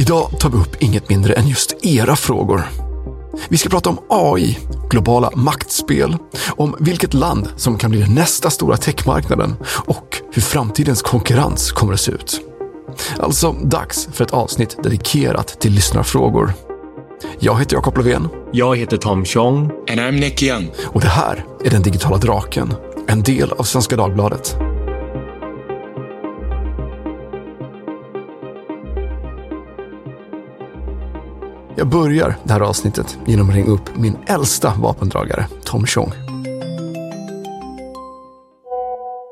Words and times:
Idag 0.00 0.30
tar 0.40 0.50
vi 0.50 0.56
upp 0.56 0.76
inget 0.82 1.08
mindre 1.08 1.34
än 1.34 1.48
just 1.48 1.84
era 1.84 2.16
frågor. 2.16 2.68
Vi 3.48 3.58
ska 3.58 3.68
prata 3.68 3.90
om 3.90 3.98
AI, 4.08 4.58
globala 4.90 5.30
maktspel, 5.34 6.16
om 6.50 6.76
vilket 6.80 7.14
land 7.14 7.48
som 7.56 7.78
kan 7.78 7.90
bli 7.90 8.00
den 8.00 8.14
nästa 8.14 8.50
stora 8.50 8.76
techmarknaden 8.76 9.56
och 9.86 10.16
hur 10.32 10.42
framtidens 10.42 11.02
konkurrens 11.02 11.72
kommer 11.72 11.92
att 11.92 12.00
se 12.00 12.12
ut. 12.12 12.40
Alltså 13.18 13.52
dags 13.52 14.08
för 14.12 14.24
ett 14.24 14.32
avsnitt 14.32 14.82
dedikerat 14.82 15.60
till 15.60 15.72
lyssnarfrågor. 15.72 16.52
Jag 17.38 17.58
heter 17.58 17.76
Jakob 17.76 17.96
Löfven. 17.96 18.28
Jag 18.52 18.76
heter 18.76 18.96
Tom 18.96 19.24
Chong. 19.24 19.70
And 19.90 20.00
I'm 20.00 20.20
Nick 20.20 20.42
Young. 20.42 20.70
Och 20.84 21.00
det 21.00 21.08
här 21.08 21.44
är 21.64 21.70
Den 21.70 21.82
digitala 21.82 22.16
draken, 22.16 22.74
en 23.08 23.22
del 23.22 23.52
av 23.52 23.62
Svenska 23.62 23.96
Dagbladet. 23.96 24.56
Jag 31.78 31.88
börjar 31.88 32.36
det 32.44 32.52
här 32.52 32.60
avsnittet 32.60 33.18
genom 33.26 33.48
att 33.48 33.54
ringa 33.54 33.70
upp 33.70 33.96
min 33.96 34.16
äldsta 34.26 34.74
vapendragare, 34.74 35.46
Tom 35.64 35.86
Chong. 35.86 36.12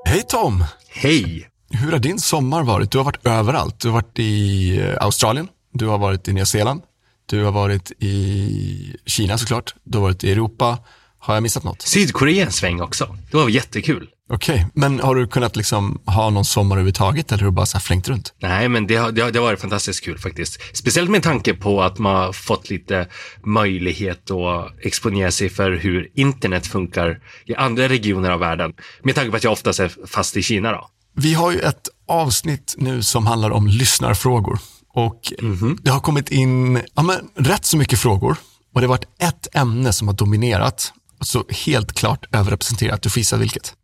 Hej 0.07 0.23
Tom! 0.29 0.65
Hej! 0.89 1.49
Hur 1.71 1.93
har 1.93 1.99
din 1.99 2.19
sommar 2.19 2.63
varit? 2.63 2.91
Du 2.91 2.99
har 2.99 3.05
varit 3.05 3.27
överallt. 3.27 3.81
Du 3.81 3.89
har 3.89 3.95
varit 3.95 4.19
i 4.19 4.79
eh, 4.81 5.05
Australien, 5.05 5.49
du 5.73 5.87
har 5.87 5.99
varit 5.99 6.29
i 6.29 6.33
Nya 6.33 6.47
Zeeland, 6.47 6.83
du 7.27 7.45
har 7.45 7.53
varit 7.53 7.93
i 7.99 8.97
Kina 9.07 9.39
såklart, 9.39 9.75
du 9.85 9.99
har 9.99 10.03
varit 10.03 10.25
i 10.25 10.33
Europa. 10.33 10.79
Har 11.19 11.35
jag 11.35 11.43
missat 11.43 11.65
något? 11.65 11.83
Sydkorea 11.83 12.47
en 12.47 12.53
sväng 12.53 12.81
också. 12.81 13.17
Det 13.31 13.37
var 13.37 13.49
jättekul. 13.49 14.09
Okej, 14.29 14.55
okay. 14.55 14.67
men 14.75 15.01
har 15.01 15.15
du 15.15 15.27
kunnat 15.27 15.57
liksom 15.57 16.01
ha 16.05 16.31
någon 16.31 16.45
sommar 16.45 16.77
överhuvudtaget 16.77 17.33
eller 17.33 17.43
har 17.43 17.51
du 17.51 17.55
bara 17.55 17.67
så 17.67 17.81
flängt 17.81 18.09
runt? 18.09 18.35
Nej, 18.43 18.69
men 18.69 18.87
det 18.87 18.97
har, 18.97 19.13
det, 19.13 19.23
har, 19.23 19.31
det 19.31 19.39
har 19.39 19.47
varit 19.47 19.61
fantastiskt 19.61 20.05
kul 20.05 20.19
faktiskt. 20.19 20.77
Speciellt 20.77 21.11
med 21.11 21.23
tanke 21.23 21.55
på 21.55 21.83
att 21.83 21.99
man 21.99 22.17
har 22.17 22.33
fått 22.33 22.71
lite 22.71 23.09
möjlighet 23.45 24.31
att 24.31 24.85
exponera 24.85 25.31
sig 25.31 25.49
för 25.49 25.71
hur 25.71 26.11
internet 26.15 26.67
funkar 26.67 27.21
i 27.45 27.55
andra 27.55 27.89
regioner 27.89 28.31
av 28.31 28.41
världen. 28.41 28.75
Med 29.03 29.15
tanke 29.15 29.31
på 29.31 29.37
att 29.37 29.45
jag 29.45 29.53
oftast 29.53 29.81
är 29.81 30.07
fast 30.07 30.37
i 30.37 30.43
Kina 30.43 30.73
då. 30.73 30.89
Vi 31.15 31.35
har 31.35 31.53
ju 31.53 31.59
ett 31.59 31.89
avsnitt 32.09 32.75
nu 32.79 33.03
som 33.03 33.27
handlar 33.27 33.51
om 33.51 33.67
lyssnarfrågor 33.67 34.59
och 34.95 35.33
mm 35.39 35.57
-hmm. 35.57 35.79
det 35.83 35.91
har 35.91 36.01
kommit 36.01 36.29
in 36.31 36.83
ja, 36.95 37.03
men, 37.03 37.47
rätt 37.47 37.65
så 37.65 37.77
mycket 37.77 37.99
frågor 37.99 38.37
och 38.75 38.81
det 38.81 38.87
har 38.87 38.95
varit 38.95 39.09
ett 39.19 39.57
ämne 39.57 39.93
som 39.93 40.09
har 40.09 40.15
dominerat 40.15 40.93
så 41.21 41.45
helt 41.67 41.93
klart 41.93 42.27
överrepresenterat. 42.33 43.03
Du 43.03 43.11
får 43.11 43.19
gissa 43.19 43.37
vilket? 43.37 43.75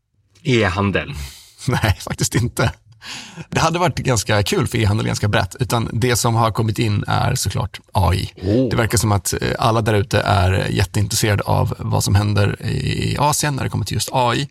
E-handel. 0.44 1.14
Nej, 1.66 1.98
faktiskt 2.00 2.34
inte. 2.34 2.72
Det 3.50 3.60
hade 3.60 3.78
varit 3.78 3.98
ganska 3.98 4.42
kul 4.42 4.66
för 4.66 4.78
e-handel 4.78 5.06
är 5.06 5.08
ganska 5.08 5.28
brett, 5.28 5.56
utan 5.60 5.90
det 5.92 6.16
som 6.16 6.34
har 6.34 6.50
kommit 6.50 6.78
in 6.78 7.04
är 7.06 7.34
såklart 7.34 7.80
AI. 7.92 8.32
Oh. 8.42 8.68
Det 8.68 8.76
verkar 8.76 8.98
som 8.98 9.12
att 9.12 9.32
eh, 9.32 9.38
alla 9.58 9.80
där 9.80 9.94
ute 9.94 10.20
är 10.20 10.68
jätteintresserade 10.70 11.42
av 11.42 11.74
vad 11.78 12.04
som 12.04 12.14
händer 12.14 12.66
i 12.66 13.16
Asien 13.18 13.56
när 13.56 13.64
det 13.64 13.70
kommer 13.70 13.84
till 13.84 13.94
just 13.94 14.08
AI. 14.12 14.48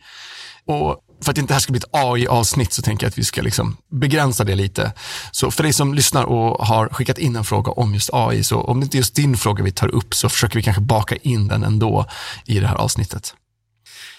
Och 0.65 1.03
för 1.23 1.31
att 1.31 1.37
inte 1.37 1.51
det 1.51 1.53
här 1.53 1.61
ska 1.61 1.71
bli 1.71 1.79
ett 1.79 1.95
AI-avsnitt 1.95 2.73
så 2.73 2.81
tänker 2.81 3.05
jag 3.05 3.09
att 3.09 3.17
vi 3.17 3.23
ska 3.23 3.41
liksom 3.41 3.77
begränsa 3.91 4.43
det 4.43 4.55
lite. 4.55 4.91
Så 5.31 5.51
för 5.51 5.63
dig 5.63 5.73
som 5.73 5.93
lyssnar 5.93 6.23
och 6.23 6.65
har 6.67 6.89
skickat 6.89 7.17
in 7.17 7.35
en 7.35 7.43
fråga 7.43 7.71
om 7.71 7.93
just 7.93 8.09
AI, 8.13 8.43
så 8.43 8.61
om 8.61 8.79
det 8.79 8.83
inte 8.83 8.97
är 8.97 8.99
just 8.99 9.15
din 9.15 9.37
fråga 9.37 9.63
vi 9.63 9.71
tar 9.71 9.87
upp 9.87 10.13
så 10.13 10.29
försöker 10.29 10.55
vi 10.55 10.63
kanske 10.63 10.81
baka 10.81 11.15
in 11.15 11.47
den 11.47 11.63
ändå 11.63 12.05
i 12.45 12.59
det 12.59 12.67
här 12.67 12.75
avsnittet. 12.75 13.35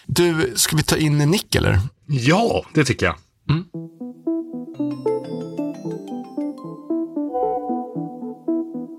Du, 0.06 0.52
ska 0.56 0.76
vi 0.76 0.82
ta 0.82 0.96
in 0.96 1.18
Nick 1.18 1.54
eller? 1.54 1.78
Ja, 2.06 2.64
det 2.74 2.84
tycker 2.84 3.06
jag. 3.06 3.14
Mm. 3.50 3.64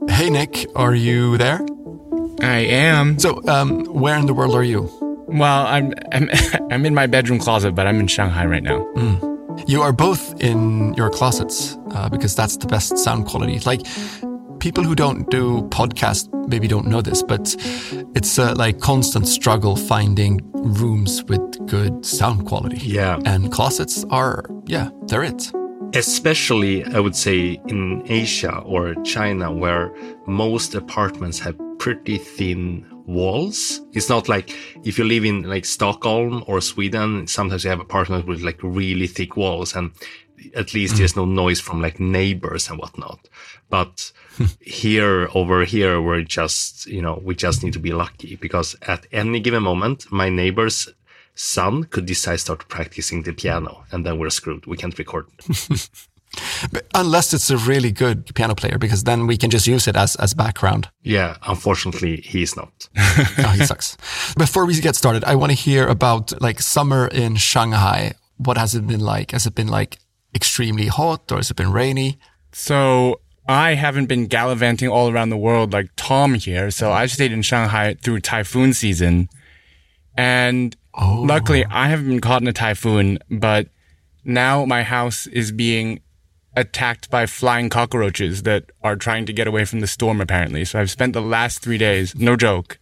Hey 0.10 0.30
Nick, 0.30 0.66
are 0.76 0.96
you 0.96 1.38
there? 1.38 1.60
I 2.42 2.68
am. 2.76 3.20
So, 3.20 3.42
um, 3.48 3.86
where 3.86 4.20
in 4.20 4.26
the 4.26 4.34
world 4.34 4.56
are 4.56 4.64
you? 4.64 4.90
Well, 5.28 5.66
I'm 5.68 5.94
I'm 6.12 6.30
I'm 6.72 6.86
in 6.86 6.96
my 6.96 7.08
bedroom 7.08 7.40
closet, 7.40 7.76
but 7.76 7.88
I'm 7.88 8.00
in 8.00 8.08
Shanghai 8.08 8.46
right 8.46 8.64
now. 8.64 8.86
Mm. 8.96 9.34
You 9.68 9.82
are 9.82 9.94
both 9.94 10.42
in 10.42 10.94
your 10.96 11.10
closets 11.10 11.78
uh, 11.92 12.10
because 12.10 12.36
that's 12.36 12.58
the 12.58 12.68
best 12.68 12.98
sound 12.98 13.26
quality. 13.26 13.60
Like 13.66 13.82
people 14.64 14.82
who 14.82 14.96
don't 14.96 15.30
do 15.30 15.62
podcast 15.64 16.30
maybe 16.48 16.70
don't 16.70 16.88
know 16.88 17.02
this, 17.02 17.22
but 17.22 17.54
it's 18.16 18.38
a 18.38 18.54
like 18.54 18.80
constant 18.80 19.28
struggle 19.28 19.76
finding 19.76 20.40
rooms 20.54 21.22
with 21.26 21.68
good 21.68 22.06
sound 22.06 22.46
quality. 22.46 22.78
Yeah, 22.78 23.20
and 23.26 23.52
closets 23.52 24.06
are 24.10 24.46
yeah 24.66 24.90
they're 25.08 25.26
it. 25.26 25.52
Especially, 25.94 26.86
I 26.86 27.02
would 27.02 27.16
say 27.16 27.60
in 27.68 28.04
Asia 28.06 28.60
or 28.60 28.96
China, 29.04 29.52
where 29.52 29.94
most 30.28 30.76
apartments 30.76 31.40
have 31.40 31.60
pretty 31.78 32.18
thin 32.18 32.86
walls. 33.06 33.82
It's 33.92 34.08
not 34.08 34.30
like 34.30 34.56
if 34.86 34.98
you 34.98 35.04
live 35.04 35.26
in 35.26 35.44
like 35.44 35.66
Stockholm 35.66 36.42
or 36.48 36.62
Sweden, 36.62 37.28
sometimes 37.28 37.66
you 37.66 37.70
have 37.70 37.82
apartments 37.82 38.26
with 38.26 38.42
like 38.42 38.60
really 38.64 39.08
thick 39.08 39.36
walls 39.36 39.76
and 39.76 39.92
at 40.56 40.74
least 40.74 40.96
mm. 40.96 40.98
there's 41.00 41.16
no 41.16 41.26
noise 41.26 41.60
from 41.60 41.82
like 41.82 42.00
neighbors 42.00 42.70
and 42.70 42.80
whatnot. 42.80 43.28
But 43.70 44.12
here, 44.62 45.30
over 45.34 45.66
here, 45.66 46.02
we're 46.02 46.24
just, 46.24 46.86
you 46.86 47.02
know, 47.02 47.22
we 47.24 47.36
just 47.36 47.64
need 47.64 47.74
to 47.74 47.80
be 47.80 47.92
lucky 47.92 48.36
because 48.36 48.76
at 48.84 49.06
any 49.12 49.40
given 49.40 49.64
moment, 49.64 50.12
my 50.12 50.30
neighbor's 50.30 50.90
son 51.36 51.86
could 51.86 52.06
decide 52.06 52.34
to 52.34 52.38
start 52.40 52.68
practicing 52.68 53.24
the 53.24 53.34
piano 53.34 53.84
and 53.92 54.06
then 54.06 54.20
we're 54.20 54.30
screwed. 54.30 54.66
We 54.66 54.78
can't 54.78 54.98
record. 54.98 55.28
But 56.72 56.88
unless 56.96 57.34
it's 57.34 57.50
a 57.50 57.58
really 57.58 57.92
good 57.92 58.34
piano 58.34 58.56
player, 58.56 58.78
because 58.78 59.04
then 59.04 59.28
we 59.28 59.38
can 59.38 59.50
just 59.50 59.68
use 59.68 59.88
it 59.88 59.96
as, 59.96 60.16
as 60.16 60.34
background. 60.34 60.90
Yeah, 61.04 61.38
unfortunately, 61.46 62.18
he's 62.18 62.56
not. 62.56 62.90
oh, 62.98 63.54
he 63.56 63.66
sucks. 63.66 63.98
Before 64.38 64.66
we 64.66 64.80
get 64.80 64.96
started, 64.96 65.24
I 65.26 65.36
want 65.36 65.52
to 65.52 65.58
hear 65.58 65.88
about 65.88 66.42
like 66.42 66.60
summer 66.60 67.08
in 67.08 67.36
Shanghai. 67.36 68.14
What 68.38 68.58
has 68.58 68.74
it 68.76 68.88
been 68.88 69.00
like? 69.00 69.32
Has 69.32 69.46
it 69.46 69.56
been 69.56 69.68
like 69.68 69.98
extremely 70.36 70.88
hot 70.88 71.32
or 71.32 71.38
has 71.38 71.52
it 71.52 71.58
been 71.58 71.72
rainy? 71.72 72.18
So 72.52 73.20
I 73.48 73.74
haven't 73.74 74.06
been 74.06 74.28
gallivanting 74.28 74.90
all 74.90 75.10
around 75.10 75.30
the 75.30 75.38
world 75.38 75.74
like 75.74 75.90
Tom 75.96 76.36
here. 76.36 76.72
So 76.72 76.92
I 76.92 77.08
stayed 77.08 77.32
in 77.32 77.42
Shanghai 77.42 77.96
through 77.96 78.22
typhoon 78.22 78.74
season. 78.74 79.30
And 80.16 80.76
oh. 80.94 81.24
luckily 81.28 81.66
I 81.66 81.88
haven't 81.88 82.08
been 82.08 82.22
caught 82.22 82.42
in 82.42 82.48
a 82.48 82.54
typhoon, 82.54 83.20
but 83.30 83.68
now 84.24 84.66
my 84.66 84.84
house 84.84 85.28
is 85.28 85.52
being 85.52 86.00
attacked 86.56 87.10
by 87.10 87.26
flying 87.26 87.70
cockroaches 87.70 88.44
that 88.44 88.72
are 88.84 88.96
trying 88.96 89.26
to 89.26 89.34
get 89.34 89.48
away 89.48 89.66
from 89.66 89.80
the 89.80 89.88
storm, 89.88 90.22
apparently. 90.22 90.64
So 90.64 90.80
I've 90.80 90.92
spent 90.92 91.14
the 91.14 91.22
last 91.22 91.62
three 91.62 91.78
days, 91.78 92.16
no 92.16 92.36
joke, 92.36 92.78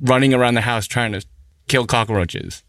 running 0.00 0.34
around 0.34 0.54
the 0.54 0.62
house 0.62 0.86
trying 0.86 1.12
to 1.12 1.24
kill 1.68 1.86
cockroaches, 1.86 2.63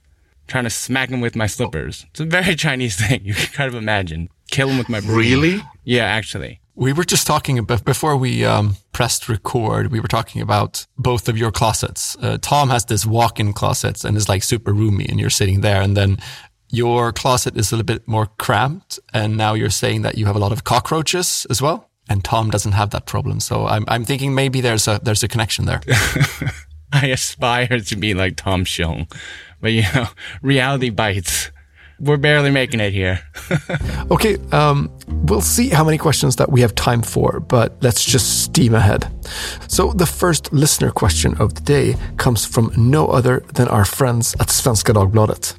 trying 0.47 0.65
to 0.65 0.69
smack 0.69 1.09
him 1.09 1.21
with 1.21 1.35
my 1.35 1.47
slippers. 1.47 2.05
It's 2.11 2.19
a 2.19 2.25
very 2.25 2.55
Chinese 2.65 2.95
thing. 2.95 3.21
You 3.23 3.33
can 3.33 3.53
kind 3.53 3.67
of 3.67 3.75
imagine. 3.75 4.29
Kill 4.51 4.69
him 4.69 4.77
with 4.77 4.89
my 4.89 4.99
broom. 4.99 5.17
Really? 5.17 5.63
Yeah, 5.83 6.05
actually. 6.05 6.61
We 6.75 6.91
were 6.91 7.05
just 7.05 7.25
talking 7.25 7.57
about 7.57 7.85
before 7.85 8.17
we 8.17 8.43
um, 8.43 8.75
pressed 8.91 9.29
record. 9.29 9.91
We 9.91 9.99
were 9.99 10.09
talking 10.09 10.41
about 10.41 10.85
both 10.97 11.29
of 11.29 11.37
your 11.37 11.51
closets. 11.51 12.17
Uh, 12.21 12.37
Tom 12.41 12.69
has 12.69 12.85
this 12.85 13.05
walk-in 13.05 13.53
closet 13.53 14.03
and 14.03 14.17
is 14.17 14.27
like 14.27 14.43
super 14.43 14.73
roomy, 14.73 15.05
and 15.07 15.19
you're 15.19 15.29
sitting 15.29 15.61
there. 15.61 15.81
And 15.81 15.95
then 15.95 16.17
your 16.69 17.13
closet 17.13 17.55
is 17.55 17.71
a 17.71 17.75
little 17.75 17.85
bit 17.85 18.07
more 18.07 18.27
cramped, 18.37 18.99
and 19.13 19.37
now 19.37 19.53
you're 19.53 19.69
saying 19.69 20.01
that 20.01 20.17
you 20.17 20.25
have 20.25 20.35
a 20.35 20.39
lot 20.39 20.51
of 20.51 20.63
cockroaches 20.63 21.47
as 21.49 21.61
well. 21.61 21.89
And 22.09 22.23
Tom 22.23 22.49
doesn't 22.49 22.73
have 22.73 22.91
that 22.91 23.05
problem, 23.05 23.39
so 23.39 23.65
I'm 23.65 23.85
I'm 23.87 24.05
thinking 24.05 24.35
maybe 24.35 24.61
there's 24.61 24.87
a 24.87 24.99
there's 25.01 25.23
a 25.23 25.27
connection 25.27 25.65
there. 25.65 25.81
I 26.93 27.07
aspire 27.07 27.79
to 27.79 27.95
be 27.95 28.13
like 28.13 28.35
Tom 28.35 28.63
Xiong, 28.63 29.11
but 29.61 29.71
you 29.71 29.83
know, 29.93 30.07
reality 30.41 30.89
bites. 30.89 31.51
We're 31.99 32.17
barely 32.17 32.51
making 32.51 32.81
it 32.81 32.91
here. 32.91 33.19
okay, 34.11 34.37
um, 34.51 34.89
we'll 35.07 35.39
see 35.41 35.69
how 35.69 35.85
many 35.85 35.97
questions 35.97 36.35
that 36.35 36.51
we 36.51 36.59
have 36.61 36.75
time 36.75 37.01
for, 37.01 37.39
but 37.39 37.77
let's 37.81 38.03
just 38.03 38.43
steam 38.43 38.75
ahead. 38.75 39.07
So, 39.67 39.93
the 39.93 40.05
first 40.05 40.51
listener 40.51 40.91
question 40.91 41.35
of 41.37 41.53
the 41.53 41.61
day 41.61 41.95
comes 42.17 42.45
from 42.45 42.71
no 42.75 43.07
other 43.07 43.43
than 43.53 43.69
our 43.69 43.85
friends 43.85 44.35
at 44.39 44.49
Svenska 44.49 44.93
Dagbladet. 44.93 45.55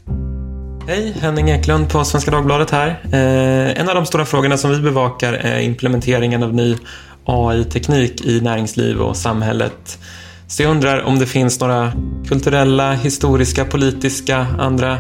Hej, 0.89 1.13
Henning 1.21 1.51
Eklund 1.51 1.89
på 1.89 2.05
Svenska 2.05 2.31
Dagbladet 2.31 2.71
här. 2.71 2.89
Eh, 3.13 3.81
en 3.81 3.89
av 3.89 3.95
de 3.95 4.07
stora 4.07 4.25
frågorna 4.25 4.57
som 4.57 4.71
vi 4.71 4.81
bevakar 4.81 5.33
är 5.33 5.61
implementeringen 5.61 6.43
av 6.43 6.55
ny 6.55 6.77
AI-teknik 7.25 8.25
i 8.25 8.41
näringsliv 8.41 9.01
och 9.01 9.17
samhället. 9.17 9.99
Så 10.49 10.63
jag 10.63 10.71
undrar 10.71 11.03
om 11.03 11.19
det 11.19 11.27
finns 11.27 11.61
några 11.61 11.93
kulturella, 12.29 12.93
historiska, 12.93 13.65
politiska, 13.65 14.47
andra 14.59 14.99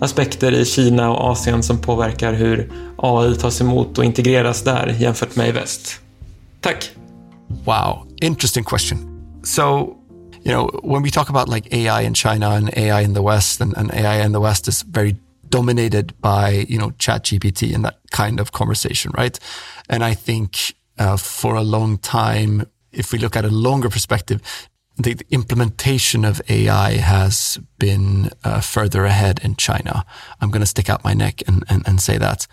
aspekter 0.00 0.52
i 0.52 0.64
Kina 0.64 1.10
och 1.10 1.30
Asien 1.30 1.62
som 1.62 1.78
påverkar 1.78 2.32
hur 2.32 2.72
AI 2.96 3.34
tas 3.34 3.60
emot 3.60 3.98
och 3.98 4.04
integreras 4.04 4.62
där 4.62 4.96
jämfört 4.98 5.36
med 5.36 5.48
i 5.48 5.52
väst. 5.52 6.00
Tack! 6.60 6.90
Wow, 7.64 8.08
interesting 8.20 8.64
question. 8.64 8.98
So, 9.44 9.64
you 10.44 10.52
know, 10.52 10.80
when 10.82 11.02
we 11.02 11.10
talk 11.10 11.30
about 11.30 11.48
like 11.48 11.76
AI 11.76 12.06
in 12.06 12.14
China 12.14 12.46
and 12.46 12.70
AI 12.76 13.04
in 13.04 13.14
the 13.14 13.22
West, 13.22 13.60
and, 13.60 13.76
and 13.76 13.90
AI 13.90 14.24
in 14.24 14.32
the 14.32 14.40
West 14.40 14.68
is 14.68 14.82
very 14.82 15.16
dominated 15.48 16.12
by, 16.20 16.66
you 16.68 16.78
know, 16.78 16.92
chat 16.98 17.24
GPT 17.24 17.74
and 17.74 17.84
that 17.84 17.94
kind 18.10 18.40
of 18.40 18.50
conversation, 18.50 19.12
right? 19.18 19.40
And 19.88 20.02
I 20.04 20.14
think 20.14 20.56
uh, 20.98 21.16
for 21.16 21.56
a 21.56 21.62
long 21.62 21.98
time, 21.98 22.66
if 22.92 23.12
we 23.12 23.18
look 23.18 23.36
at 23.36 23.44
a 23.44 23.50
longer 23.50 23.90
perspective, 23.90 24.40
the, 24.96 25.20
implementation 25.30 26.24
of 26.24 26.40
AI 26.48 26.92
has 26.92 27.58
been 27.78 28.30
uh, 28.44 28.60
further 28.60 29.04
ahead 29.04 29.40
in 29.42 29.56
China. 29.56 30.04
I'm 30.40 30.50
going 30.50 30.60
to 30.60 30.66
stick 30.66 30.88
out 30.88 31.04
my 31.04 31.14
neck 31.14 31.42
and, 31.46 31.64
and, 31.68 31.82
and 31.86 32.00
say 32.00 32.18
that 32.18 32.46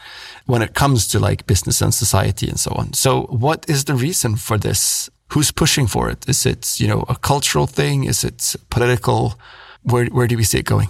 when 0.45 0.61
it 0.61 0.73
comes 0.73 1.07
to 1.09 1.19
like 1.19 1.45
business 1.45 1.81
and 1.81 1.93
society 1.93 2.47
and 2.47 2.59
so 2.59 2.71
on. 2.71 2.93
So 2.93 3.23
what 3.23 3.69
is 3.69 3.85
the 3.85 3.95
reason 3.95 4.35
for 4.35 4.57
this? 4.57 5.09
Who's 5.29 5.51
pushing 5.51 5.87
for 5.87 6.09
it? 6.09 6.27
Is 6.27 6.45
it, 6.45 6.79
you 6.79 6.87
know, 6.87 7.05
a 7.07 7.15
cultural 7.15 7.67
thing? 7.67 8.05
Is 8.05 8.23
it 8.23 8.55
political? 8.69 9.39
Where, 9.83 10.05
where 10.05 10.27
do 10.27 10.35
we 10.35 10.43
see 10.43 10.59
it 10.59 10.65
going? 10.65 10.89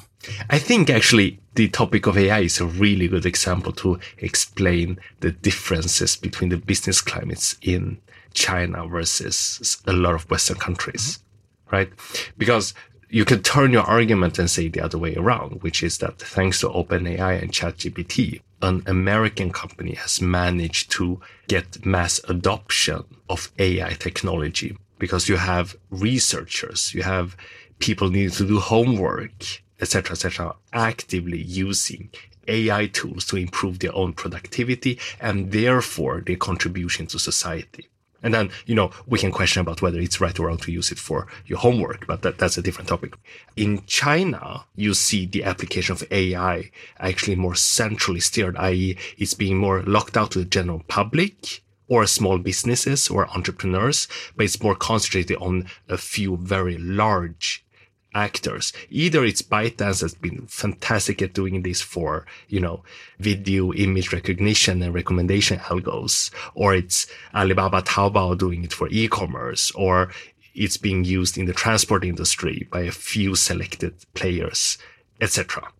I 0.49 0.59
think 0.59 0.89
actually 0.89 1.39
the 1.55 1.67
topic 1.69 2.07
of 2.07 2.17
AI 2.17 2.41
is 2.41 2.59
a 2.59 2.65
really 2.65 3.07
good 3.07 3.25
example 3.25 3.71
to 3.73 3.99
explain 4.19 4.99
the 5.19 5.31
differences 5.31 6.15
between 6.15 6.49
the 6.49 6.57
business 6.57 7.01
climates 7.01 7.55
in 7.61 7.97
China 8.33 8.87
versus 8.87 9.81
a 9.85 9.93
lot 9.93 10.15
of 10.15 10.29
Western 10.29 10.57
countries, 10.57 11.17
mm-hmm. 11.17 11.30
Right? 11.71 11.89
Because 12.37 12.73
you 13.09 13.25
can 13.25 13.43
turn 13.43 13.71
your 13.71 13.83
argument 13.83 14.39
and 14.39 14.49
say 14.49 14.69
the 14.69 14.81
other 14.81 14.97
way 14.97 15.15
around, 15.15 15.61
which 15.63 15.83
is 15.83 15.97
that 15.97 16.19
thanks 16.19 16.61
to 16.61 16.69
OpenAI 16.69 17.41
and 17.41 17.51
ChatGPT, 17.51 18.41
an 18.61 18.83
American 18.85 19.51
company 19.51 19.95
has 19.95 20.21
managed 20.21 20.91
to 20.91 21.19
get 21.47 21.85
mass 21.85 22.21
adoption 22.29 23.03
of 23.29 23.51
AI 23.59 23.93
technology 23.93 24.77
because 24.97 25.27
you 25.27 25.35
have 25.35 25.75
researchers, 25.89 26.93
you 26.93 27.03
have 27.03 27.35
people 27.79 28.09
need 28.09 28.31
to 28.31 28.47
do 28.47 28.59
homework, 28.59 29.61
etc., 29.81 30.13
etc., 30.13 30.55
actively 30.71 31.41
using 31.41 32.09
AI 32.47 32.85
tools 32.87 33.25
to 33.25 33.35
improve 33.35 33.79
their 33.79 33.95
own 33.95 34.13
productivity 34.13 34.99
and 35.19 35.51
therefore 35.51 36.21
their 36.21 36.35
contribution 36.35 37.07
to 37.07 37.19
society. 37.19 37.90
And 38.23 38.33
then, 38.33 38.51
you 38.65 38.75
know, 38.75 38.91
we 39.07 39.19
can 39.19 39.31
question 39.31 39.61
about 39.61 39.81
whether 39.81 39.99
it's 39.99 40.21
right 40.21 40.37
or 40.39 40.47
wrong 40.47 40.57
to 40.57 40.71
use 40.71 40.91
it 40.91 40.99
for 40.99 41.27
your 41.45 41.59
homework, 41.59 42.05
but 42.07 42.21
that, 42.21 42.37
that's 42.37 42.57
a 42.57 42.61
different 42.61 42.89
topic. 42.89 43.15
In 43.55 43.83
China, 43.87 44.65
you 44.75 44.93
see 44.93 45.25
the 45.25 45.43
application 45.43 45.93
of 45.93 46.03
AI 46.11 46.71
actually 46.99 47.35
more 47.35 47.55
centrally 47.55 48.19
steered, 48.19 48.57
i.e. 48.57 48.97
it's 49.17 49.33
being 49.33 49.57
more 49.57 49.81
locked 49.83 50.17
out 50.17 50.31
to 50.31 50.39
the 50.39 50.45
general 50.45 50.83
public 50.87 51.61
or 51.87 52.05
small 52.07 52.37
businesses 52.37 53.09
or 53.09 53.27
entrepreneurs, 53.29 54.07
but 54.35 54.45
it's 54.45 54.63
more 54.63 54.75
concentrated 54.75 55.37
on 55.37 55.65
a 55.89 55.97
few 55.97 56.37
very 56.37 56.77
large 56.77 57.65
actors. 58.13 58.73
Either 58.89 59.23
it's 59.23 59.41
ByteDance 59.41 60.01
has 60.01 60.13
been 60.13 60.45
fantastic 60.47 61.21
at 61.21 61.33
doing 61.33 61.61
this 61.61 61.81
for, 61.81 62.25
you 62.47 62.59
know, 62.59 62.83
video 63.19 63.73
image 63.73 64.11
recognition 64.11 64.81
and 64.81 64.93
recommendation 64.93 65.59
algos, 65.59 66.31
or 66.53 66.75
it's 66.75 67.07
Alibaba 67.33 67.81
Taobao 67.81 68.37
doing 68.37 68.63
it 68.63 68.73
for 68.73 68.87
e-commerce, 68.89 69.71
or 69.71 70.11
it's 70.53 70.77
being 70.77 71.03
used 71.03 71.37
in 71.37 71.45
the 71.45 71.53
transport 71.53 72.03
industry 72.03 72.67
by 72.71 72.81
a 72.81 72.91
few 72.91 73.35
selected 73.35 73.93
players, 74.13 74.77
etc. 75.21 75.71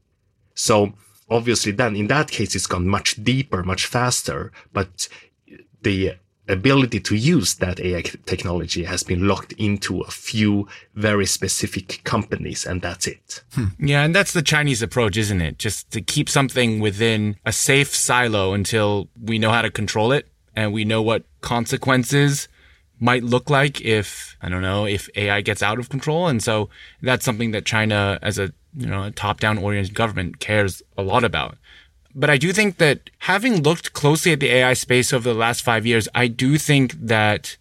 So 0.54 0.94
obviously 1.30 1.72
then 1.72 1.96
in 1.96 2.08
that 2.08 2.30
case, 2.32 2.56
it's 2.56 2.68
gone 2.68 2.88
much 2.88 3.22
deeper, 3.24 3.64
much 3.64 3.86
faster, 3.86 4.52
but 4.72 5.08
the 5.82 6.16
ability 6.52 7.00
to 7.00 7.16
use 7.16 7.56
that 7.56 7.80
AI 7.80 8.02
technology 8.02 8.84
has 8.84 9.04
been 9.04 9.28
locked 9.28 9.54
into 9.54 10.02
a 10.02 10.12
few 10.12 10.68
very 10.96 11.26
specific 11.26 12.02
companies, 12.04 12.66
and 12.66 12.82
that's 12.82 13.08
it. 13.08 13.44
Hmm. 13.54 13.68
Yeah, 13.80 14.04
and 14.04 14.16
that's 14.16 14.34
the 14.34 14.42
Chinese 14.42 14.82
approach, 14.82 15.18
isn't 15.18 15.42
it? 15.42 15.58
Just 15.58 15.92
to 15.92 16.02
keep 16.02 16.30
something 16.30 16.80
within 16.80 17.38
a 17.46 17.52
safe 17.52 17.96
silo 17.96 18.54
until 18.54 19.10
we 19.22 19.40
know 19.40 19.52
how 19.52 19.62
to 19.62 19.72
control 19.72 20.12
it 20.12 20.28
and 20.56 20.74
we 20.74 20.86
know 20.86 21.02
what 21.02 21.24
consequences 21.42 22.48
might 23.00 23.24
look 23.24 23.50
like 23.50 23.82
if 23.82 24.38
I 24.42 24.50
don't 24.50 24.62
know 24.62 24.86
if 24.86 25.10
AI 25.16 25.42
gets 25.42 25.64
out 25.64 25.80
of 25.80 25.90
control. 25.90 26.28
And 26.28 26.42
so 26.42 26.70
that's 27.02 27.26
something 27.26 27.52
that 27.52 27.66
China, 27.66 28.20
as 28.22 28.38
a 28.38 28.54
you 28.76 28.88
know 28.88 29.04
a 29.04 29.12
top-down 29.12 29.58
oriented 29.58 29.94
government, 29.94 30.40
cares 30.40 30.82
a 30.98 31.02
lot 31.02 31.24
about. 31.24 31.58
But 32.16 32.30
I 32.30 32.38
do 32.38 32.52
think 32.54 32.78
that 32.78 33.10
having 33.20 33.64
looked 33.64 33.94
closely 33.94 34.32
at 34.32 34.40
the 34.40 34.52
AI 34.52 34.74
space 34.74 35.14
over 35.14 35.28
the 35.32 35.38
last 35.38 35.62
five 35.62 35.86
years, 35.86 36.08
I 36.14 36.28
do 36.28 36.58
think 36.58 36.94
that, 36.94 37.58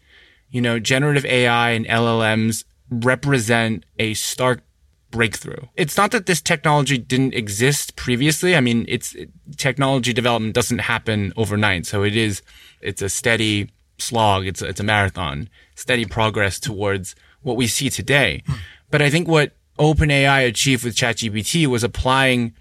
you 0.50 0.60
know, 0.60 0.78
generative 0.78 1.24
AI 1.24 1.70
and 1.70 1.86
LLMs 1.86 2.64
represent 2.90 3.84
a 3.98 4.14
stark 4.14 4.62
breakthrough. 5.10 5.66
It's 5.76 5.96
not 5.96 6.12
that 6.12 6.26
this 6.26 6.40
technology 6.40 6.98
didn't 6.98 7.34
exist 7.34 7.96
previously. 7.96 8.54
I 8.56 8.60
mean, 8.60 8.84
it's 8.88 9.16
technology 9.56 10.12
development 10.12 10.54
doesn't 10.54 10.78
happen 10.78 11.32
overnight. 11.36 11.86
So 11.86 12.02
it 12.02 12.16
is, 12.16 12.42
it's 12.80 13.02
a 13.02 13.08
steady 13.08 13.70
slog. 13.98 14.46
It's 14.46 14.62
a, 14.62 14.68
it's 14.68 14.80
a 14.80 14.84
marathon, 14.84 15.48
steady 15.74 16.04
progress 16.04 16.58
towards 16.58 17.14
what 17.42 17.56
we 17.56 17.66
see 17.66 17.90
today. 17.90 18.42
Hmm. 18.46 18.54
But 18.90 19.02
I 19.02 19.10
think 19.10 19.28
what 19.28 19.52
OpenAI 19.78 20.46
achieved 20.46 20.84
with 20.84 20.94
ChatGPT 20.94 21.66
was 21.66 21.84
applying 21.84 22.54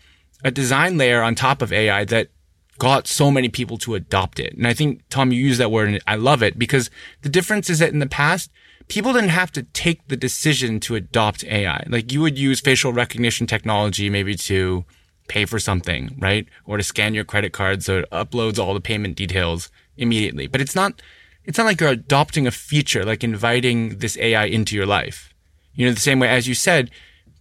a 0.44 0.52
design 0.52 0.98
layer 0.98 1.22
on 1.22 1.36
top 1.36 1.62
of 1.62 1.74
AI 1.74 2.06
that 2.06 2.30
got 2.78 3.08
so 3.08 3.30
many 3.30 3.50
people 3.50 3.78
to 3.78 3.96
adopt 3.96 4.40
it. 4.40 4.54
And 4.54 4.66
I 4.66 4.74
think, 4.74 5.02
Tom, 5.10 5.32
you 5.32 5.40
use 5.40 5.58
that 5.58 5.72
word 5.72 5.90
and 5.90 6.00
I 6.08 6.16
love 6.16 6.42
it 6.42 6.58
because 6.58 6.90
the 7.22 7.30
difference 7.30 7.70
is 7.70 7.80
that 7.80 7.92
in 7.92 8.00
the 8.00 8.08
past, 8.08 8.50
people 8.88 9.14
didn't 9.14 9.30
have 9.30 9.52
to 9.52 9.64
take 9.64 10.08
the 10.08 10.18
decision 10.18 10.80
to 10.82 10.96
adopt 10.96 11.44
AI. 11.44 11.86
Like 11.88 12.12
you 12.12 12.22
would 12.22 12.38
use 12.38 12.62
facial 12.62 12.94
recognition 12.94 13.48
technology 13.48 14.10
maybe 14.10 14.36
to 14.36 14.86
pay 15.28 15.46
for 15.46 15.60
something, 15.60 16.16
right? 16.20 16.48
Or 16.66 16.78
to 16.78 16.84
scan 16.84 17.14
your 17.14 17.26
credit 17.26 17.52
card 17.52 17.84
so 17.84 18.00
it 18.00 18.10
uploads 18.12 18.58
all 18.58 18.74
the 18.74 18.82
payment 18.82 19.16
details 19.16 19.70
immediately. 19.98 20.48
But 20.48 20.62
it's 20.62 20.76
not, 20.76 21.02
it's 21.44 21.58
not 21.58 21.66
like 21.66 21.82
you're 21.82 21.90
adopting 21.90 22.48
a 22.48 22.52
feature, 22.52 23.04
like 23.06 23.24
inviting 23.24 24.00
this 24.00 24.18
AI 24.18 24.46
into 24.46 24.76
your 24.76 24.86
life. 24.86 25.34
You 25.76 25.86
know, 25.86 25.94
the 25.94 26.00
same 26.00 26.20
way 26.20 26.30
as 26.30 26.48
you 26.48 26.56
said, 26.56 26.90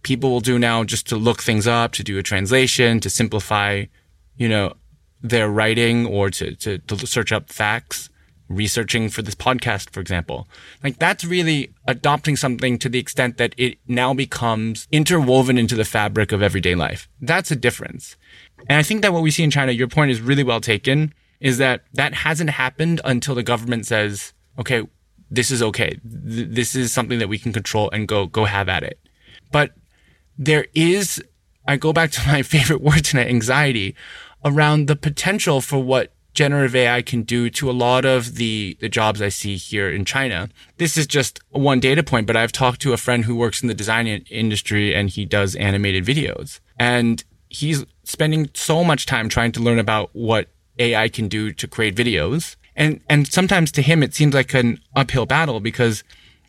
people 0.03 0.29
will 0.29 0.39
do 0.39 0.57
now 0.59 0.83
just 0.83 1.07
to 1.07 1.15
look 1.15 1.41
things 1.41 1.67
up, 1.67 1.93
to 1.93 2.03
do 2.03 2.17
a 2.17 2.23
translation, 2.23 2.99
to 2.99 3.09
simplify, 3.09 3.85
you 4.37 4.49
know, 4.49 4.73
their 5.21 5.49
writing 5.49 6.05
or 6.05 6.29
to, 6.29 6.55
to, 6.55 6.77
to 6.79 7.05
search 7.05 7.31
up 7.31 7.49
facts, 7.49 8.09
researching 8.47 9.09
for 9.09 9.21
this 9.21 9.35
podcast, 9.35 9.91
for 9.91 9.99
example. 9.99 10.47
Like 10.83 10.97
that's 10.97 11.23
really 11.23 11.73
adopting 11.87 12.35
something 12.35 12.79
to 12.79 12.89
the 12.89 12.99
extent 12.99 13.37
that 13.37 13.53
it 13.57 13.77
now 13.87 14.13
becomes 14.13 14.87
interwoven 14.91 15.57
into 15.57 15.75
the 15.75 15.85
fabric 15.85 16.31
of 16.31 16.41
everyday 16.41 16.75
life. 16.75 17.07
That's 17.21 17.51
a 17.51 17.55
difference. 17.55 18.15
And 18.67 18.77
I 18.77 18.83
think 18.83 19.01
that 19.01 19.13
what 19.13 19.23
we 19.23 19.31
see 19.31 19.43
in 19.43 19.51
China, 19.51 19.71
your 19.71 19.87
point 19.87 20.11
is 20.11 20.21
really 20.21 20.43
well 20.43 20.61
taken, 20.61 21.13
is 21.39 21.57
that 21.59 21.83
that 21.93 22.13
hasn't 22.13 22.49
happened 22.49 23.01
until 23.05 23.35
the 23.35 23.43
government 23.43 23.85
says, 23.85 24.33
okay, 24.57 24.87
this 25.29 25.51
is 25.51 25.61
okay. 25.61 25.99
Th- 26.01 26.47
this 26.49 26.75
is 26.75 26.91
something 26.91 27.19
that 27.19 27.29
we 27.29 27.37
can 27.37 27.53
control 27.53 27.89
and 27.91 28.07
go, 28.07 28.25
go 28.25 28.45
have 28.45 28.67
at 28.67 28.83
it. 28.83 28.99
But 29.51 29.71
there 30.39 30.65
is, 30.73 31.21
I 31.67 31.75
go 31.75 31.93
back 31.93 32.11
to 32.11 32.21
my 32.27 32.41
favorite 32.41 32.81
word 32.81 33.05
tonight, 33.05 33.27
anxiety 33.27 33.95
around 34.43 34.87
the 34.87 34.95
potential 34.95 35.61
for 35.61 35.83
what 35.83 36.13
generative 36.33 36.75
AI 36.75 37.01
can 37.01 37.23
do 37.23 37.49
to 37.49 37.69
a 37.69 37.73
lot 37.73 38.05
of 38.05 38.35
the, 38.35 38.77
the 38.79 38.87
jobs 38.87 39.21
I 39.21 39.27
see 39.27 39.57
here 39.57 39.89
in 39.89 40.05
China. 40.05 40.49
This 40.77 40.95
is 40.95 41.05
just 41.05 41.41
one 41.49 41.81
data 41.81 42.01
point, 42.01 42.27
but 42.27 42.37
I've 42.37 42.53
talked 42.53 42.81
to 42.81 42.93
a 42.93 42.97
friend 42.97 43.25
who 43.25 43.35
works 43.35 43.61
in 43.61 43.67
the 43.67 43.73
design 43.73 44.07
industry 44.07 44.95
and 44.95 45.09
he 45.09 45.25
does 45.25 45.55
animated 45.55 46.05
videos 46.05 46.61
and 46.79 47.23
he's 47.49 47.83
spending 48.03 48.49
so 48.53 48.83
much 48.83 49.05
time 49.05 49.27
trying 49.27 49.51
to 49.51 49.59
learn 49.59 49.79
about 49.79 50.11
what 50.13 50.47
AI 50.77 51.09
can 51.09 51.27
do 51.27 51.51
to 51.51 51.67
create 51.67 51.95
videos. 51.95 52.55
And, 52.75 53.01
and 53.09 53.27
sometimes 53.27 53.71
to 53.73 53.81
him, 53.81 54.01
it 54.01 54.13
seems 54.13 54.33
like 54.33 54.53
an 54.53 54.79
uphill 54.95 55.25
battle 55.25 55.59
because, 55.59 56.03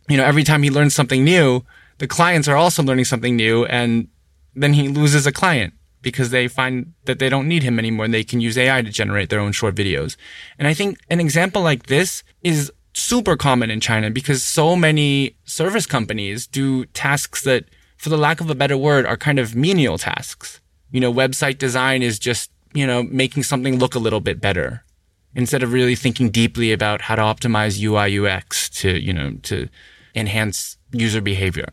you 0.09 0.17
know, 0.17 0.25
every 0.25 0.45
time 0.45 0.63
he 0.63 0.71
learns 0.71 0.95
something 0.95 1.25
new, 1.25 1.65
the 2.01 2.09
clients 2.09 2.49
are 2.49 2.57
also 2.57 2.83
learning 2.83 3.05
something 3.05 3.37
new 3.37 3.67
and 3.67 4.09
then 4.55 4.73
he 4.73 4.89
loses 4.89 5.27
a 5.27 5.33
client 5.33 5.75
because 6.01 6.31
they 6.31 6.49
find 6.49 6.95
that 7.05 7.19
they 7.19 7.29
don't 7.29 7.47
need 7.47 7.63
him 7.63 7.79
anymore 7.79 8.07
and 8.07 8.15
they 8.15 8.25
can 8.25 8.41
use 8.41 8.57
AI 8.57 8.81
to 8.81 8.91
generate 8.91 9.29
their 9.29 9.39
own 9.39 9.53
short 9.53 9.75
videos. 9.75 10.17
And 10.59 10.67
I 10.67 10.73
think 10.73 10.99
an 11.11 11.21
example 11.21 11.61
like 11.61 11.87
this 11.87 12.25
is 12.43 12.73
super 12.95 13.37
common 13.37 13.71
in 13.71 13.81
China 13.81 14.11
because 14.11 14.43
so 14.43 14.75
many 14.75 15.37
service 15.45 15.85
companies 15.85 16.47
do 16.47 16.87
tasks 16.87 17.43
that, 17.43 17.67
for 17.99 18.09
the 18.09 18.17
lack 18.17 18.41
of 18.41 18.49
a 18.49 18.55
better 18.55 18.79
word, 18.79 19.05
are 19.05 19.19
kind 19.19 19.39
of 19.39 19.55
menial 19.55 19.99
tasks. 19.99 20.63
You 20.91 21.01
know, 21.01 21.13
website 21.13 21.59
design 21.59 22.03
is 22.03 22.19
just, 22.19 22.51
you 22.73 22.87
know, 22.87 23.03
making 23.03 23.43
something 23.43 23.79
look 23.79 23.95
a 23.95 23.99
little 23.99 24.21
bit 24.21 24.41
better 24.41 24.85
instead 25.35 25.63
of 25.63 25.75
really 25.75 25.95
thinking 25.95 26.31
deeply 26.31 26.73
about 26.73 27.03
how 27.03 27.15
to 27.15 27.23
optimize 27.23 27.79
UI 27.79 28.19
UX 28.19 28.71
to, 28.71 28.99
you 28.99 29.13
know, 29.13 29.33
to 29.43 29.69
enhance 30.15 30.79
user 30.93 31.21
behavior 31.21 31.69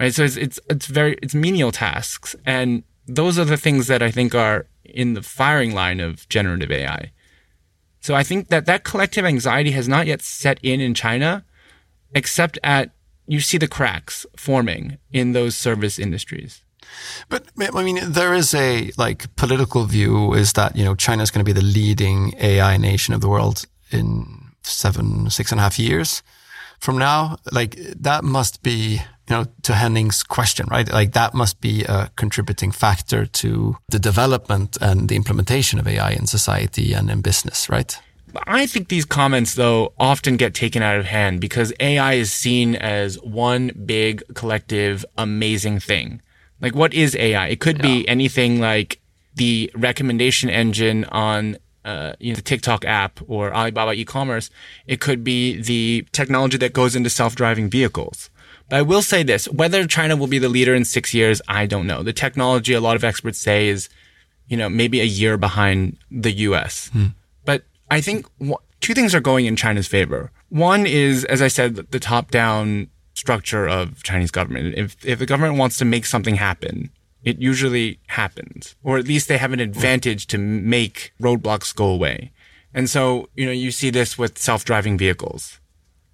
right? 0.00 0.14
So 0.14 0.24
it's, 0.24 0.36
it's, 0.36 0.58
it's 0.68 0.86
very, 0.86 1.16
it's 1.22 1.34
menial 1.34 1.70
tasks. 1.70 2.34
And 2.46 2.82
those 3.06 3.38
are 3.38 3.44
the 3.44 3.56
things 3.56 3.86
that 3.86 4.02
I 4.02 4.10
think 4.10 4.34
are 4.34 4.66
in 4.84 5.14
the 5.14 5.22
firing 5.22 5.74
line 5.74 6.00
of 6.00 6.28
generative 6.28 6.72
AI. 6.72 7.12
So 8.00 8.14
I 8.14 8.22
think 8.22 8.48
that 8.48 8.66
that 8.66 8.82
collective 8.82 9.24
anxiety 9.24 9.72
has 9.72 9.86
not 9.86 10.06
yet 10.06 10.22
set 10.22 10.58
in 10.62 10.80
in 10.80 10.94
China, 10.94 11.44
except 12.14 12.58
at 12.64 12.90
you 13.26 13.40
see 13.40 13.58
the 13.58 13.68
cracks 13.68 14.26
forming 14.36 14.98
in 15.12 15.32
those 15.32 15.54
service 15.54 15.98
industries. 15.98 16.62
But 17.28 17.44
I 17.58 17.84
mean, 17.84 18.00
there 18.10 18.32
is 18.32 18.54
a 18.54 18.90
like 18.96 19.36
political 19.36 19.84
view 19.84 20.32
is 20.32 20.54
that 20.54 20.74
you 20.74 20.84
know 20.84 20.94
China 20.94 21.22
is 21.22 21.30
going 21.30 21.44
to 21.44 21.54
be 21.54 21.60
the 21.60 21.64
leading 21.64 22.34
AI 22.40 22.78
nation 22.78 23.12
of 23.12 23.20
the 23.20 23.28
world 23.28 23.66
in 23.90 24.26
seven, 24.62 25.28
six 25.28 25.52
and 25.52 25.60
a 25.60 25.62
half 25.62 25.78
years 25.78 26.22
from 26.80 26.98
now, 26.98 27.36
like 27.52 27.76
that 27.76 28.24
must 28.24 28.62
be, 28.62 29.00
you 29.28 29.36
know, 29.36 29.46
to 29.62 29.74
Henning's 29.74 30.22
question, 30.22 30.66
right? 30.70 30.90
Like 30.90 31.12
that 31.12 31.34
must 31.34 31.60
be 31.60 31.84
a 31.84 32.10
contributing 32.16 32.72
factor 32.72 33.26
to 33.26 33.76
the 33.88 33.98
development 33.98 34.78
and 34.80 35.08
the 35.08 35.16
implementation 35.16 35.78
of 35.78 35.86
AI 35.86 36.10
in 36.12 36.26
society 36.26 36.92
and 36.92 37.10
in 37.10 37.20
business, 37.20 37.68
right? 37.68 37.96
I 38.46 38.66
think 38.66 38.88
these 38.88 39.04
comments, 39.04 39.54
though, 39.54 39.92
often 39.98 40.36
get 40.36 40.54
taken 40.54 40.82
out 40.82 40.98
of 40.98 41.04
hand 41.06 41.40
because 41.40 41.72
AI 41.80 42.14
is 42.14 42.32
seen 42.32 42.76
as 42.76 43.20
one 43.22 43.72
big, 43.84 44.22
collective, 44.34 45.04
amazing 45.18 45.80
thing. 45.80 46.22
Like, 46.60 46.74
what 46.74 46.94
is 46.94 47.16
AI? 47.16 47.48
It 47.48 47.60
could 47.60 47.78
yeah. 47.78 47.82
be 47.82 48.08
anything 48.08 48.60
like 48.60 49.00
the 49.34 49.70
recommendation 49.74 50.50
engine 50.50 51.04
on 51.06 51.56
uh, 51.90 52.12
you 52.20 52.30
know, 52.30 52.36
the 52.36 52.42
TikTok 52.42 52.84
app 52.84 53.20
or 53.26 53.52
Alibaba 53.52 53.92
e-commerce. 53.92 54.48
It 54.86 55.00
could 55.00 55.24
be 55.24 55.60
the 55.60 56.06
technology 56.12 56.56
that 56.58 56.72
goes 56.72 56.94
into 56.94 57.10
self-driving 57.10 57.68
vehicles. 57.68 58.30
But 58.68 58.76
I 58.76 58.82
will 58.82 59.02
say 59.02 59.24
this, 59.24 59.48
whether 59.48 59.86
China 59.86 60.14
will 60.16 60.28
be 60.28 60.38
the 60.38 60.48
leader 60.48 60.74
in 60.74 60.84
six 60.84 61.12
years, 61.12 61.42
I 61.48 61.66
don't 61.66 61.88
know. 61.88 62.02
The 62.04 62.12
technology, 62.12 62.72
a 62.72 62.80
lot 62.80 62.94
of 62.94 63.02
experts 63.02 63.38
say 63.38 63.68
is, 63.68 63.88
you 64.46 64.56
know, 64.56 64.68
maybe 64.68 65.00
a 65.00 65.04
year 65.04 65.36
behind 65.36 65.96
the 66.10 66.32
US. 66.48 66.88
Hmm. 66.92 67.06
But 67.44 67.64
I 67.90 68.00
think 68.00 68.26
two 68.80 68.94
things 68.94 69.14
are 69.14 69.20
going 69.20 69.46
in 69.46 69.56
China's 69.56 69.88
favor. 69.88 70.30
One 70.48 70.86
is, 70.86 71.24
as 71.24 71.42
I 71.42 71.48
said, 71.48 71.74
the 71.74 72.00
top 72.00 72.30
down 72.30 72.88
structure 73.14 73.66
of 73.66 74.02
Chinese 74.04 74.30
government. 74.30 74.74
If, 74.76 74.96
if 75.04 75.18
the 75.18 75.26
government 75.26 75.58
wants 75.58 75.76
to 75.78 75.84
make 75.84 76.06
something 76.06 76.36
happen, 76.36 76.90
it 77.24 77.38
usually 77.38 77.98
happens, 78.08 78.74
or 78.82 78.98
at 78.98 79.06
least 79.06 79.28
they 79.28 79.38
have 79.38 79.52
an 79.52 79.60
advantage 79.60 80.26
to 80.28 80.38
make 80.38 81.12
roadblocks 81.20 81.74
go 81.74 81.86
away. 81.86 82.32
And 82.72 82.88
so, 82.88 83.28
you 83.34 83.46
know, 83.46 83.52
you 83.52 83.70
see 83.70 83.90
this 83.90 84.16
with 84.16 84.38
self-driving 84.38 84.96
vehicles, 84.96 85.60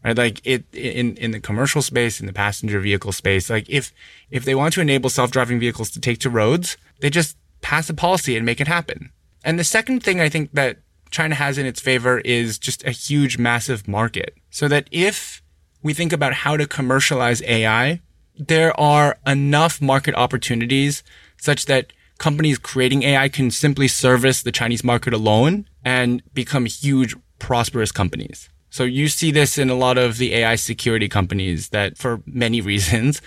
right? 0.05 0.17
Like 0.17 0.41
it 0.45 0.65
in, 0.73 1.17
in 1.17 1.31
the 1.31 1.41
commercial 1.41 1.83
space, 1.83 2.19
in 2.19 2.27
the 2.27 2.33
passenger 2.33 2.81
vehicle 2.81 3.13
space, 3.13 3.51
like 3.51 3.69
if, 3.69 3.93
if 4.31 4.45
they 4.45 4.55
want 4.55 4.75
to 4.75 4.81
enable 4.81 5.11
self-driving 5.11 5.61
vehicles 5.61 5.91
to 5.91 6.01
take 6.01 6.19
to 6.21 6.31
roads, 6.31 6.77
they 7.01 7.11
just 7.11 7.37
pass 7.61 7.89
a 7.91 7.95
policy 7.95 8.37
and 8.37 8.47
make 8.47 8.61
it 8.61 8.69
happen. 8.69 9.11
And 9.45 9.59
the 9.59 9.65
second 9.65 10.03
thing 10.03 10.21
I 10.21 10.29
think 10.29 10.53
that 10.53 10.79
China 11.11 11.35
has 11.35 11.57
in 11.57 11.67
its 11.67 11.81
favor 11.81 12.19
is 12.21 12.59
just 12.59 12.85
a 12.85 12.91
huge, 12.91 13.39
massive 13.39 13.87
market. 13.87 14.35
So 14.51 14.67
that 14.69 14.89
if 14.91 15.43
we 15.83 15.95
think 15.95 16.13
about 16.13 16.33
how 16.33 16.57
to 16.57 16.67
commercialize 16.67 17.43
AI, 17.43 18.01
there 18.39 18.79
are 18.79 19.19
enough 19.27 19.81
market 19.81 20.15
opportunities 20.15 21.03
such 21.37 21.67
that 21.67 21.93
companies 22.19 22.59
creating 22.59 23.03
AI 23.03 23.29
can 23.29 23.51
simply 23.51 23.89
service 23.89 24.43
the 24.43 24.53
Chinese 24.53 24.85
market 24.85 25.13
alone 25.13 25.69
and 25.85 26.23
become 26.35 26.67
huge, 26.67 27.15
prosperous 27.39 27.93
companies. 27.93 28.49
So 28.71 28.85
you 28.85 29.09
see 29.09 29.31
this 29.31 29.59
in 29.59 29.71
a 29.71 29.75
lot 29.75 29.99
of 29.99 30.19
the 30.19 30.35
AI 30.35 30.57
security 30.57 31.09
companies 31.09 31.71
that 31.71 31.97
for 31.97 32.23
many 32.27 32.61
reasons, 32.73 33.21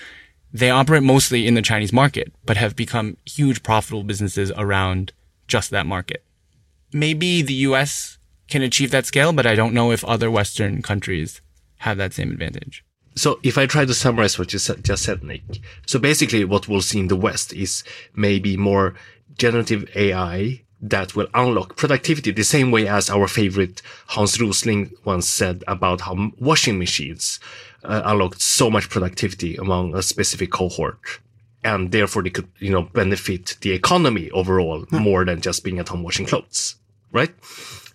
they 0.51 0.69
operate 0.69 1.03
mostly 1.03 1.47
in 1.47 1.53
the 1.53 1.61
Chinese 1.61 1.93
market, 1.93 2.33
but 2.45 2.57
have 2.57 2.75
become 2.75 3.17
huge 3.25 3.61
profitable 3.61 4.03
businesses 4.03 4.51
around 4.57 5.13
just 5.47 5.69
that 5.71 5.85
market. 5.85 6.23
Maybe 6.91 7.41
the 7.41 7.53
US 7.53 8.17
can 8.47 8.63
achieve 8.63 8.91
that 8.91 9.05
scale, 9.05 9.31
but 9.31 9.45
I 9.45 9.55
don't 9.55 9.73
know 9.73 9.91
if 9.91 10.03
other 10.05 10.31
Western 10.31 10.81
countries 10.81 11.41
have 11.79 11.97
that 11.97 12.13
same 12.13 12.31
advantage. 12.31 12.83
So 13.19 13.37
if 13.43 13.57
I 13.57 13.65
try 13.65 13.83
to 13.83 13.93
summarize 13.93 14.39
what 14.39 14.53
you 14.53 14.59
just 14.59 15.03
said, 15.03 15.23
Nick, 15.25 15.43
so 15.85 15.99
basically 15.99 16.45
what 16.45 16.69
we'll 16.69 16.79
see 16.79 17.01
in 17.01 17.09
the 17.09 17.17
West 17.17 17.51
is 17.51 17.83
maybe 18.15 18.55
more 18.55 18.95
generative 19.37 19.89
AI 19.93 20.61
that 20.81 21.17
will 21.17 21.27
unlock 21.33 21.75
productivity 21.75 22.31
the 22.31 22.43
same 22.43 22.71
way 22.71 22.87
as 22.87 23.09
our 23.09 23.27
favorite 23.27 23.81
Hans 24.07 24.39
Rosling 24.39 24.91
once 25.03 25.27
said 25.27 25.65
about 25.67 25.99
how 25.99 26.31
washing 26.39 26.79
machines 26.79 27.41
uh, 27.83 28.03
unlocked 28.05 28.39
so 28.39 28.69
much 28.69 28.89
productivity 28.89 29.57
among 29.57 29.93
a 29.95 30.01
specific 30.01 30.51
cohort. 30.51 31.19
And 31.61 31.91
therefore 31.91 32.23
they 32.23 32.29
could, 32.29 32.47
you 32.59 32.71
know, 32.71 32.83
benefit 32.83 33.57
the 33.59 33.71
economy 33.71 34.29
overall 34.31 34.85
mm. 34.85 35.01
more 35.01 35.25
than 35.25 35.41
just 35.41 35.65
being 35.65 35.79
at 35.79 35.89
home 35.89 36.03
washing 36.03 36.25
clothes. 36.25 36.77
Right? 37.11 37.35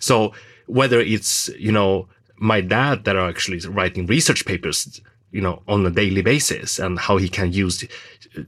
So 0.01 0.35
whether 0.67 1.01
it's, 1.01 1.49
you 1.59 1.73
know, 1.73 2.09
my 2.37 2.61
dad 2.61 3.05
that 3.05 3.17
are 3.17 3.27
actually 3.27 3.61
writing 3.67 4.05
research 4.05 4.45
papers, 4.45 5.01
you 5.35 5.41
know, 5.41 5.61
on 5.67 5.85
a 5.85 5.91
daily 5.91 6.23
basis 6.23 6.79
and 6.79 6.97
how 6.97 7.17
he 7.17 7.29
can 7.29 7.53
use, 7.53 7.83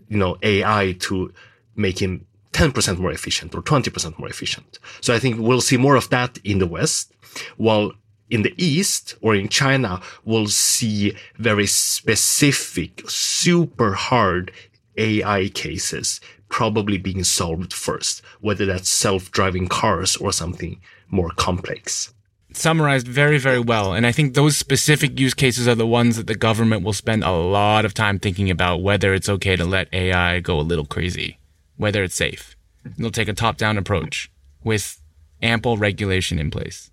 you 0.09 0.17
know, 0.17 0.39
AI 0.43 0.95
to 1.01 1.33
make 1.75 1.99
him 1.99 2.25
10% 2.53 2.99
more 2.99 3.11
efficient 3.11 3.55
or 3.57 3.61
20% 3.61 4.17
more 4.21 4.29
efficient. 4.29 4.79
So 5.01 5.13
I 5.13 5.19
think 5.19 5.41
we'll 5.41 5.61
see 5.61 5.77
more 5.77 5.97
of 5.97 6.09
that 6.11 6.39
in 6.45 6.61
the 6.61 6.67
West, 6.67 7.13
while 7.57 7.93
in 8.31 8.43
the 8.43 8.55
East 8.57 9.17
or 9.21 9.35
in 9.35 9.49
China, 9.49 10.01
we'll 10.25 10.47
see 10.47 11.17
very 11.39 11.67
specific, 11.67 13.03
super 13.11 13.95
hard 13.95 14.53
AI 14.97 15.49
cases 15.49 16.21
probably 16.49 16.99
being 16.99 17.25
solved 17.25 17.73
first, 17.75 18.23
whether 18.41 18.65
that's 18.65 18.89
self-driving 18.89 19.67
cars 19.67 20.17
or 20.17 20.31
something 20.31 20.81
more 21.11 21.31
complex 21.31 22.15
summarized 22.57 23.07
very, 23.07 23.39
very 23.39 23.61
well. 23.61 23.93
And 23.93 24.07
I 24.07 24.13
think 24.13 24.35
those 24.35 24.57
specific 24.57 25.19
use 25.19 25.35
cases 25.35 25.69
are 25.69 25.75
the 25.75 25.87
ones 25.87 26.17
that 26.17 26.27
the 26.27 26.35
government 26.35 26.83
will 26.83 26.93
spend 26.93 27.25
a 27.25 27.31
lot 27.31 27.85
of 27.85 27.95
time 27.95 28.19
thinking 28.19 28.51
about 28.51 28.83
whether 28.83 29.15
it's 29.15 29.29
okay 29.29 29.57
to 29.57 29.65
let 29.65 29.93
AI 29.93 30.41
go 30.41 30.59
a 30.59 30.63
little 30.63 30.87
crazy, 30.87 31.39
whether 31.77 32.03
it's 32.03 32.15
safe. 32.15 32.57
And 32.85 32.95
they'll 32.99 33.11
take 33.11 33.29
a 33.29 33.33
top 33.33 33.57
down 33.57 33.79
approach 33.79 34.31
with 34.63 35.01
ample 35.43 35.77
regulation 35.77 36.39
in 36.39 36.51
place. 36.51 36.91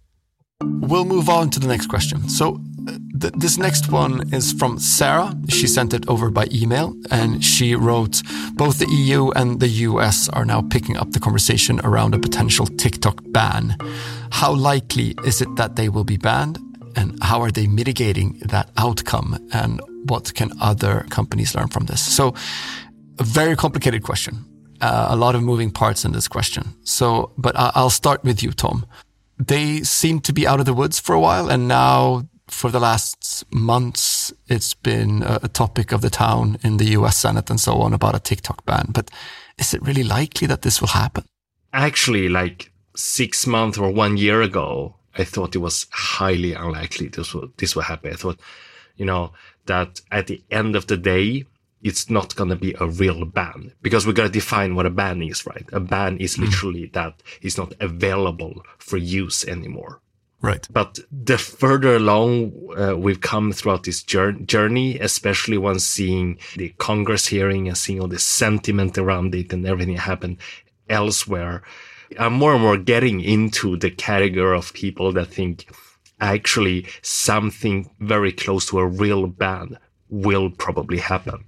We'll 0.62 1.06
move 1.06 1.30
on 1.30 1.50
to 1.52 1.60
the 1.60 1.68
next 1.68 1.88
question. 1.88 2.30
So, 2.30 2.62
th- 3.20 3.34
this 3.36 3.58
next 3.58 3.92
one 3.92 4.34
is 4.34 4.54
from 4.54 4.80
Sarah. 4.80 5.34
She 5.50 5.68
sent 5.68 5.94
it 5.94 6.08
over 6.08 6.30
by 6.30 6.48
email 6.52 6.96
and 7.12 7.44
she 7.44 7.76
wrote 7.76 8.22
Both 8.54 8.80
the 8.80 8.88
EU 8.90 9.32
and 9.32 9.60
the 9.60 9.68
US 9.90 10.30
are 10.30 10.46
now 10.46 10.62
picking 10.62 10.98
up 10.98 11.12
the 11.12 11.20
conversation 11.20 11.80
around 11.84 12.14
a 12.16 12.20
potential 12.20 12.66
TikTok 12.66 13.22
ban. 13.28 13.78
How 14.32 14.54
likely 14.54 15.16
is 15.26 15.42
it 15.42 15.56
that 15.56 15.76
they 15.76 15.90
will 15.90 16.04
be 16.04 16.18
banned? 16.18 16.58
And 16.96 17.18
how 17.24 17.42
are 17.42 17.52
they 17.52 17.68
mitigating 17.68 18.40
that 18.46 18.70
outcome? 18.78 19.38
And 19.52 19.82
what 20.06 20.34
can 20.34 20.52
other 20.62 21.06
companies 21.10 21.56
learn 21.56 21.68
from 21.68 21.86
this? 21.86 22.02
So, 22.02 22.34
a 23.20 23.24
very 23.24 23.56
complicated 23.56 24.04
question. 24.04 24.46
Uh, 24.82 25.08
a 25.10 25.16
lot 25.16 25.34
of 25.36 25.42
moving 25.42 25.72
parts 25.72 26.04
in 26.06 26.12
this 26.12 26.28
question. 26.28 26.64
So, 26.84 27.32
but 27.38 27.58
I- 27.58 27.72
I'll 27.76 27.90
start 27.90 28.24
with 28.24 28.44
you, 28.44 28.52
Tom 28.52 28.86
they 29.40 29.82
seem 29.82 30.20
to 30.22 30.34
be 30.34 30.48
out 30.48 30.60
of 30.60 30.66
the 30.66 30.74
woods 30.74 31.00
for 31.00 31.14
a 31.16 31.20
while, 31.20 31.50
and 31.50 31.68
now 31.68 32.24
for 32.54 32.70
the 32.70 32.80
last 32.80 33.44
months, 33.52 34.32
it's 34.48 34.74
been 34.74 35.24
a, 35.24 35.48
topic 35.48 35.92
of 35.92 36.02
the 36.02 36.10
town 36.10 36.58
in 36.64 36.78
the 36.78 36.86
US 36.98 37.18
Senate 37.18 37.50
and 37.50 37.60
so 37.60 37.74
on 37.82 37.94
about 37.94 38.16
a 38.16 38.20
TikTok 38.20 38.66
ban. 38.66 38.88
But 38.90 39.12
is 39.58 39.74
it 39.74 39.82
really 39.82 40.04
likely 40.04 40.48
that 40.48 40.62
this 40.62 40.80
will 40.80 40.90
happen? 40.90 41.26
Actually, 41.74 42.30
like 42.30 42.72
six 42.96 43.48
months 43.48 43.78
or 43.78 43.92
one 43.92 44.18
year 44.18 44.42
ago, 44.42 44.96
I 45.18 45.24
thought 45.24 45.56
it 45.56 45.60
was 45.60 45.88
highly 45.92 46.54
unlikely 46.54 47.10
this 47.10 47.34
will, 47.34 47.50
this 47.58 47.76
will 47.76 47.84
happen. 47.84 48.14
I 48.14 48.16
thought, 48.16 48.40
you 48.96 49.06
know, 49.06 49.34
that 49.66 50.02
at 50.12 50.28
the 50.28 50.42
end 50.52 50.76
of 50.76 50.88
the 50.88 50.98
day, 50.98 51.46
it's 51.82 52.10
not 52.10 52.36
going 52.36 52.50
to 52.50 52.56
be 52.56 52.74
a 52.80 52.88
real 52.88 53.26
ban 53.26 53.74
because 53.82 54.08
we 54.08 54.14
got 54.14 54.24
to 54.24 54.30
define 54.30 54.74
what 54.76 54.86
a 54.86 54.90
ban 54.90 55.22
is, 55.22 55.46
right? 55.46 55.66
A 55.74 55.80
ban 55.80 56.18
is 56.18 56.36
hmm. 56.36 56.44
literally 56.46 56.88
mm. 56.88 56.94
that 56.94 57.22
it's 57.42 57.58
not 57.58 57.74
available 57.82 58.64
for 58.78 58.98
use 58.98 59.44
anymore. 59.46 60.00
Right. 60.44 60.68
But 60.70 61.00
the 61.10 61.38
further 61.38 61.96
along 61.96 62.52
uh, 62.78 62.98
we've 62.98 63.22
come 63.22 63.54
throughout 63.54 63.84
this 63.84 64.04
journey, 64.04 65.00
especially 65.00 65.58
once 65.58 65.86
seeing 65.86 66.38
the 66.58 66.70
Congress 66.78 67.28
hearing 67.28 67.70
and 67.70 67.78
seeing 67.78 68.02
all 68.02 68.10
the 68.10 68.20
sentiment 68.20 68.98
around 68.98 69.34
it 69.36 69.54
and 69.54 69.66
everything 69.66 69.96
happened 69.96 70.38
elsewhere, 70.90 71.64
I'm 72.20 72.34
more 72.34 72.54
and 72.54 72.62
more 72.62 72.78
getting 72.78 73.22
into 73.22 73.78
the 73.78 73.90
category 73.90 74.58
of 74.58 74.74
people 74.74 75.14
that 75.14 75.28
think 75.28 75.66
actually 76.20 76.88
something 77.02 77.90
very 78.02 78.34
close 78.34 78.66
to 78.68 78.80
a 78.80 78.86
real 78.86 79.28
ban 79.28 79.78
will 80.10 80.50
probably 80.50 80.98
happen. 80.98 81.46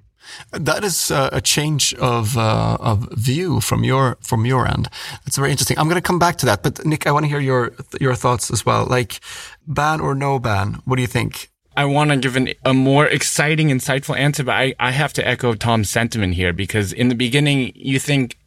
That 0.51 0.83
is 0.83 1.11
uh, 1.11 1.29
a 1.31 1.41
change 1.41 1.93
of 1.95 2.37
uh, 2.37 2.77
of 2.79 3.09
view 3.11 3.61
from 3.61 3.83
your 3.83 4.17
from 4.21 4.45
your 4.45 4.67
end. 4.67 4.89
That's 5.23 5.37
very 5.37 5.51
interesting. 5.51 5.77
I'm 5.77 5.87
going 5.87 6.01
to 6.01 6.07
come 6.07 6.19
back 6.19 6.37
to 6.37 6.45
that, 6.45 6.63
but 6.63 6.85
Nick, 6.85 7.07
I 7.07 7.11
want 7.11 7.25
to 7.25 7.29
hear 7.29 7.39
your 7.39 7.73
your 7.99 8.15
thoughts 8.15 8.51
as 8.51 8.65
well. 8.65 8.85
Like 8.85 9.19
ban 9.67 10.01
or 10.01 10.15
no 10.15 10.39
ban, 10.39 10.81
what 10.85 10.95
do 10.97 11.01
you 11.01 11.07
think? 11.07 11.49
I 11.77 11.85
want 11.85 12.11
to 12.11 12.17
give 12.17 12.37
an, 12.37 12.53
a 12.63 12.73
more 12.73 13.05
exciting, 13.05 13.67
insightful 13.67 14.17
answer, 14.17 14.43
but 14.43 14.53
I, 14.53 14.75
I 14.79 14.91
have 14.91 15.11
to 15.13 15.27
echo 15.27 15.55
Tom's 15.55 15.89
sentiment 15.89 16.35
here 16.35 16.53
because 16.53 16.93
in 16.93 17.09
the 17.09 17.15
beginning, 17.15 17.73
you 17.75 17.99
think 17.99 18.37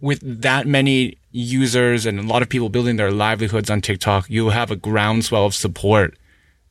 with 0.00 0.20
that 0.42 0.66
many 0.66 1.18
users 1.32 2.06
and 2.06 2.20
a 2.20 2.22
lot 2.22 2.42
of 2.42 2.48
people 2.48 2.68
building 2.68 2.96
their 2.96 3.10
livelihoods 3.10 3.70
on 3.70 3.80
TikTok, 3.80 4.26
you'll 4.30 4.50
have 4.50 4.70
a 4.70 4.76
groundswell 4.76 5.46
of 5.46 5.54
support 5.54 6.16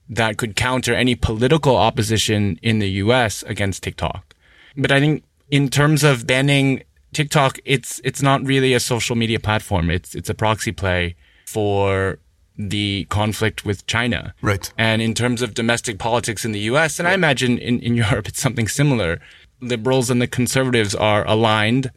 that 0.08 0.38
could 0.38 0.56
counter 0.56 0.94
any 0.94 1.16
political 1.16 1.76
opposition 1.76 2.60
in 2.62 2.80
the 2.80 2.90
US 3.04 3.44
against 3.44 3.84
TikTok. 3.84 4.35
But 4.78 4.92
I 4.92 5.00
think 5.00 5.24
in 5.50 5.70
terms 5.70 6.04
of 6.04 6.28
banning 6.28 6.84
TikTok, 7.14 7.60
it's 7.66 8.02
it's 8.04 8.22
not 8.22 8.46
really 8.46 8.74
a 8.74 8.80
social 8.80 9.16
media 9.16 9.40
platform. 9.40 9.90
It's 9.90 10.16
it's 10.16 10.30
a 10.30 10.34
proxy 10.34 10.72
play 10.72 11.16
for 11.46 12.20
the 12.58 13.06
conflict 13.10 13.66
with 13.66 13.86
China. 13.86 14.34
Right. 14.42 14.72
And 14.78 15.02
in 15.02 15.14
terms 15.14 15.42
of 15.42 15.54
domestic 15.54 16.00
politics 16.00 16.46
in 16.46 16.52
the 16.52 16.60
US, 16.72 17.00
and 17.00 17.08
I 17.08 17.14
imagine 17.14 17.58
in, 17.58 17.80
in 17.80 17.96
Europe 18.06 18.28
it's 18.28 18.42
something 18.42 18.68
similar, 18.68 19.20
liberals 19.62 20.10
and 20.10 20.22
the 20.22 20.28
conservatives 20.28 20.96
are 20.96 21.28
aligned 21.28 21.92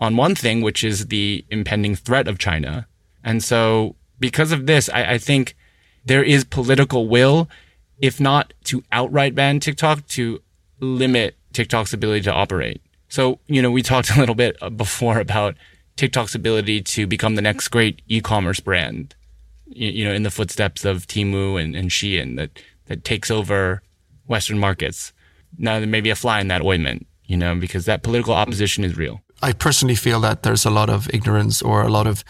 on 0.00 0.16
one 0.16 0.34
thing, 0.34 0.62
which 0.62 0.84
is 0.84 1.06
the 1.06 1.44
impending 1.50 1.94
threat 1.94 2.28
of 2.28 2.38
China. 2.38 2.86
And 3.24 3.42
so 3.42 3.96
because 4.20 4.52
of 4.52 4.66
this, 4.66 4.88
I, 4.88 5.12
I 5.14 5.18
think 5.18 5.56
there 6.04 6.22
is 6.22 6.44
political 6.44 7.08
will, 7.08 7.48
if 7.98 8.20
not 8.20 8.52
to 8.64 8.82
outright 8.92 9.34
ban 9.34 9.60
TikTok, 9.60 10.06
to 10.08 10.40
limit 10.80 11.36
TikTok's 11.58 11.92
ability 11.92 12.20
to 12.20 12.32
operate. 12.32 12.80
So, 13.08 13.40
you 13.48 13.60
know, 13.60 13.72
we 13.72 13.82
talked 13.82 14.10
a 14.16 14.20
little 14.20 14.36
bit 14.36 14.56
uh, 14.62 14.70
before 14.70 15.18
about 15.18 15.56
TikTok's 15.96 16.36
ability 16.36 16.82
to 16.82 17.04
become 17.08 17.34
the 17.34 17.42
next 17.42 17.66
great 17.68 18.00
e-commerce 18.06 18.60
brand, 18.60 19.16
you, 19.66 19.88
you 19.88 20.04
know, 20.04 20.14
in 20.14 20.22
the 20.22 20.30
footsteps 20.30 20.84
of 20.84 21.08
Temu 21.08 21.60
and, 21.60 21.74
and 21.74 21.90
Shein 21.90 22.36
that, 22.36 22.50
that 22.86 23.02
takes 23.02 23.28
over 23.28 23.82
Western 24.28 24.60
markets. 24.60 25.12
Now 25.58 25.80
there 25.80 25.88
may 25.88 26.00
be 26.00 26.10
a 26.10 26.14
fly 26.14 26.40
in 26.40 26.46
that 26.46 26.62
ointment, 26.62 27.08
you 27.24 27.36
know, 27.36 27.56
because 27.56 27.86
that 27.86 28.04
political 28.04 28.34
opposition 28.34 28.84
is 28.84 28.96
real. 28.96 29.20
I 29.42 29.52
personally 29.52 29.96
feel 29.96 30.20
that 30.20 30.44
there's 30.44 30.64
a 30.64 30.70
lot 30.70 30.88
of 30.88 31.12
ignorance 31.12 31.60
or 31.60 31.82
a 31.82 31.88
lot 31.88 32.06
of 32.06 32.22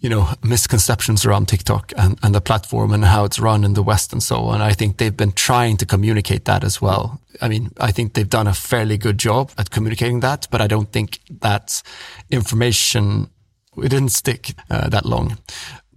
you 0.00 0.08
know, 0.08 0.28
misconceptions 0.42 1.26
around 1.26 1.46
TikTok 1.46 1.92
and, 1.96 2.18
and 2.22 2.34
the 2.34 2.40
platform 2.40 2.92
and 2.92 3.04
how 3.04 3.24
it's 3.24 3.38
run 3.38 3.64
in 3.64 3.74
the 3.74 3.82
West 3.82 4.12
and 4.12 4.22
so 4.22 4.36
on. 4.44 4.62
I 4.62 4.72
think 4.72 4.96
they've 4.96 5.16
been 5.16 5.32
trying 5.32 5.76
to 5.76 5.86
communicate 5.86 6.46
that 6.46 6.64
as 6.64 6.80
well. 6.80 7.20
I 7.42 7.48
mean, 7.48 7.70
I 7.78 7.92
think 7.92 8.14
they've 8.14 8.28
done 8.28 8.46
a 8.46 8.54
fairly 8.54 8.96
good 8.96 9.18
job 9.18 9.52
at 9.58 9.70
communicating 9.70 10.20
that, 10.20 10.48
but 10.50 10.60
I 10.60 10.66
don't 10.66 10.90
think 10.90 11.20
that 11.40 11.82
information, 12.30 13.28
it 13.76 13.90
didn't 13.90 14.12
stick 14.12 14.54
uh, 14.70 14.88
that 14.88 15.04
long 15.04 15.38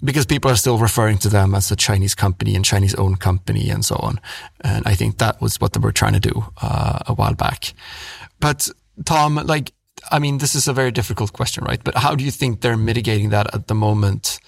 because 0.03 0.25
people 0.25 0.51
are 0.51 0.57
still 0.57 0.77
referring 0.77 1.17
to 1.19 1.29
them 1.29 1.55
as 1.55 1.71
a 1.71 1.75
Chinese 1.75 2.13
company 2.13 2.55
and 2.55 2.65
Chinese 2.65 2.95
owned 2.95 3.21
company 3.21 3.69
and 3.69 3.85
so 3.85 3.95
on. 3.95 4.19
And 4.61 4.85
I 4.85 4.95
think 4.95 5.17
that 5.19 5.41
was 5.41 5.61
what 5.61 5.71
they 5.71 5.79
were 5.79 5.93
trying 5.93 6.13
to 6.13 6.19
do 6.19 6.45
uh, 6.61 6.99
a 7.07 7.13
while 7.13 7.35
back. 7.35 7.73
But 8.41 8.69
Tom, 9.05 9.35
like, 9.35 9.71
I 10.11 10.19
mean, 10.19 10.37
this 10.37 10.55
is 10.55 10.67
a 10.67 10.73
very 10.73 10.91
difficult 10.91 11.33
question, 11.33 11.63
right? 11.63 11.83
But 11.83 11.95
how 11.95 12.15
do 12.15 12.23
you 12.23 12.31
think 12.31 12.61
they're 12.61 12.77
mitigating 12.77 13.29
that 13.29 13.53
at 13.53 13.67
the 13.67 13.75
moment? 13.75 14.39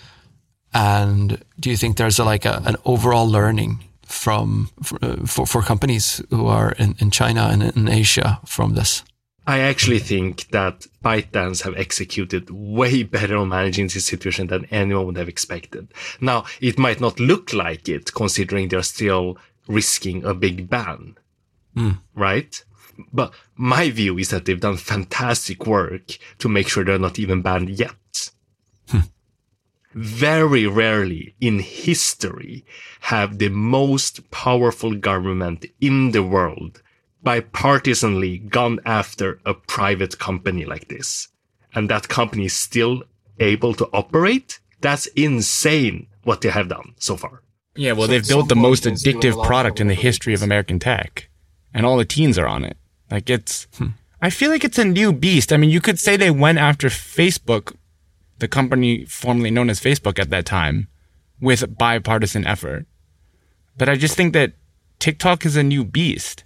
And 0.73 1.43
do 1.59 1.69
you 1.69 1.77
think 1.77 1.97
there's 1.97 2.19
a, 2.19 2.25
like 2.25 2.45
a, 2.45 2.61
an 2.65 2.75
overall 2.85 3.27
learning 3.27 3.83
from 4.03 4.69
for, 5.25 5.45
for 5.45 5.61
companies 5.61 6.21
who 6.29 6.47
are 6.47 6.71
in, 6.73 6.95
in 6.99 7.11
China 7.11 7.49
and 7.51 7.63
in 7.63 7.87
Asia 7.87 8.39
from 8.45 8.75
this? 8.75 9.03
I 9.47 9.59
actually 9.59 9.99
think 9.99 10.47
that 10.49 10.87
ByteDance 11.03 11.61
have 11.63 11.75
executed 11.77 12.49
way 12.49 13.03
better 13.03 13.37
on 13.37 13.49
managing 13.49 13.87
this 13.87 14.05
situation 14.05 14.47
than 14.47 14.65
anyone 14.65 15.05
would 15.05 15.17
have 15.17 15.29
expected. 15.29 15.87
Now, 16.19 16.45
it 16.61 16.79
might 16.79 16.99
not 16.99 17.19
look 17.19 17.53
like 17.53 17.87
it 17.87 18.13
considering 18.13 18.69
they're 18.69 18.81
still 18.81 19.37
risking 19.67 20.23
a 20.23 20.33
big 20.33 20.67
ban, 20.67 21.17
mm. 21.75 21.99
right? 22.15 22.63
But 23.13 23.33
my 23.55 23.89
view 23.89 24.17
is 24.17 24.29
that 24.29 24.45
they've 24.45 24.59
done 24.59 24.77
fantastic 24.77 25.65
work 25.65 26.17
to 26.39 26.49
make 26.49 26.67
sure 26.67 26.83
they're 26.83 26.99
not 26.99 27.19
even 27.19 27.41
banned 27.41 27.69
yet. 27.69 28.29
Hmm. 28.89 28.99
Very 29.93 30.67
rarely 30.67 31.35
in 31.39 31.59
history 31.59 32.65
have 33.01 33.37
the 33.37 33.49
most 33.49 34.29
powerful 34.31 34.95
government 34.95 35.65
in 35.79 36.11
the 36.11 36.23
world 36.23 36.81
bipartisanly 37.25 38.47
gone 38.49 38.79
after 38.85 39.39
a 39.45 39.53
private 39.53 40.19
company 40.19 40.65
like 40.65 40.89
this. 40.89 41.29
And 41.73 41.89
that 41.89 42.07
company 42.07 42.45
is 42.45 42.53
still 42.53 43.03
able 43.39 43.73
to 43.75 43.89
operate. 43.91 44.59
That's 44.81 45.07
insane 45.07 46.07
what 46.23 46.41
they 46.41 46.49
have 46.49 46.69
done 46.69 46.93
so 46.99 47.17
far. 47.17 47.41
Yeah, 47.75 47.93
well, 47.93 48.03
so 48.03 48.11
they've 48.11 48.27
built 48.27 48.49
the 48.49 48.55
most 48.55 48.83
addictive 48.83 49.43
product 49.45 49.81
in 49.81 49.87
the 49.87 49.95
history 49.95 50.33
of 50.33 50.41
American 50.41 50.79
tech, 50.79 51.29
and 51.73 51.85
all 51.85 51.97
the 51.97 52.05
teens 52.05 52.37
are 52.37 52.47
on 52.47 52.63
it. 52.63 52.77
Like 53.11 53.29
it's, 53.29 53.67
hmm. 53.77 53.89
I 54.21 54.29
feel 54.29 54.49
like 54.49 54.63
it's 54.63 54.79
a 54.79 54.85
new 54.85 55.13
beast. 55.13 55.53
I 55.53 55.57
mean, 55.57 55.69
you 55.69 55.81
could 55.81 55.99
say 55.99 56.17
they 56.17 56.31
went 56.31 56.57
after 56.57 56.87
Facebook, 56.87 57.75
the 58.39 58.47
company 58.47 59.05
formerly 59.05 59.51
known 59.51 59.69
as 59.69 59.79
Facebook 59.79 60.19
at 60.19 60.29
that 60.29 60.45
time, 60.45 60.87
with 61.39 61.77
bipartisan 61.77 62.45
effort. 62.47 62.85
But 63.77 63.89
I 63.89 63.95
just 63.95 64.15
think 64.15 64.33
that 64.33 64.53
TikTok 64.99 65.45
is 65.45 65.55
a 65.55 65.63
new 65.63 65.83
beast. 65.83 66.43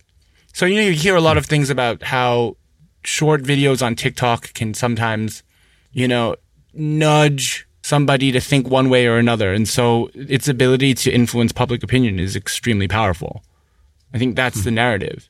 So, 0.53 0.65
you 0.65 0.75
know, 0.75 0.81
you 0.81 0.93
hear 0.93 1.15
a 1.15 1.21
lot 1.21 1.37
of 1.37 1.45
things 1.45 1.69
about 1.69 2.03
how 2.03 2.57
short 3.03 3.43
videos 3.43 3.85
on 3.85 3.95
TikTok 3.95 4.53
can 4.53 4.73
sometimes, 4.73 5.43
you 5.91 6.07
know, 6.07 6.35
nudge 6.73 7.67
somebody 7.81 8.31
to 8.31 8.41
think 8.41 8.67
one 8.67 8.89
way 8.89 9.07
or 9.07 9.17
another. 9.17 9.53
And 9.53 9.67
so 9.67 10.09
its 10.13 10.47
ability 10.47 10.93
to 10.95 11.11
influence 11.11 11.51
public 11.51 11.83
opinion 11.83 12.19
is 12.19 12.35
extremely 12.35 12.87
powerful. 12.87 13.43
I 14.13 14.17
think 14.17 14.35
that's 14.35 14.63
the 14.63 14.71
narrative. 14.71 15.29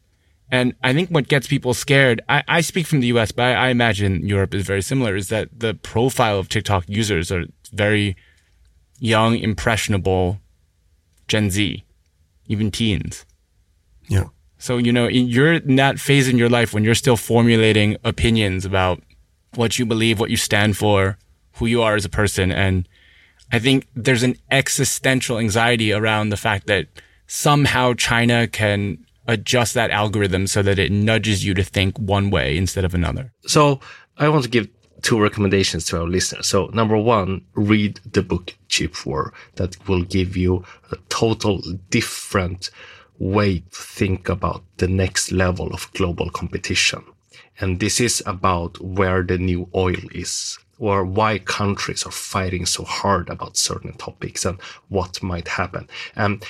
And 0.52 0.74
I 0.84 0.94
think 0.94 1.10
what 1.10 1.28
gets 1.28 1.48
people 1.48 1.74
scared, 1.74 2.22
I, 2.28 2.44
I 2.48 2.62
speak 2.62 2.88
from 2.88 3.02
the 3.02 3.08
US, 3.08 3.32
but 3.32 3.44
I, 3.44 3.54
I, 3.54 3.70
imagine 3.70 4.26
Europe 4.26 4.54
is 4.56 4.66
very 4.66 4.82
similar, 4.82 5.16
is 5.16 5.28
that 5.28 5.48
the 5.60 5.76
profile 5.76 6.40
of 6.40 6.50
TikTok 6.50 6.86
users 6.88 7.32
are 7.32 7.46
very 7.72 8.16
young, 9.00 9.38
impressionable 9.38 10.40
Gen 11.28 11.52
Z, 11.52 11.84
even 12.48 12.72
teens. 12.72 13.26
Yeah. 14.08 14.26
So, 14.58 14.78
you 14.78 14.92
know, 14.92 15.08
you're 15.08 15.54
in 15.54 15.76
that 15.76 16.00
phase 16.00 16.28
in 16.28 16.38
your 16.38 16.50
life 16.50 16.74
when 16.74 16.84
you're 16.84 16.96
still 16.96 17.16
formulating 17.16 17.96
opinions 18.04 18.66
about 18.66 19.02
what 19.56 19.80
you 19.80 19.86
believe, 19.86 20.20
what 20.20 20.32
you 20.32 20.38
stand 20.38 20.78
for, 20.78 21.18
who 21.54 21.66
you 21.66 21.82
are 21.82 21.96
as 21.96 22.06
a 22.06 22.10
person. 22.10 22.52
And 22.52 22.88
I 23.52 23.60
think 23.60 23.88
there's 23.96 24.24
an 24.24 24.36
existential 24.52 25.38
anxiety 25.38 25.94
around 25.94 26.30
the 26.30 26.38
fact 26.38 26.68
that 26.68 26.88
somehow 27.28 27.94
China 27.94 28.48
can 28.48 29.06
adjust 29.30 29.74
that 29.76 29.92
algorithm 29.92 30.48
so 30.48 30.62
that 30.62 30.80
it 30.80 30.92
nudges 30.92 31.46
you 31.46 31.54
to 31.54 31.64
think 31.64 31.98
one 31.98 32.30
way 32.30 32.58
instead 32.58 32.86
of 32.86 32.94
another? 32.94 33.32
So 33.46 33.80
I 34.18 34.28
want 34.30 34.44
to 34.44 34.50
give 34.50 34.68
two 35.02 35.22
recommendations 35.22 35.86
to 35.86 36.00
our 36.00 36.08
listeners. 36.08 36.48
So 36.48 36.68
number 36.74 36.98
one, 36.98 37.42
read 37.54 38.00
the 38.12 38.22
book 38.22 38.56
Chip 38.68 39.06
War 39.06 39.34
that 39.56 39.88
will 39.88 40.04
give 40.04 40.36
you 40.36 40.64
a 40.92 40.98
total 41.10 41.62
different 41.90 42.70
way 43.18 43.60
to 43.60 43.66
think 43.72 44.30
about 44.30 44.64
the 44.78 44.88
next 44.88 45.32
level 45.32 45.74
of 45.74 45.92
global 45.94 46.30
competition. 46.30 47.04
And 47.60 47.80
this 47.80 48.00
is 48.00 48.24
about 48.26 48.82
where 48.82 49.22
the 49.24 49.38
new 49.38 49.70
oil 49.76 50.04
is 50.14 50.58
or 50.78 51.04
why 51.04 51.40
countries 51.40 52.06
are 52.06 52.12
fighting 52.12 52.66
so 52.66 52.84
hard 52.86 53.30
about 53.30 53.58
certain 53.58 53.94
topics 53.94 54.46
and 54.46 54.60
what 54.88 55.22
might 55.22 55.48
happen. 55.48 55.88
And 56.16 56.44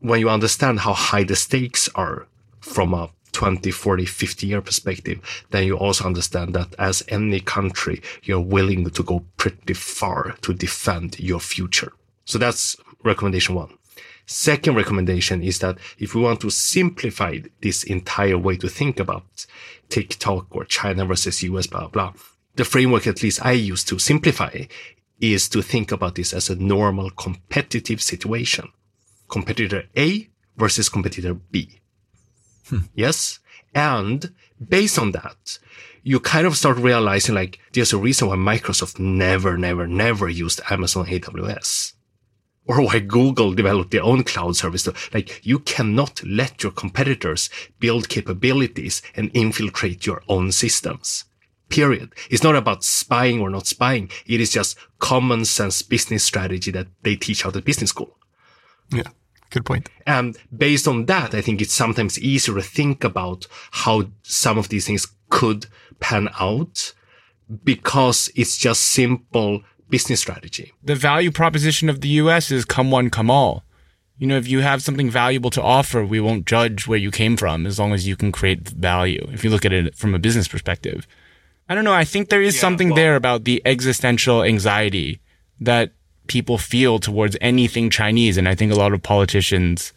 when 0.00 0.20
you 0.20 0.30
understand 0.30 0.80
how 0.80 0.94
high 0.94 1.24
the 1.24 1.36
stakes 1.36 1.88
are 1.94 2.26
from 2.60 2.94
a 2.94 3.10
20, 3.32 3.70
40, 3.70 4.04
50 4.06 4.46
year 4.46 4.60
perspective, 4.60 5.46
then 5.50 5.66
you 5.66 5.76
also 5.76 6.04
understand 6.04 6.54
that 6.54 6.74
as 6.78 7.04
any 7.08 7.40
country, 7.40 8.02
you're 8.22 8.40
willing 8.40 8.88
to 8.90 9.02
go 9.02 9.24
pretty 9.36 9.74
far 9.74 10.36
to 10.42 10.52
defend 10.52 11.20
your 11.20 11.40
future. 11.40 11.92
So 12.24 12.38
that's 12.38 12.76
recommendation 13.04 13.54
one. 13.54 13.74
Second 14.26 14.76
recommendation 14.76 15.42
is 15.42 15.58
that 15.58 15.78
if 15.98 16.14
we 16.14 16.22
want 16.22 16.40
to 16.40 16.50
simplify 16.50 17.38
this 17.60 17.82
entire 17.84 18.38
way 18.38 18.56
to 18.56 18.68
think 18.68 19.00
about 19.00 19.46
TikTok 19.88 20.46
or 20.50 20.64
China 20.64 21.04
versus 21.04 21.42
US, 21.42 21.66
blah, 21.66 21.88
blah, 21.88 22.12
the 22.56 22.64
framework 22.64 23.06
at 23.06 23.22
least 23.22 23.44
I 23.44 23.52
use 23.52 23.84
to 23.84 23.98
simplify 23.98 24.64
is 25.20 25.48
to 25.50 25.62
think 25.62 25.92
about 25.92 26.14
this 26.14 26.32
as 26.32 26.48
a 26.48 26.56
normal 26.56 27.10
competitive 27.10 28.00
situation 28.00 28.70
competitor 29.30 29.84
A 29.96 30.28
versus 30.56 30.88
competitor 30.88 31.34
B. 31.34 31.80
Hmm. 32.68 32.78
Yes. 32.94 33.38
And 33.74 34.34
based 34.68 34.98
on 34.98 35.12
that, 35.12 35.58
you 36.02 36.18
kind 36.20 36.46
of 36.46 36.56
start 36.56 36.76
realizing 36.78 37.34
like 37.34 37.58
there's 37.72 37.92
a 37.92 37.98
reason 37.98 38.28
why 38.28 38.36
Microsoft 38.36 38.98
never, 38.98 39.56
never, 39.56 39.86
never 39.86 40.28
used 40.28 40.60
Amazon 40.70 41.06
AWS 41.06 41.94
or 42.66 42.82
why 42.82 43.00
Google 43.00 43.52
developed 43.52 43.90
their 43.90 44.02
own 44.02 44.22
cloud 44.22 44.56
service. 44.56 44.88
Like 45.12 45.44
you 45.44 45.58
cannot 45.58 46.22
let 46.24 46.62
your 46.62 46.72
competitors 46.72 47.50
build 47.78 48.08
capabilities 48.08 49.02
and 49.16 49.30
infiltrate 49.34 50.06
your 50.06 50.22
own 50.28 50.52
systems. 50.52 51.24
Period. 51.68 52.12
It's 52.30 52.42
not 52.42 52.56
about 52.56 52.82
spying 52.82 53.40
or 53.40 53.50
not 53.50 53.66
spying. 53.66 54.10
It 54.26 54.40
is 54.40 54.50
just 54.50 54.76
common 54.98 55.44
sense 55.44 55.82
business 55.82 56.24
strategy 56.24 56.70
that 56.72 56.88
they 57.02 57.16
teach 57.16 57.46
out 57.46 57.56
at 57.56 57.64
business 57.64 57.90
school. 57.90 58.16
Yeah. 58.92 59.10
Good 59.50 59.64
point. 59.64 59.88
And 60.06 60.36
based 60.56 60.86
on 60.86 61.06
that, 61.06 61.34
I 61.34 61.40
think 61.40 61.60
it's 61.60 61.74
sometimes 61.74 62.18
easier 62.18 62.54
to 62.54 62.62
think 62.62 63.04
about 63.04 63.46
how 63.72 64.04
some 64.22 64.58
of 64.58 64.68
these 64.68 64.86
things 64.86 65.06
could 65.28 65.66
pan 65.98 66.28
out 66.38 66.94
because 67.64 68.30
it's 68.36 68.56
just 68.56 68.80
simple 68.82 69.62
business 69.88 70.20
strategy. 70.20 70.72
The 70.82 70.94
value 70.94 71.32
proposition 71.32 71.88
of 71.88 72.00
the 72.00 72.08
US 72.08 72.50
is 72.50 72.64
come 72.64 72.90
one, 72.90 73.10
come 73.10 73.30
all. 73.30 73.64
You 74.18 74.26
know, 74.26 74.36
if 74.36 74.46
you 74.46 74.60
have 74.60 74.82
something 74.82 75.10
valuable 75.10 75.50
to 75.50 75.62
offer, 75.62 76.04
we 76.04 76.20
won't 76.20 76.46
judge 76.46 76.86
where 76.86 76.98
you 76.98 77.10
came 77.10 77.36
from 77.36 77.66
as 77.66 77.78
long 77.78 77.92
as 77.92 78.06
you 78.06 78.16
can 78.16 78.30
create 78.30 78.68
value. 78.68 79.26
If 79.32 79.42
you 79.42 79.50
look 79.50 79.64
at 79.64 79.72
it 79.72 79.96
from 79.96 80.14
a 80.14 80.18
business 80.18 80.46
perspective, 80.46 81.06
I 81.68 81.74
don't 81.74 81.84
know. 81.84 81.94
I 81.94 82.04
think 82.04 82.28
there 82.28 82.42
is 82.42 82.54
yeah, 82.54 82.60
something 82.60 82.90
well, 82.90 82.96
there 82.96 83.16
about 83.16 83.44
the 83.44 83.62
existential 83.64 84.42
anxiety 84.42 85.20
that 85.60 85.92
people 86.30 86.58
feel 86.58 87.00
towards 87.00 87.36
anything 87.40 87.90
Chinese. 87.90 88.38
And 88.38 88.48
I 88.48 88.54
think 88.54 88.72
a 88.72 88.76
lot 88.76 88.94
of 88.94 89.02
politicians, 89.02 89.92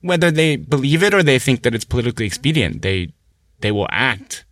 whether 0.00 0.30
they 0.30 0.56
believe 0.56 1.02
it 1.02 1.12
or 1.12 1.22
they 1.22 1.38
think 1.38 1.62
that 1.62 1.74
it's 1.74 1.84
politically 1.84 2.24
expedient, 2.24 2.80
they, 2.80 3.12
they 3.60 3.70
will 3.70 3.86
act 3.90 4.46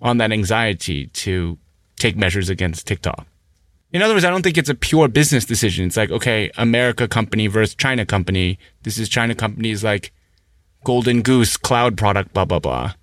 on 0.00 0.18
that 0.18 0.30
anxiety 0.30 1.08
to 1.08 1.58
take 1.96 2.16
measures 2.16 2.48
against 2.48 2.86
TikTok. 2.86 3.26
In 3.92 4.00
other 4.00 4.14
words, 4.14 4.24
I 4.24 4.30
don't 4.30 4.42
think 4.42 4.56
it's 4.56 4.68
a 4.68 4.74
pure 4.76 5.08
business 5.08 5.44
decision. 5.44 5.86
It's 5.86 5.96
like, 5.96 6.12
okay, 6.12 6.50
America 6.56 7.08
company 7.08 7.48
versus 7.48 7.74
China 7.74 8.06
company. 8.06 8.56
This 8.84 8.96
is 8.96 9.08
China 9.08 9.34
company's 9.34 9.82
like 9.82 10.12
golden 10.84 11.22
goose 11.22 11.56
cloud 11.56 11.98
product, 11.98 12.32
blah, 12.32 12.44
blah, 12.44 12.60
blah. 12.60 12.94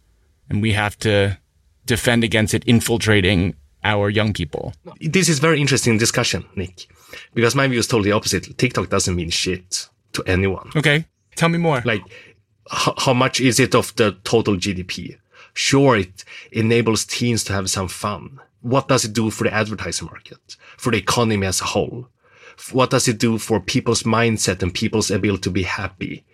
And 0.49 0.61
we 0.61 0.71
have 0.71 0.97
to 0.99 1.37
defend 1.85 2.23
against 2.23 2.53
it 2.53 2.63
infiltrating 2.65 3.55
our 3.83 4.09
young 4.09 4.31
people. 4.33 4.73
This 5.01 5.27
is 5.27 5.39
very 5.39 5.59
interesting 5.59 5.97
discussion, 5.97 6.45
Nick, 6.55 6.87
because 7.33 7.55
my 7.55 7.67
view 7.67 7.79
is 7.79 7.87
totally 7.87 8.11
opposite. 8.11 8.57
TikTok 8.57 8.89
doesn't 8.89 9.15
mean 9.15 9.29
shit 9.29 9.89
to 10.13 10.23
anyone. 10.25 10.71
Okay. 10.75 11.05
Tell 11.35 11.49
me 11.49 11.57
more. 11.57 11.81
Like, 11.85 12.01
h- 12.71 12.93
how 12.97 13.13
much 13.13 13.39
is 13.39 13.59
it 13.59 13.75
of 13.75 13.95
the 13.95 14.17
total 14.23 14.55
GDP? 14.55 15.17
Sure, 15.53 15.97
it 15.97 16.23
enables 16.51 17.05
teens 17.05 17.43
to 17.45 17.53
have 17.53 17.69
some 17.69 17.87
fun. 17.87 18.39
What 18.61 18.87
does 18.87 19.05
it 19.05 19.13
do 19.13 19.29
for 19.29 19.43
the 19.43 19.53
advertising 19.53 20.07
market, 20.07 20.55
for 20.77 20.91
the 20.91 20.97
economy 20.97 21.47
as 21.47 21.61
a 21.61 21.65
whole? 21.65 22.09
What 22.71 22.89
does 22.89 23.07
it 23.07 23.19
do 23.19 23.37
for 23.37 23.59
people's 23.59 24.03
mindset 24.03 24.61
and 24.63 24.73
people's 24.73 25.11
ability 25.11 25.41
to 25.43 25.51
be 25.51 25.63
happy? 25.63 26.25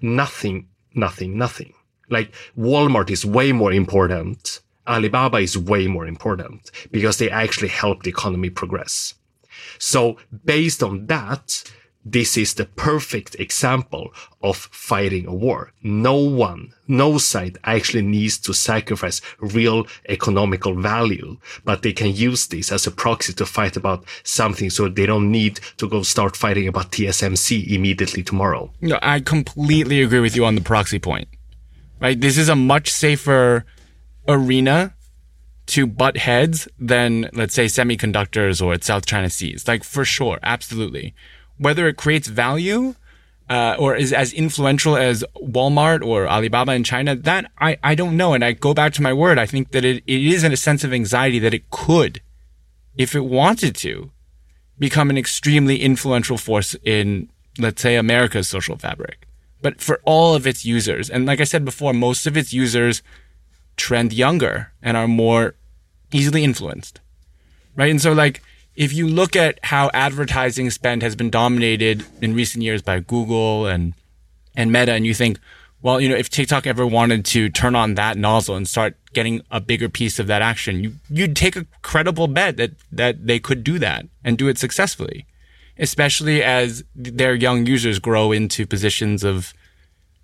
Nothing, 0.00 0.68
nothing, 0.94 1.36
nothing. 1.36 1.74
Like 2.08 2.32
Walmart 2.56 3.10
is 3.10 3.26
way 3.26 3.52
more 3.52 3.72
important. 3.72 4.60
Alibaba 4.86 5.38
is 5.38 5.58
way 5.58 5.86
more 5.86 6.06
important 6.06 6.70
because 6.90 7.18
they 7.18 7.28
actually 7.28 7.68
help 7.68 8.02
the 8.02 8.10
economy 8.10 8.50
progress. 8.50 9.14
So 9.78 10.16
based 10.44 10.82
on 10.82 11.06
that, 11.06 11.64
this 12.08 12.36
is 12.36 12.54
the 12.54 12.66
perfect 12.66 13.34
example 13.40 14.14
of 14.40 14.56
fighting 14.56 15.26
a 15.26 15.34
war. 15.34 15.72
No 15.82 16.14
one, 16.14 16.72
no 16.86 17.18
side 17.18 17.58
actually 17.64 18.02
needs 18.02 18.38
to 18.38 18.54
sacrifice 18.54 19.20
real 19.40 19.88
economical 20.08 20.80
value, 20.80 21.36
but 21.64 21.82
they 21.82 21.92
can 21.92 22.14
use 22.14 22.46
this 22.46 22.70
as 22.70 22.86
a 22.86 22.92
proxy 22.92 23.32
to 23.32 23.44
fight 23.44 23.76
about 23.76 24.04
something 24.22 24.70
so 24.70 24.88
they 24.88 25.04
don't 25.04 25.32
need 25.32 25.58
to 25.78 25.88
go 25.88 26.02
start 26.02 26.36
fighting 26.36 26.68
about 26.68 26.92
TSMC 26.92 27.66
immediately 27.72 28.22
tomorrow. 28.22 28.70
No, 28.80 29.00
I 29.02 29.18
completely 29.18 30.00
agree 30.00 30.20
with 30.20 30.36
you 30.36 30.44
on 30.44 30.54
the 30.54 30.60
proxy 30.60 31.00
point. 31.00 31.26
Right? 32.00 32.20
This 32.20 32.38
is 32.38 32.48
a 32.48 32.54
much 32.54 32.92
safer 32.92 33.64
arena 34.28 34.94
to 35.66 35.86
butt 35.86 36.16
heads 36.16 36.68
than, 36.78 37.28
let's 37.32 37.54
say, 37.54 37.66
semiconductors 37.66 38.64
or 38.64 38.80
South 38.80 39.06
China 39.06 39.28
Seas. 39.28 39.66
Like, 39.66 39.84
for 39.84 40.04
sure, 40.04 40.38
absolutely 40.42 41.14
whether 41.58 41.88
it 41.88 41.96
creates 41.96 42.28
value 42.28 42.94
uh, 43.48 43.76
or 43.78 43.94
is 43.94 44.12
as 44.12 44.32
influential 44.32 44.96
as 44.96 45.24
Walmart 45.36 46.04
or 46.04 46.28
Alibaba 46.28 46.72
in 46.72 46.84
China, 46.84 47.14
that 47.14 47.50
I, 47.58 47.78
I 47.82 47.94
don't 47.94 48.16
know. 48.16 48.34
And 48.34 48.44
I 48.44 48.52
go 48.52 48.74
back 48.74 48.92
to 48.94 49.02
my 49.02 49.12
word. 49.12 49.38
I 49.38 49.46
think 49.46 49.70
that 49.70 49.84
it, 49.84 50.02
it 50.06 50.22
is 50.22 50.42
in 50.42 50.52
a 50.52 50.56
sense 50.56 50.84
of 50.84 50.92
anxiety 50.92 51.38
that 51.38 51.54
it 51.54 51.70
could, 51.70 52.20
if 52.96 53.14
it 53.14 53.24
wanted 53.24 53.76
to, 53.76 54.10
become 54.78 55.10
an 55.10 55.16
extremely 55.16 55.80
influential 55.80 56.36
force 56.36 56.74
in, 56.82 57.30
let's 57.58 57.80
say, 57.80 57.96
America's 57.96 58.48
social 58.48 58.76
fabric. 58.76 59.26
But 59.62 59.80
for 59.80 60.00
all 60.04 60.34
of 60.34 60.46
its 60.46 60.64
users, 60.64 61.08
and 61.08 61.24
like 61.24 61.40
I 61.40 61.44
said 61.44 61.64
before, 61.64 61.94
most 61.94 62.26
of 62.26 62.36
its 62.36 62.52
users 62.52 63.02
trend 63.76 64.12
younger 64.12 64.72
and 64.82 64.96
are 64.96 65.08
more 65.08 65.54
easily 66.12 66.44
influenced. 66.44 67.00
Right. 67.74 67.90
And 67.90 68.00
so 68.00 68.12
like, 68.12 68.42
if 68.74 68.92
you 68.92 69.08
look 69.08 69.34
at 69.34 69.58
how 69.62 69.90
advertising 69.94 70.70
spend 70.70 71.02
has 71.02 71.16
been 71.16 71.30
dominated 71.30 72.04
in 72.20 72.34
recent 72.34 72.62
years 72.62 72.82
by 72.82 73.00
Google 73.00 73.66
and 73.66 73.94
and 74.54 74.72
Meta, 74.72 74.92
and 74.92 75.04
you 75.06 75.12
think, 75.12 75.38
well, 75.82 76.00
you 76.00 76.08
know, 76.08 76.14
if 76.14 76.30
TikTok 76.30 76.66
ever 76.66 76.86
wanted 76.86 77.24
to 77.26 77.48
turn 77.48 77.74
on 77.74 77.94
that 77.94 78.16
nozzle 78.16 78.56
and 78.56 78.66
start 78.66 78.96
getting 79.12 79.42
a 79.50 79.60
bigger 79.60 79.88
piece 79.88 80.18
of 80.18 80.26
that 80.26 80.42
action, 80.42 80.82
you 80.82 80.92
you'd 81.10 81.36
take 81.36 81.56
a 81.56 81.66
credible 81.82 82.28
bet 82.28 82.56
that 82.56 82.72
that 82.92 83.26
they 83.26 83.38
could 83.38 83.64
do 83.64 83.78
that 83.78 84.06
and 84.24 84.36
do 84.36 84.48
it 84.48 84.58
successfully, 84.58 85.26
especially 85.78 86.42
as 86.42 86.84
their 86.94 87.34
young 87.34 87.66
users 87.66 87.98
grow 87.98 88.32
into 88.32 88.66
positions 88.66 89.24
of 89.24 89.54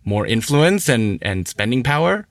more 0.04 0.26
influence 0.26 0.88
and 0.88 1.18
and 1.22 1.48
spending 1.48 1.82
power 1.82 2.26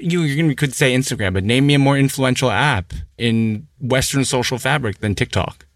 you, 0.00 0.22
you 0.22 0.54
could 0.54 0.74
say 0.74 0.94
Instagram, 0.94 1.34
but 1.34 1.44
name 1.44 1.66
me 1.66 1.74
a 1.74 1.78
more 1.78 1.96
influential 1.96 2.50
app 2.50 2.92
in 3.18 3.66
Western 3.80 4.24
social 4.24 4.58
fabric 4.58 4.98
than 4.98 5.14
TikTok. 5.14 5.66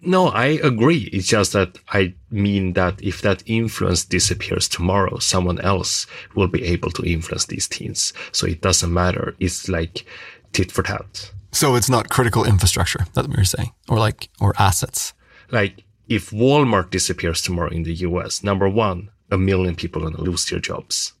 No, 0.00 0.28
I 0.28 0.46
agree. 0.62 1.08
It's 1.12 1.26
just 1.26 1.52
that 1.54 1.78
I 1.88 2.14
mean 2.30 2.74
that 2.74 3.02
if 3.02 3.22
that 3.22 3.42
influence 3.46 4.04
disappears 4.04 4.68
tomorrow, 4.68 5.18
someone 5.18 5.60
else 5.60 6.06
will 6.34 6.48
be 6.48 6.62
able 6.64 6.90
to 6.92 7.02
influence 7.02 7.46
these 7.46 7.66
teens. 7.66 8.12
So 8.30 8.46
it 8.46 8.60
doesn't 8.60 8.92
matter. 8.92 9.34
It's 9.40 9.68
like 9.68 10.06
tit 10.52 10.70
for 10.70 10.82
tat. 10.82 11.32
So 11.52 11.74
it's 11.74 11.88
not 11.88 12.10
critical 12.10 12.44
infrastructure. 12.44 13.06
That's 13.14 13.26
what 13.26 13.36
you're 13.36 13.44
saying, 13.44 13.72
or 13.88 13.98
like, 13.98 14.28
or 14.40 14.54
assets. 14.58 15.14
Like 15.50 15.84
if 16.08 16.30
Walmart 16.30 16.90
disappears 16.90 17.40
tomorrow 17.40 17.70
in 17.70 17.82
the 17.82 17.94
US, 17.94 18.44
number 18.44 18.68
one, 18.68 19.08
a 19.30 19.38
million 19.38 19.74
people 19.74 20.02
are 20.02 20.10
going 20.10 20.16
to 20.16 20.30
lose 20.30 20.44
their 20.44 20.60
jobs 20.60 21.14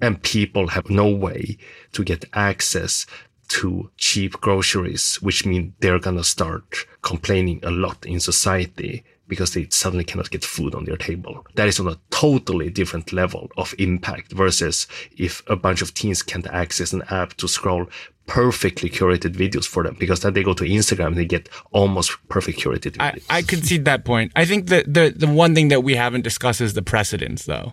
and 0.00 0.22
people 0.22 0.68
have 0.68 0.90
no 0.90 1.08
way 1.08 1.58
to 1.92 2.04
get 2.04 2.24
access 2.32 3.06
to 3.48 3.90
cheap 3.96 4.32
groceries, 4.40 5.16
which 5.16 5.46
means 5.46 5.72
they're 5.80 5.98
going 5.98 6.16
to 6.16 6.24
start 6.24 6.86
complaining 7.02 7.60
a 7.62 7.70
lot 7.70 8.04
in 8.04 8.20
society 8.20 9.04
because 9.26 9.52
they 9.52 9.66
suddenly 9.70 10.04
cannot 10.04 10.30
get 10.30 10.44
food 10.44 10.74
on 10.74 10.84
their 10.84 10.96
table. 10.96 11.46
That 11.54 11.68
is 11.68 11.78
on 11.78 11.88
a 11.88 11.98
totally 12.10 12.70
different 12.70 13.12
level 13.12 13.50
of 13.56 13.74
impact 13.78 14.32
versus 14.32 14.86
if 15.16 15.42
a 15.48 15.56
bunch 15.56 15.82
of 15.82 15.92
teens 15.92 16.22
can't 16.22 16.46
access 16.46 16.92
an 16.92 17.02
app 17.10 17.34
to 17.34 17.48
scroll 17.48 17.86
perfectly 18.26 18.90
curated 18.90 19.34
videos 19.34 19.66
for 19.66 19.82
them 19.82 19.96
because 19.98 20.20
then 20.20 20.34
they 20.34 20.42
go 20.42 20.52
to 20.52 20.64
Instagram 20.64 21.08
and 21.08 21.16
they 21.16 21.24
get 21.24 21.48
almost 21.72 22.16
perfect 22.28 22.58
curated 22.58 22.96
videos. 22.96 23.24
I, 23.30 23.38
I 23.38 23.42
concede 23.42 23.86
that 23.86 24.04
point. 24.04 24.32
I 24.36 24.44
think 24.44 24.68
that 24.68 24.92
the, 24.92 25.14
the 25.14 25.26
one 25.26 25.54
thing 25.54 25.68
that 25.68 25.82
we 25.82 25.94
haven't 25.94 26.22
discussed 26.22 26.60
is 26.60 26.74
the 26.74 26.82
precedence 26.82 27.46
though 27.46 27.72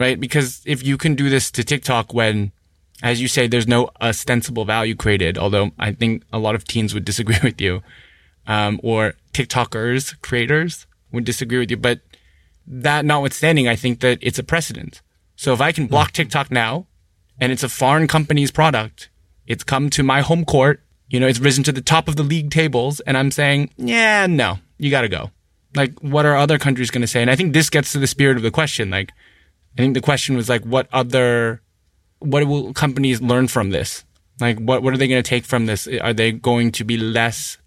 right? 0.00 0.18
Because 0.18 0.62
if 0.64 0.82
you 0.82 0.96
can 0.96 1.14
do 1.14 1.28
this 1.28 1.50
to 1.52 1.62
TikTok 1.62 2.12
when, 2.14 2.50
as 3.02 3.20
you 3.20 3.28
say, 3.28 3.46
there's 3.46 3.68
no 3.68 3.90
ostensible 4.00 4.64
value 4.64 4.96
created, 4.96 5.36
although 5.36 5.70
I 5.78 5.92
think 5.92 6.24
a 6.32 6.38
lot 6.38 6.54
of 6.54 6.64
teens 6.64 6.94
would 6.94 7.04
disagree 7.04 7.38
with 7.44 7.60
you, 7.60 7.82
um, 8.46 8.80
or 8.82 9.14
TikTokers, 9.32 10.20
creators 10.22 10.86
would 11.12 11.24
disagree 11.24 11.58
with 11.58 11.70
you. 11.70 11.76
But 11.76 12.00
that 12.66 13.04
notwithstanding, 13.04 13.68
I 13.68 13.76
think 13.76 14.00
that 14.00 14.18
it's 14.22 14.38
a 14.38 14.42
precedent. 14.42 15.02
So 15.36 15.52
if 15.52 15.60
I 15.60 15.70
can 15.70 15.86
block 15.86 16.12
TikTok 16.12 16.50
now 16.50 16.86
and 17.38 17.52
it's 17.52 17.62
a 17.62 17.68
foreign 17.68 18.08
company's 18.08 18.50
product, 18.50 19.10
it's 19.46 19.64
come 19.64 19.90
to 19.90 20.02
my 20.02 20.22
home 20.22 20.44
court, 20.44 20.82
you 21.08 21.20
know, 21.20 21.26
it's 21.26 21.40
risen 21.40 21.64
to 21.64 21.72
the 21.72 21.80
top 21.82 22.08
of 22.08 22.16
the 22.16 22.22
league 22.22 22.50
tables 22.50 23.00
and 23.00 23.18
I'm 23.18 23.30
saying, 23.30 23.70
yeah, 23.76 24.26
no, 24.26 24.58
you 24.78 24.90
got 24.90 25.02
to 25.02 25.08
go. 25.08 25.30
Like, 25.74 25.98
what 26.00 26.26
are 26.26 26.36
other 26.36 26.58
countries 26.58 26.90
going 26.90 27.02
to 27.02 27.06
say? 27.06 27.20
And 27.20 27.30
I 27.30 27.36
think 27.36 27.52
this 27.52 27.70
gets 27.70 27.92
to 27.92 27.98
the 27.98 28.06
spirit 28.06 28.36
of 28.36 28.42
the 28.42 28.50
question. 28.50 28.90
Like, 28.90 29.12
I 29.78 29.82
think 29.82 29.94
the 29.94 30.00
question 30.00 30.36
was 30.36 30.48
like, 30.48 30.64
what 30.64 30.88
other, 30.92 31.62
what 32.18 32.46
will 32.46 32.72
companies 32.72 33.22
learn 33.22 33.48
from 33.48 33.70
this? 33.70 34.04
Like, 34.40 34.58
what, 34.58 34.82
what 34.82 34.94
are 34.94 34.96
they 34.96 35.08
going 35.08 35.22
to 35.22 35.28
take 35.28 35.44
from 35.44 35.66
this? 35.66 35.86
Are 35.86 36.12
they 36.12 36.32
going 36.32 36.72
to 36.72 36.84
be 36.84 36.96
less 36.96 37.58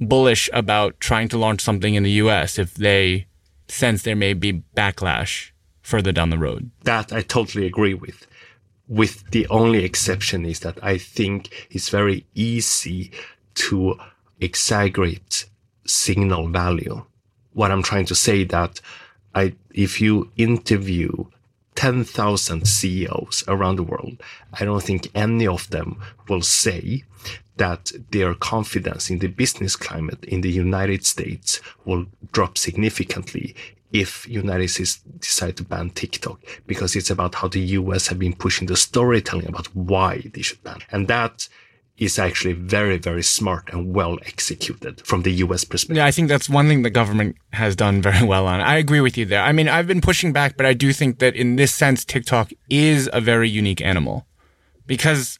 bullish 0.00 0.50
about 0.52 1.00
trying 1.00 1.28
to 1.28 1.38
launch 1.38 1.62
something 1.62 1.94
in 1.94 2.02
the 2.02 2.10
US 2.12 2.58
if 2.58 2.74
they 2.74 3.26
sense 3.68 4.02
there 4.02 4.16
may 4.16 4.34
be 4.34 4.62
backlash 4.76 5.50
further 5.82 6.12
down 6.12 6.30
the 6.30 6.38
road? 6.38 6.70
That 6.82 7.12
I 7.12 7.22
totally 7.22 7.66
agree 7.66 7.94
with. 7.94 8.26
With 8.88 9.30
the 9.30 9.46
only 9.48 9.84
exception 9.84 10.44
is 10.44 10.60
that 10.60 10.78
I 10.82 10.98
think 10.98 11.68
it's 11.70 11.88
very 11.88 12.26
easy 12.34 13.10
to 13.54 13.98
exaggerate 14.40 15.46
signal 15.86 16.48
value. 16.48 17.04
What 17.52 17.70
I'm 17.70 17.82
trying 17.82 18.06
to 18.06 18.14
say 18.14 18.44
that 18.44 18.80
I, 19.34 19.54
if 19.72 20.00
you 20.00 20.30
interview 20.36 21.24
10,000 21.76 22.66
CEOs 22.66 23.44
around 23.46 23.76
the 23.76 23.82
world, 23.82 24.20
I 24.52 24.64
don't 24.64 24.82
think 24.82 25.10
any 25.14 25.46
of 25.46 25.70
them 25.70 26.00
will 26.28 26.42
say 26.42 27.04
that 27.56 27.92
their 28.10 28.34
confidence 28.34 29.08
in 29.08 29.18
the 29.20 29.28
business 29.28 29.76
climate 29.76 30.24
in 30.24 30.40
the 30.40 30.50
United 30.50 31.06
States 31.06 31.60
will 31.84 32.06
drop 32.32 32.58
significantly 32.58 33.54
if 33.92 34.28
United 34.28 34.68
States 34.68 35.00
decide 35.20 35.56
to 35.56 35.62
ban 35.62 35.90
TikTok 35.90 36.40
because 36.66 36.96
it's 36.96 37.10
about 37.10 37.36
how 37.36 37.48
the 37.48 37.60
US 37.60 38.08
have 38.08 38.18
been 38.18 38.34
pushing 38.34 38.66
the 38.66 38.76
storytelling 38.76 39.46
about 39.46 39.74
why 39.74 40.22
they 40.34 40.42
should 40.42 40.62
ban. 40.64 40.80
And 40.90 41.08
that 41.08 41.48
is 41.98 42.18
actually 42.18 42.52
very, 42.52 42.98
very 42.98 43.22
smart 43.22 43.70
and 43.72 43.94
well 43.94 44.18
executed 44.26 45.00
from 45.06 45.22
the 45.22 45.32
US 45.32 45.64
perspective. 45.64 45.96
Yeah, 45.96 46.06
I 46.06 46.10
think 46.10 46.28
that's 46.28 46.48
one 46.48 46.68
thing 46.68 46.82
the 46.82 46.90
government 46.90 47.36
has 47.52 47.74
done 47.74 48.02
very 48.02 48.24
well 48.26 48.46
on. 48.46 48.60
I 48.60 48.76
agree 48.76 49.00
with 49.00 49.16
you 49.16 49.24
there. 49.24 49.42
I 49.42 49.52
mean, 49.52 49.68
I've 49.68 49.86
been 49.86 50.00
pushing 50.00 50.32
back, 50.32 50.56
but 50.56 50.66
I 50.66 50.74
do 50.74 50.92
think 50.92 51.18
that 51.20 51.34
in 51.34 51.56
this 51.56 51.72
sense, 51.72 52.04
TikTok 52.04 52.52
is 52.68 53.08
a 53.12 53.20
very 53.20 53.48
unique 53.48 53.80
animal 53.80 54.26
because, 54.86 55.38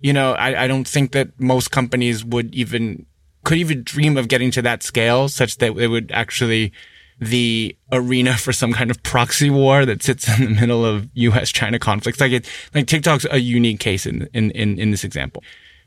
you 0.00 0.12
know, 0.12 0.32
I, 0.32 0.64
I 0.64 0.66
don't 0.66 0.86
think 0.86 1.12
that 1.12 1.28
most 1.40 1.70
companies 1.70 2.24
would 2.24 2.54
even, 2.54 3.06
could 3.44 3.58
even 3.58 3.82
dream 3.82 4.18
of 4.18 4.28
getting 4.28 4.50
to 4.52 4.62
that 4.62 4.82
scale 4.82 5.28
such 5.28 5.56
that 5.58 5.74
they 5.74 5.88
would 5.88 6.10
actually 6.12 6.72
the 7.18 7.74
arena 7.90 8.34
for 8.36 8.52
some 8.52 8.74
kind 8.74 8.90
of 8.90 9.02
proxy 9.02 9.48
war 9.48 9.86
that 9.86 10.02
sits 10.02 10.28
in 10.38 10.44
the 10.44 10.60
middle 10.60 10.84
of 10.84 11.08
US 11.14 11.50
China 11.50 11.78
conflicts. 11.78 12.20
Like 12.20 12.32
it, 12.32 12.46
like 12.74 12.86
TikTok's 12.86 13.26
a 13.30 13.38
unique 13.38 13.80
case 13.80 14.04
in, 14.04 14.28
in, 14.34 14.50
in, 14.50 14.78
in 14.78 14.90
this 14.90 15.04
example. 15.04 15.42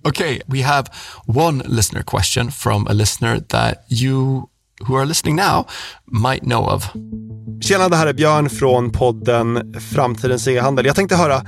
Okay, 0.08 0.42
we 0.48 0.62
have 0.62 0.86
one 1.26 1.62
listener 1.66 2.04
question 2.04 2.52
from 2.52 2.88
a 2.88 2.94
listener 2.94 3.40
that 3.40 3.84
you 3.90 4.50
who 4.88 4.96
are 4.96 5.06
listening 5.06 5.36
now 5.36 5.66
might 6.06 6.44
know 6.44 6.66
of. 6.66 6.84
Tjena, 7.62 7.90
det 7.90 7.96
här 7.96 8.08
är 8.08 8.14
Björn 8.14 8.50
från 8.50 8.92
podden 8.92 9.74
Framtidens 9.94 10.48
e-handel. 10.48 10.86
Jag 10.86 10.96
tänkte 10.96 11.16
höra, 11.16 11.42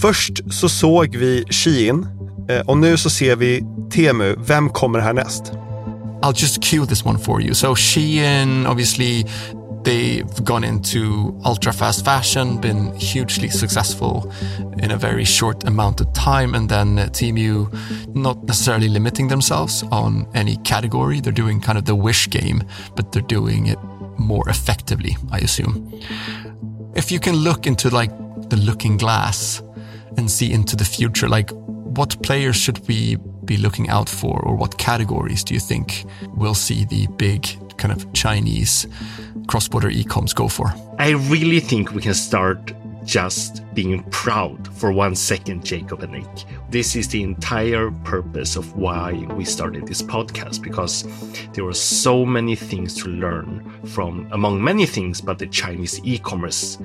först 0.00 0.52
så 0.52 0.68
såg 0.68 1.16
vi 1.16 1.44
Shein 1.50 2.06
eh, 2.48 2.60
och 2.60 2.78
nu 2.78 2.96
så 2.96 3.10
ser 3.10 3.36
vi 3.36 3.64
Temu. 3.92 4.36
Vem 4.38 4.68
kommer 4.68 4.98
härnäst? 4.98 5.42
I'll 6.22 6.42
just 6.42 6.62
cue 6.62 6.86
this 6.86 7.04
one 7.04 7.18
for 7.18 7.42
you. 7.42 7.54
So 7.54 7.74
Shein, 7.74 8.66
obviously, 8.66 9.26
they've 9.84 10.44
gone 10.44 10.64
into 10.64 11.38
ultra 11.44 11.72
fast 11.72 12.04
fashion, 12.04 12.58
been 12.60 12.94
hugely 12.96 13.48
successful 13.48 14.32
in 14.78 14.90
a 14.90 14.96
very 14.96 15.24
short 15.24 15.64
amount 15.64 16.00
of 16.00 16.12
time, 16.12 16.54
and 16.54 16.68
then 16.68 16.96
Temu 17.10 17.72
not 18.14 18.42
necessarily 18.44 18.88
limiting 18.88 19.28
themselves 19.28 19.82
on 19.90 20.26
any 20.34 20.56
category. 20.58 21.20
They're 21.20 21.32
doing 21.32 21.60
kind 21.60 21.78
of 21.78 21.84
the 21.84 21.94
wish 21.94 22.30
game, 22.30 22.62
but 22.94 23.12
they're 23.12 23.22
doing 23.22 23.66
it 23.66 23.78
more 24.18 24.48
effectively, 24.48 25.16
I 25.30 25.38
assume. 25.38 26.00
If 26.94 27.10
you 27.10 27.18
can 27.18 27.36
look 27.36 27.66
into 27.66 27.90
like 27.90 28.10
the 28.50 28.56
looking 28.56 28.96
glass 28.96 29.62
and 30.16 30.30
see 30.30 30.52
into 30.52 30.76
the 30.76 30.84
future, 30.84 31.28
like 31.28 31.50
what 31.50 32.22
players 32.22 32.56
should 32.56 32.86
we 32.86 33.16
be 33.44 33.56
looking 33.56 33.88
out 33.88 34.08
for, 34.08 34.40
or 34.40 34.54
what 34.54 34.78
categories 34.78 35.42
do 35.42 35.54
you 35.54 35.60
think 35.60 36.04
will 36.36 36.54
see 36.54 36.84
the 36.84 37.06
big 37.16 37.46
kind 37.76 37.92
of 37.92 38.12
Chinese 38.12 38.86
cross-border 39.46 39.90
e-coms 39.90 40.32
go 40.32 40.48
for? 40.48 40.72
I 40.98 41.10
really 41.10 41.60
think 41.60 41.92
we 41.92 42.02
can 42.02 42.14
start 42.14 42.72
just 43.04 43.62
being 43.74 44.02
proud 44.10 44.68
for 44.76 44.92
one 44.92 45.14
second, 45.14 45.64
Jacob 45.64 46.02
and 46.02 46.12
Nick. 46.12 46.44
This 46.70 46.94
is 46.94 47.08
the 47.08 47.22
entire 47.22 47.90
purpose 48.04 48.56
of 48.56 48.76
why 48.76 49.12
we 49.34 49.44
started 49.44 49.86
this 49.86 50.02
podcast 50.02 50.62
because 50.62 51.04
there 51.52 51.64
were 51.64 51.74
so 51.74 52.24
many 52.24 52.54
things 52.54 52.94
to 53.02 53.08
learn 53.08 53.68
from, 53.86 54.28
among 54.32 54.62
many 54.62 54.86
things, 54.86 55.20
but 55.20 55.38
the 55.38 55.46
Chinese 55.46 56.00
e 56.04 56.18
commerce 56.18 56.78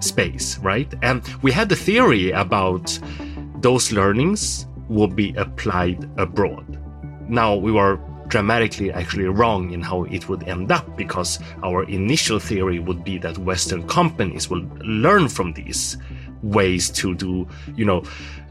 space, 0.00 0.58
right? 0.58 0.92
And 1.02 1.22
we 1.42 1.50
had 1.52 1.68
the 1.68 1.76
theory 1.76 2.30
about 2.30 2.98
those 3.60 3.90
learnings 3.90 4.66
will 4.88 5.08
be 5.08 5.34
applied 5.34 6.08
abroad. 6.18 6.78
Now 7.28 7.54
we 7.54 7.72
were 7.72 7.98
dramatically 8.28 8.92
actually 8.92 9.24
wrong 9.24 9.72
in 9.72 9.80
how 9.82 10.04
it 10.04 10.28
would 10.28 10.46
end 10.48 10.70
up 10.70 10.96
because 10.96 11.38
our 11.62 11.84
initial 11.84 12.38
theory 12.38 12.78
would 12.78 13.02
be 13.04 13.18
that 13.18 13.38
Western 13.38 13.86
companies 13.88 14.48
will 14.48 14.64
learn 14.84 15.28
from 15.28 15.52
these 15.52 15.96
ways 16.42 16.90
to 16.90 17.14
do, 17.14 17.48
you 17.74 17.84
know, 17.84 18.02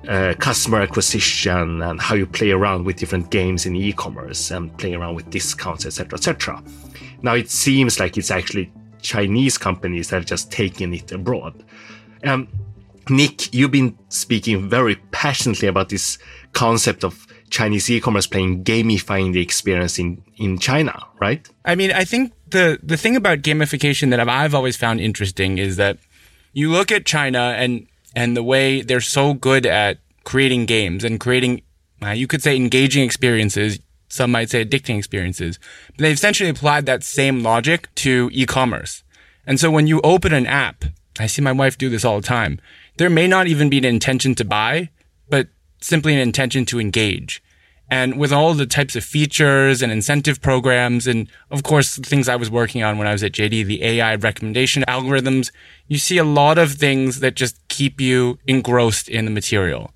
uh, 0.07 0.33
customer 0.39 0.81
acquisition 0.81 1.81
and 1.81 1.99
how 2.01 2.15
you 2.15 2.25
play 2.25 2.51
around 2.51 2.85
with 2.85 2.97
different 2.97 3.29
games 3.29 3.65
in 3.65 3.75
e-commerce 3.75 4.51
and 4.51 4.75
play 4.77 4.93
around 4.93 5.15
with 5.15 5.29
discounts, 5.29 5.85
etc., 5.85 6.17
etc. 6.17 6.63
Now 7.21 7.35
it 7.35 7.49
seems 7.49 7.99
like 7.99 8.17
it's 8.17 8.31
actually 8.31 8.71
Chinese 9.01 9.57
companies 9.57 10.09
that 10.09 10.17
have 10.17 10.25
just 10.25 10.51
taken 10.51 10.93
it 10.93 11.11
abroad. 11.11 11.63
Um, 12.23 12.47
Nick, 13.09 13.53
you've 13.53 13.71
been 13.71 13.97
speaking 14.09 14.69
very 14.69 14.95
passionately 15.11 15.67
about 15.67 15.89
this 15.89 16.17
concept 16.51 17.03
of 17.03 17.25
Chinese 17.49 17.89
e-commerce 17.89 18.27
playing 18.27 18.63
gamifying 18.63 19.33
the 19.33 19.41
experience 19.41 19.97
in, 19.99 20.21
in 20.37 20.57
China, 20.59 21.05
right? 21.19 21.49
I 21.65 21.75
mean, 21.75 21.91
I 21.91 22.03
think 22.03 22.33
the, 22.49 22.79
the 22.83 22.97
thing 22.97 23.15
about 23.15 23.39
gamification 23.39 24.09
that 24.11 24.19
I've 24.19 24.27
I've 24.27 24.55
always 24.55 24.77
found 24.77 24.99
interesting 24.99 25.57
is 25.57 25.77
that 25.77 25.97
you 26.53 26.71
look 26.71 26.91
at 26.91 27.05
China 27.05 27.55
and, 27.57 27.87
and 28.15 28.35
the 28.35 28.43
way 28.43 28.81
they're 28.81 29.01
so 29.01 29.33
good 29.33 29.65
at 29.65 29.99
creating 30.23 30.65
games 30.65 31.03
and 31.03 31.19
creating, 31.19 31.61
uh, 32.01 32.09
you 32.09 32.27
could 32.27 32.43
say 32.43 32.55
engaging 32.55 33.03
experiences. 33.03 33.79
Some 34.09 34.31
might 34.31 34.49
say 34.49 34.63
addicting 34.63 34.97
experiences. 34.97 35.59
But 35.89 35.99
they've 35.99 36.13
essentially 36.13 36.49
applied 36.49 36.85
that 36.85 37.03
same 37.03 37.43
logic 37.43 37.93
to 37.95 38.29
e-commerce. 38.31 39.03
And 39.45 39.59
so 39.59 39.69
when 39.69 39.87
you 39.87 40.01
open 40.03 40.33
an 40.33 40.45
app, 40.45 40.85
I 41.19 41.27
see 41.27 41.41
my 41.41 41.51
wife 41.51 41.77
do 41.77 41.89
this 41.89 42.05
all 42.05 42.21
the 42.21 42.27
time. 42.27 42.59
There 42.97 43.09
may 43.09 43.27
not 43.27 43.47
even 43.47 43.69
be 43.69 43.77
an 43.77 43.85
intention 43.85 44.35
to 44.35 44.45
buy, 44.45 44.89
simply 45.79 46.13
an 46.13 46.19
intention 46.19 46.65
to 46.65 46.79
engage. 46.79 47.41
And 47.89 48.17
with 48.19 48.33
all 48.33 48.53
the 48.53 48.65
types 48.65 48.95
of 48.97 49.03
features 49.03 49.81
and 49.81 49.91
incentive 49.91 50.41
programs, 50.41 51.07
and 51.07 51.29
of 51.49 51.63
course, 51.63 51.97
things 51.97 52.27
I 52.27 52.35
was 52.35 52.51
working 52.51 52.83
on 52.83 52.97
when 52.97 53.07
I 53.07 53.13
was 53.13 53.23
at 53.23 53.31
JD, 53.31 53.65
the 53.65 53.81
AI 53.83 54.15
recommendation 54.15 54.83
algorithms, 54.87 55.51
you 55.87 55.97
see 55.97 56.17
a 56.17 56.25
lot 56.25 56.57
of 56.57 56.73
things 56.73 57.21
that 57.21 57.35
just 57.35 57.65
keep 57.69 58.01
you 58.01 58.39
engrossed 58.45 59.07
in 59.07 59.23
the 59.23 59.31
material. 59.31 59.91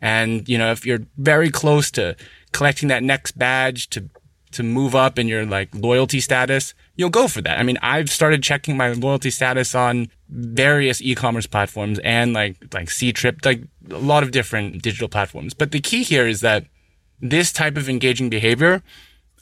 And, 0.00 0.48
you 0.48 0.56
know, 0.56 0.70
if 0.70 0.86
you're 0.86 1.00
very 1.18 1.50
close 1.50 1.90
to 1.92 2.16
collecting 2.52 2.88
that 2.88 3.02
next 3.02 3.38
badge 3.38 3.90
to, 3.90 4.08
to 4.52 4.62
move 4.62 4.94
up 4.94 5.18
in 5.18 5.28
your 5.28 5.44
like 5.44 5.68
loyalty 5.74 6.20
status, 6.20 6.72
you'll 6.96 7.10
go 7.10 7.28
for 7.28 7.42
that. 7.42 7.58
I 7.58 7.62
mean, 7.62 7.78
I've 7.82 8.08
started 8.08 8.42
checking 8.42 8.76
my 8.76 8.92
loyalty 8.92 9.30
status 9.30 9.74
on 9.74 10.08
various 10.30 11.02
e-commerce 11.02 11.46
platforms 11.46 11.98
and 12.00 12.32
like, 12.32 12.56
like 12.72 12.88
Ctrip, 12.88 13.44
like 13.44 13.62
a 13.90 13.98
lot 13.98 14.22
of 14.22 14.30
different 14.30 14.82
digital 14.82 15.08
platforms. 15.08 15.54
But 15.54 15.72
the 15.72 15.80
key 15.80 16.02
here 16.02 16.26
is 16.26 16.40
that 16.40 16.66
this 17.20 17.52
type 17.52 17.76
of 17.76 17.88
engaging 17.88 18.28
behavior, 18.28 18.82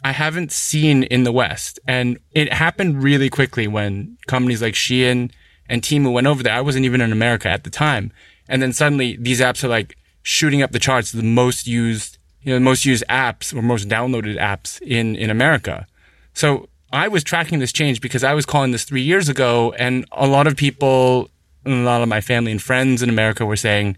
I 0.05 0.13
haven't 0.13 0.53
seen 0.53 1.05
in 1.05 1.25
the 1.25 1.33
West. 1.33 1.79
And 1.87 2.19
it 2.33 2.53
happened 2.53 3.03
really 3.03 3.31
quickly 3.31 3.67
when 3.67 4.17
companies 4.27 4.63
like 4.63 4.75
Shein 4.75 5.31
and 5.69 5.83
Temu 5.83 6.13
went 6.13 6.27
over 6.27 6.43
there. 6.43 6.55
I 6.55 6.61
wasn't 6.61 6.85
even 6.85 7.01
in 7.01 7.13
America 7.13 7.49
at 7.49 7.65
the 7.65 7.71
time. 7.71 8.13
And 8.49 8.61
then 8.61 8.73
suddenly 8.73 9.17
these 9.17 9.41
apps 9.41 9.63
are 9.65 9.69
like 9.69 9.97
shooting 10.23 10.63
up 10.63 10.73
the 10.73 10.79
charts, 10.79 11.13
the 11.13 11.23
most 11.23 11.67
used, 11.67 12.19
you 12.43 12.51
know, 12.51 12.57
the 12.57 12.65
most 12.65 12.85
used 12.85 13.05
apps 13.09 13.55
or 13.55 13.63
most 13.63 13.89
downloaded 13.89 14.39
apps 14.39 14.81
in, 14.83 15.17
in 15.17 15.31
America. 15.31 15.87
So 16.35 16.69
I 16.93 17.09
was 17.09 17.25
tracking 17.25 17.61
this 17.61 17.73
change 17.73 18.01
because 18.01 18.25
I 18.25 18.35
was 18.35 18.45
calling 18.45 18.73
this 18.73 18.85
three 18.85 19.03
years 19.03 19.29
ago 19.29 19.73
and 19.79 20.05
a 20.13 20.27
lot 20.27 20.47
of 20.47 20.57
people, 20.57 21.31
a 21.65 21.71
lot 21.71 22.03
of 22.03 22.09
my 22.09 22.21
family 22.21 22.51
and 22.51 22.61
friends 22.61 23.03
in 23.03 23.09
America 23.09 23.47
were 23.47 23.57
saying, 23.57 23.97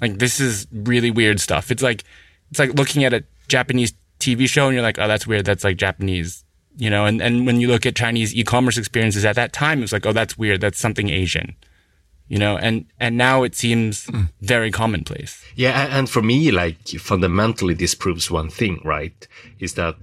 like, 0.00 0.18
this 0.18 0.40
is 0.40 0.66
really 0.72 1.10
weird 1.10 1.40
stuff. 1.40 1.70
It's 1.70 1.82
like, 1.82 2.04
it's 2.50 2.58
like 2.58 2.74
looking 2.74 3.04
at 3.04 3.12
a 3.12 3.24
Japanese 3.48 3.92
TV 4.18 4.48
show 4.48 4.66
and 4.66 4.74
you're 4.74 4.82
like, 4.82 4.98
oh, 4.98 5.08
that's 5.08 5.26
weird. 5.26 5.44
That's 5.44 5.64
like 5.64 5.76
Japanese, 5.76 6.44
you 6.76 6.90
know, 6.90 7.06
and, 7.06 7.20
and 7.20 7.46
when 7.46 7.60
you 7.60 7.68
look 7.68 7.86
at 7.86 7.96
Chinese 7.96 8.34
e-commerce 8.34 8.76
experiences 8.76 9.24
at 9.24 9.36
that 9.36 9.52
time, 9.52 9.78
it 9.78 9.82
was 9.82 9.92
like, 9.92 10.06
oh, 10.06 10.12
that's 10.12 10.36
weird. 10.38 10.60
That's 10.60 10.78
something 10.78 11.08
Asian, 11.10 11.56
you 12.28 12.38
know, 12.38 12.56
and, 12.56 12.86
and 12.98 13.16
now 13.16 13.42
it 13.42 13.54
seems 13.54 14.06
mm. 14.06 14.28
very 14.40 14.70
commonplace. 14.70 15.44
Yeah. 15.56 15.88
And 15.90 16.08
for 16.08 16.22
me, 16.22 16.50
like 16.50 16.88
fundamentally, 16.98 17.74
this 17.74 17.94
proves 17.94 18.30
one 18.30 18.50
thing, 18.50 18.80
right? 18.84 19.26
Is 19.58 19.74
that 19.74 19.96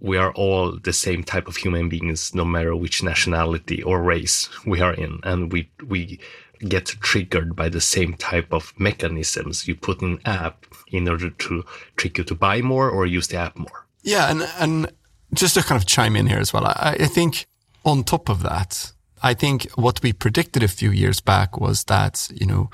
we 0.00 0.16
are 0.16 0.32
all 0.32 0.72
the 0.72 0.92
same 0.92 1.24
type 1.24 1.48
of 1.48 1.56
human 1.56 1.88
beings, 1.88 2.34
no 2.34 2.44
matter 2.44 2.76
which 2.76 3.02
nationality 3.02 3.82
or 3.82 4.02
race 4.02 4.48
we 4.66 4.80
are 4.80 4.94
in. 4.94 5.20
And 5.22 5.50
we, 5.52 5.70
we 5.86 6.20
get 6.60 6.86
triggered 6.86 7.54
by 7.54 7.68
the 7.68 7.80
same 7.80 8.14
type 8.14 8.52
of 8.52 8.72
mechanisms 8.78 9.66
you 9.68 9.74
put 9.74 10.02
in 10.02 10.12
an 10.12 10.20
app 10.24 10.66
in 10.88 11.08
order 11.08 11.30
to 11.30 11.64
trick 11.96 12.18
you 12.18 12.24
to 12.24 12.34
buy 12.34 12.62
more 12.62 12.90
or 12.90 13.06
use 13.06 13.28
the 13.28 13.36
app 13.36 13.56
more. 13.56 13.86
Yeah. 14.02 14.30
And, 14.30 14.48
and 14.58 14.92
just 15.34 15.54
to 15.54 15.62
kind 15.62 15.80
of 15.80 15.86
chime 15.86 16.16
in 16.16 16.26
here 16.26 16.38
as 16.38 16.52
well, 16.52 16.66
I, 16.66 16.96
I 17.00 17.06
think 17.06 17.46
on 17.84 18.04
top 18.04 18.28
of 18.28 18.42
that, 18.42 18.92
I 19.22 19.34
think 19.34 19.70
what 19.72 20.02
we 20.02 20.12
predicted 20.12 20.62
a 20.62 20.68
few 20.68 20.90
years 20.90 21.20
back 21.20 21.58
was 21.58 21.84
that, 21.84 22.28
you 22.34 22.46
know, 22.46 22.70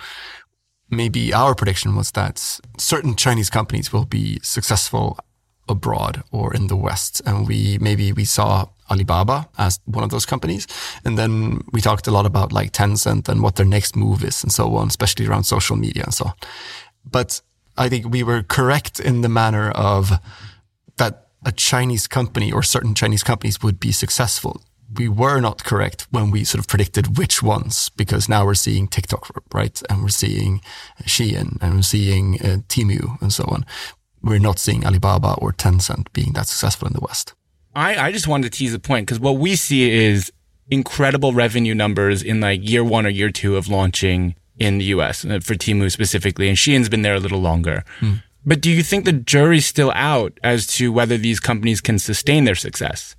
maybe 0.90 1.32
our 1.32 1.54
prediction 1.54 1.96
was 1.96 2.10
that 2.12 2.60
certain 2.78 3.16
Chinese 3.16 3.50
companies 3.50 3.92
will 3.92 4.04
be 4.04 4.38
successful 4.42 5.18
abroad 5.68 6.22
or 6.30 6.54
in 6.54 6.66
the 6.66 6.76
West. 6.76 7.22
And 7.26 7.46
we 7.46 7.78
maybe 7.78 8.12
we 8.12 8.24
saw 8.24 8.66
Alibaba 8.90 9.48
as 9.58 9.80
one 9.84 10.04
of 10.04 10.10
those 10.10 10.26
companies. 10.26 10.66
And 11.04 11.16
then 11.16 11.62
we 11.72 11.80
talked 11.80 12.06
a 12.06 12.10
lot 12.10 12.26
about 12.26 12.52
like 12.52 12.72
Tencent 12.72 13.28
and 13.28 13.42
what 13.42 13.56
their 13.56 13.66
next 13.66 13.96
move 13.96 14.24
is 14.24 14.42
and 14.42 14.52
so 14.52 14.76
on, 14.76 14.88
especially 14.88 15.26
around 15.26 15.44
social 15.44 15.76
media 15.76 16.04
and 16.04 16.14
so 16.14 16.26
on. 16.26 16.34
But 17.04 17.40
I 17.76 17.88
think 17.88 18.12
we 18.12 18.22
were 18.22 18.42
correct 18.42 19.00
in 19.00 19.22
the 19.22 19.28
manner 19.28 19.70
of 19.70 20.12
that 20.96 21.28
a 21.44 21.52
Chinese 21.52 22.06
company 22.06 22.52
or 22.52 22.62
certain 22.62 22.94
Chinese 22.94 23.24
companies 23.24 23.62
would 23.62 23.80
be 23.80 23.92
successful. 23.92 24.62
We 24.94 25.08
were 25.08 25.40
not 25.40 25.64
correct 25.64 26.06
when 26.10 26.30
we 26.30 26.44
sort 26.44 26.60
of 26.60 26.68
predicted 26.68 27.16
which 27.16 27.42
ones, 27.42 27.88
because 27.96 28.28
now 28.28 28.44
we're 28.44 28.54
seeing 28.54 28.86
TikTok, 28.88 29.26
right? 29.54 29.82
And 29.88 30.02
we're 30.02 30.08
seeing 30.08 30.60
Shein 31.04 31.56
and 31.62 31.74
we're 31.76 31.82
seeing 31.82 32.34
uh, 32.34 32.58
Temu 32.68 33.20
and 33.22 33.32
so 33.32 33.44
on 33.48 33.64
we're 34.22 34.38
not 34.38 34.58
seeing 34.58 34.84
Alibaba 34.86 35.34
or 35.34 35.52
Tencent 35.52 36.12
being 36.12 36.32
that 36.32 36.46
successful 36.46 36.86
in 36.86 36.94
the 36.94 37.00
West. 37.00 37.34
I, 37.74 37.96
I 37.96 38.12
just 38.12 38.28
wanted 38.28 38.52
to 38.52 38.58
tease 38.58 38.74
a 38.74 38.78
point 38.78 39.06
because 39.06 39.20
what 39.20 39.38
we 39.38 39.56
see 39.56 39.90
is 39.90 40.32
incredible 40.70 41.32
revenue 41.32 41.74
numbers 41.74 42.22
in 42.22 42.40
like 42.40 42.66
year 42.68 42.84
one 42.84 43.06
or 43.06 43.10
year 43.10 43.30
two 43.30 43.56
of 43.56 43.68
launching 43.68 44.34
in 44.58 44.78
the 44.78 44.84
US 44.86 45.24
uh, 45.24 45.40
for 45.42 45.54
Temu 45.54 45.90
specifically. 45.90 46.48
And 46.48 46.58
Shein's 46.58 46.88
been 46.88 47.02
there 47.02 47.14
a 47.14 47.20
little 47.20 47.40
longer. 47.40 47.84
Mm. 48.00 48.22
But 48.44 48.60
do 48.60 48.70
you 48.70 48.82
think 48.82 49.04
the 49.04 49.12
jury's 49.12 49.66
still 49.66 49.92
out 49.94 50.38
as 50.42 50.66
to 50.78 50.92
whether 50.92 51.16
these 51.16 51.40
companies 51.40 51.80
can 51.80 51.98
sustain 51.98 52.44
their 52.44 52.54
success? 52.54 53.14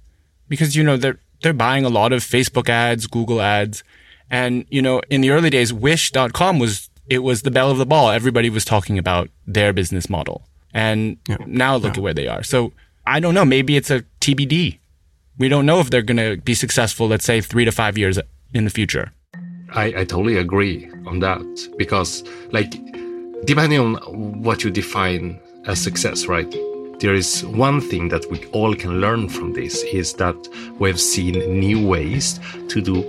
Because, 0.50 0.76
you 0.76 0.84
know, 0.84 0.98
they're, 0.98 1.20
they're 1.42 1.54
buying 1.54 1.86
a 1.86 1.90
lot 1.90 2.12
of 2.12 2.22
Facebook 2.22 2.70
ads, 2.70 3.08
Google 3.08 3.42
ads. 3.42 3.84
And, 4.30 4.66
you 4.70 4.82
know, 4.82 5.02
in 5.10 5.22
the 5.22 5.32
early 5.32 5.50
days, 5.50 5.72
wish.com 5.72 6.60
was, 6.60 6.90
it 7.08 7.20
was 7.20 7.44
the 7.44 7.52
belle 7.52 7.72
of 7.72 7.78
the 7.78 7.86
ball. 7.86 8.10
Everybody 8.10 8.50
was 8.50 8.66
talking 8.66 8.98
about 8.98 9.30
their 9.48 9.72
business 9.72 10.10
model. 10.10 10.46
And 10.74 11.18
yeah. 11.28 11.38
now 11.46 11.76
look 11.76 11.94
yeah. 11.96 12.00
at 12.00 12.04
where 12.04 12.14
they 12.14 12.28
are. 12.28 12.44
So 12.44 12.74
I 13.06 13.20
don't 13.20 13.34
know. 13.34 13.46
Maybe 13.46 13.76
it's 13.76 13.92
a 13.92 14.02
TBD. 14.22 14.80
We 15.38 15.50
don't 15.50 15.66
know 15.66 15.80
if 15.80 15.90
they're 15.90 16.02
going 16.02 16.18
to 16.18 16.38
be 16.42 16.54
successful, 16.54 17.08
let's 17.08 17.26
say 17.26 17.42
three 17.42 17.66
to 17.66 17.72
five 17.72 17.98
years 17.98 18.20
in 18.54 18.66
the 18.66 18.70
future. 18.70 19.12
I, 19.72 19.86
I 19.86 20.06
totally 20.06 20.38
agree 20.38 20.90
on 21.08 21.20
that 21.20 21.42
because, 21.78 22.24
like, 22.52 22.72
depending 23.46 23.80
on 23.80 23.96
what 24.44 24.64
you 24.64 24.70
define 24.70 25.40
as 25.66 25.82
success, 25.82 26.28
right? 26.28 26.50
There 27.00 27.14
is 27.14 27.44
one 27.46 27.82
thing 27.82 28.10
that 28.10 28.30
we 28.30 28.46
all 28.48 28.76
can 28.76 29.02
learn 29.02 29.28
from 29.28 29.54
this 29.54 29.84
is 29.84 30.14
that 30.14 30.36
we've 30.80 31.02
seen 31.02 31.34
new 31.60 31.86
ways 31.86 32.40
to 32.70 32.82
do 32.82 33.02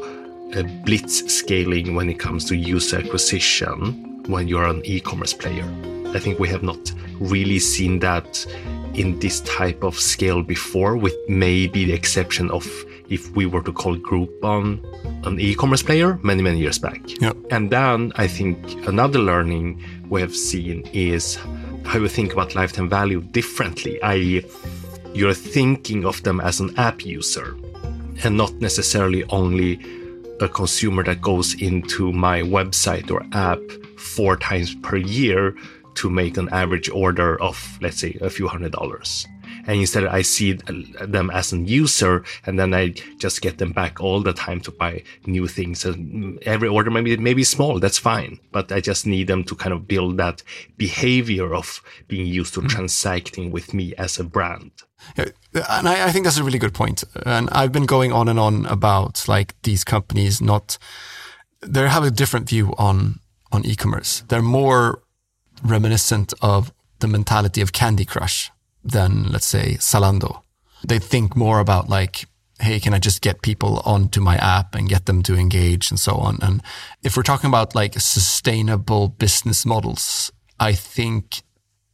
a 0.57 0.63
blitz 0.85 1.33
scaling 1.33 1.95
when 1.95 2.09
it 2.09 2.19
comes 2.19 2.47
to 2.47 2.57
user 2.57 2.99
acquisition 2.99 4.23
when 4.27 4.49
you're 4.49 4.65
an 4.65 4.81
e-commerce 4.85 5.35
player. 5.35 5.69
I 6.15 6.19
think 6.21 6.39
we 6.39 6.49
have 6.49 6.63
not 6.63 6.93
really 7.21 7.59
seen 7.59 7.99
that 8.01 8.47
in 8.95 9.19
this 9.19 9.41
type 9.41 9.83
of 9.83 9.99
scale 9.99 10.43
before, 10.43 10.97
with 10.97 11.15
maybe 11.29 11.85
the 11.85 11.93
exception 11.93 12.51
of 12.51 12.67
if 13.09 13.35
we 13.37 13.47
were 13.47 13.63
to 13.63 13.73
call 13.73 13.97
Groupon 13.97 14.83
an 15.27 15.41
e-commerce 15.41 15.83
player 15.83 16.19
many, 16.23 16.43
many 16.43 16.59
years 16.59 16.79
back. 16.79 17.01
Yep. 17.21 17.37
And 17.51 17.71
then 17.71 18.13
I 18.17 18.27
think 18.27 18.57
another 18.87 19.19
learning 19.19 19.83
we 20.09 20.21
have 20.21 20.35
seen 20.35 20.89
is 20.93 21.39
how 21.85 21.99
you 21.99 22.09
think 22.09 22.33
about 22.33 22.55
lifetime 22.55 22.89
value 22.89 23.21
differently, 23.21 24.01
i.e., 24.03 24.45
you're 25.13 25.35
thinking 25.35 26.05
of 26.05 26.23
them 26.23 26.41
as 26.41 26.61
an 26.61 26.77
app 26.77 27.05
user 27.05 27.57
and 28.25 28.37
not 28.37 28.53
necessarily 28.55 29.25
only 29.25 29.81
a 30.41 30.49
consumer 30.49 31.03
that 31.05 31.21
goes 31.21 31.55
into 31.61 32.13
my 32.13 32.41
website 32.43 33.11
or 33.11 33.25
app 33.33 33.61
four 33.97 34.37
times 34.37 34.75
per 34.77 34.97
year 34.97 35.55
to 35.97 36.11
make 36.11 36.37
an 36.37 36.49
average 36.51 36.89
order 36.91 37.41
of, 37.41 37.79
let's 37.81 37.99
say, 37.99 38.17
a 38.21 38.31
few 38.31 38.49
hundred 38.49 38.73
dollars. 38.73 39.27
And 39.67 39.81
instead, 39.81 40.05
I 40.07 40.23
see 40.23 40.53
them 40.53 41.31
as 41.31 41.53
an 41.53 41.67
user, 41.67 42.25
and 42.45 42.59
then 42.59 42.75
I 42.75 42.95
just 43.19 43.41
get 43.41 43.59
them 43.59 43.73
back 43.73 44.01
all 44.01 44.21
the 44.21 44.33
time 44.33 44.61
to 44.63 44.71
buy 44.71 45.03
new 45.27 45.47
things. 45.47 45.85
And 45.85 46.43
every 46.43 46.69
order 46.69 46.91
maybe 46.91 47.17
maybe 47.17 47.45
small, 47.45 47.81
that's 47.81 47.99
fine, 47.99 48.39
but 48.53 48.73
I 48.73 48.81
just 48.81 49.07
need 49.07 49.27
them 49.27 49.45
to 49.45 49.55
kind 49.55 49.73
of 49.73 49.89
build 49.89 50.19
that 50.19 50.43
behavior 50.77 51.55
of 51.55 51.83
being 52.09 52.27
used 52.27 52.55
to 52.55 52.61
mm. 52.61 52.69
transacting 52.69 53.53
with 53.53 53.73
me 53.73 53.95
as 53.97 54.19
a 54.19 54.25
brand. 54.25 54.71
Yeah, 55.17 55.27
and 55.71 55.89
I, 55.89 56.09
I 56.09 56.13
think 56.13 56.25
that's 56.25 56.39
a 56.39 56.45
really 56.45 56.59
good 56.59 56.75
point. 56.75 57.05
And 57.25 57.49
I've 57.51 57.73
been 57.73 57.87
going 57.87 58.13
on 58.13 58.29
and 58.29 58.39
on 58.39 58.67
about 58.67 59.29
like 59.29 59.55
these 59.63 59.85
companies 59.85 60.41
not 60.41 60.79
they 61.61 61.89
have 61.89 62.05
a 62.05 62.11
different 62.11 62.49
view 62.49 62.75
on 62.79 63.21
on 63.53 63.65
e-commerce. 63.65 64.25
They're 64.29 64.43
more 64.43 65.04
reminiscent 65.63 66.35
of 66.43 66.73
the 67.01 67.09
mentality 67.09 67.61
of 67.61 67.73
Candy 67.73 68.05
Crush 68.05 68.51
than, 68.83 69.31
let's 69.31 69.47
say, 69.47 69.77
Zalando. 69.79 70.43
They 70.87 70.99
think 70.99 71.37
more 71.37 71.61
about 71.61 71.89
like, 71.89 72.27
hey, 72.61 72.81
can 72.81 72.95
I 72.95 72.99
just 72.99 73.23
get 73.23 73.43
people 73.43 73.83
onto 73.85 74.21
my 74.21 74.37
app 74.37 74.75
and 74.75 74.89
get 74.89 75.07
them 75.07 75.23
to 75.25 75.37
engage 75.37 75.91
and 75.91 75.99
so 75.99 76.15
on? 76.17 76.39
And 76.43 76.63
if 77.03 77.17
we're 77.17 77.23
talking 77.23 77.49
about 77.49 77.75
like 77.75 77.95
sustainable 77.95 79.09
business 79.09 79.65
models, 79.65 80.33
I 80.61 80.73
think 80.75 81.43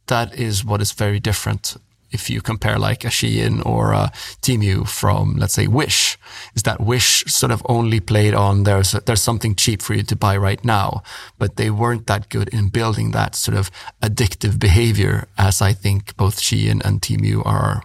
that 0.07 0.37
is 0.37 0.65
what 0.65 0.81
is 0.81 0.91
very 0.91 1.19
different 1.19 1.77
if 2.11 2.29
you 2.29 2.41
compare 2.41 2.77
like 2.77 3.03
a 3.05 3.09
Shein 3.09 3.65
or 3.65 3.93
a 3.93 4.11
Temu 4.41 4.87
from, 4.87 5.35
let's 5.37 5.53
say, 5.53 5.67
Wish, 5.67 6.17
is 6.55 6.63
that 6.63 6.81
Wish 6.81 7.23
sort 7.25 7.51
of 7.51 7.61
only 7.67 7.99
played 7.99 8.33
on 8.33 8.63
there's, 8.63 8.91
there's 8.91 9.21
something 9.21 9.55
cheap 9.55 9.81
for 9.81 9.93
you 9.93 10.03
to 10.03 10.15
buy 10.15 10.37
right 10.37 10.63
now, 10.63 11.03
but 11.37 11.55
they 11.55 11.69
weren't 11.69 12.07
that 12.07 12.29
good 12.29 12.49
in 12.49 12.69
building 12.69 13.11
that 13.11 13.35
sort 13.35 13.57
of 13.57 13.71
addictive 14.01 14.59
behavior 14.59 15.27
as 15.37 15.61
I 15.61 15.73
think 15.73 16.15
both 16.17 16.39
Shein 16.39 16.83
and 16.85 17.01
Temu 17.01 17.45
are, 17.45 17.83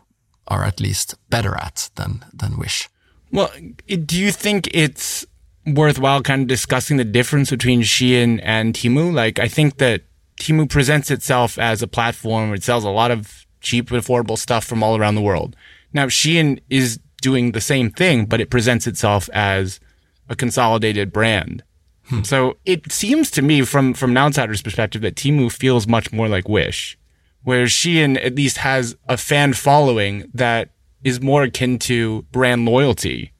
are 0.49 0.65
at 0.65 0.81
least 0.81 1.15
better 1.31 1.55
at 1.57 1.91
than, 1.95 2.25
than 2.33 2.59
Wish. 2.59 2.89
Well, 3.33 3.51
do 3.87 4.21
you 4.21 4.33
think 4.33 4.69
it's 4.73 5.27
worthwhile 5.67 6.23
kind 6.23 6.43
of 6.43 6.49
discussing 6.49 6.97
the 6.97 7.05
difference 7.05 7.51
between 7.51 7.83
Shein 7.83 8.41
and 8.43 8.75
Temu? 8.75 9.13
Like, 9.13 9.39
I 9.39 9.49
think 9.49 9.79
that 9.79 10.03
Temu 10.37 10.69
presents 10.69 11.11
itself 11.11 11.59
as 11.59 11.83
a 11.83 11.87
platform. 11.87 12.53
It 12.53 12.63
sells 12.63 12.85
a 12.85 12.91
lot 12.91 13.11
of 13.11 13.46
cheap, 13.67 13.91
affordable 13.91 14.39
stuff 14.39 14.65
from 14.65 14.83
all 14.83 14.97
around 14.97 15.17
the 15.17 15.21
world. 15.21 15.57
Now, 15.93 16.07
Shein 16.07 16.61
is 16.71 17.01
doing 17.21 17.53
the 17.53 17.61
same 17.61 17.91
thing, 17.91 18.27
but 18.27 18.41
it 18.41 18.51
presents 18.51 18.87
itself 18.87 19.29
as 19.33 19.81
a 20.29 20.37
consolidated 20.37 21.13
brand. 21.13 21.63
Hmm. 22.09 22.23
So 22.23 22.57
it 22.65 22.93
seems 22.93 23.31
to 23.33 23.43
me 23.43 23.63
from, 23.63 23.95
from 23.95 24.13
an 24.13 24.19
outsider's 24.19 24.63
perspective 24.63 25.03
that 25.03 25.17
Temu 25.17 25.51
feels 25.51 25.87
much 25.87 26.13
more 26.13 26.29
like 26.29 26.49
Wish, 26.49 26.97
whereas 27.43 27.71
Shein 27.71 28.25
at 28.25 28.37
least 28.37 28.59
has 28.59 28.97
a 29.09 29.17
fan 29.17 29.55
following 29.55 30.31
that 30.33 30.71
is 31.03 31.21
more 31.21 31.43
akin 31.43 31.79
to 31.81 32.23
brand 32.33 32.65
loyalty 32.65 33.33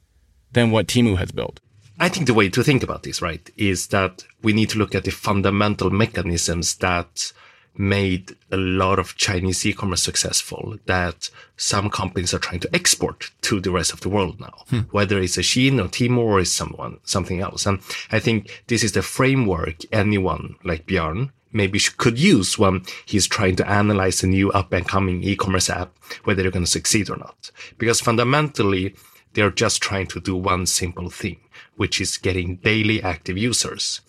than 0.51 0.71
what 0.71 0.87
Temu 0.87 1.17
has 1.17 1.31
built. 1.31 1.59
I 1.99 2.09
think 2.09 2.27
the 2.27 2.33
way 2.33 2.49
to 2.49 2.63
think 2.63 2.83
about 2.83 3.03
this, 3.03 3.21
right, 3.21 3.49
is 3.57 3.87
that 3.87 4.23
we 4.43 4.53
need 4.53 4.69
to 4.69 4.77
look 4.77 4.93
at 4.93 5.03
the 5.03 5.11
fundamental 5.11 5.89
mechanisms 5.89 6.75
that 6.75 7.31
made 7.77 8.35
a 8.51 8.57
lot 8.57 8.99
of 8.99 9.15
Chinese 9.15 9.65
e-commerce 9.65 10.03
successful 10.03 10.77
that 10.85 11.29
some 11.57 11.89
companies 11.89 12.33
are 12.33 12.39
trying 12.39 12.59
to 12.61 12.75
export 12.75 13.31
to 13.41 13.59
the 13.59 13.71
rest 13.71 13.93
of 13.93 14.01
the 14.01 14.09
world 14.09 14.39
now, 14.39 14.53
hmm. 14.69 14.79
whether 14.91 15.19
it's 15.19 15.37
a 15.37 15.41
Shein 15.41 15.83
or 15.83 15.87
Temu 15.87 16.19
or 16.19 16.43
someone, 16.45 16.99
something 17.03 17.41
else. 17.41 17.65
And 17.65 17.79
I 18.11 18.19
think 18.19 18.63
this 18.67 18.83
is 18.83 18.93
the 18.93 19.01
framework 19.01 19.77
anyone 19.91 20.55
like 20.63 20.85
Björn 20.85 21.31
maybe 21.53 21.79
could 21.97 22.19
use 22.19 22.57
when 22.57 22.83
he's 23.05 23.27
trying 23.27 23.55
to 23.55 23.69
analyze 23.69 24.23
a 24.23 24.27
new 24.27 24.51
up 24.51 24.73
and 24.73 24.87
coming 24.87 25.23
e-commerce 25.23 25.69
app, 25.69 25.95
whether 26.23 26.41
they're 26.41 26.51
going 26.51 26.65
to 26.65 26.71
succeed 26.71 27.09
or 27.09 27.17
not. 27.17 27.51
Because 27.77 28.01
fundamentally, 28.01 28.95
they're 29.33 29.51
just 29.51 29.81
trying 29.81 30.07
to 30.07 30.19
do 30.19 30.35
one 30.35 30.65
simple 30.65 31.09
thing, 31.09 31.39
which 31.75 32.01
is 32.01 32.17
getting 32.17 32.57
daily 32.57 33.01
active 33.01 33.37
users. 33.37 34.01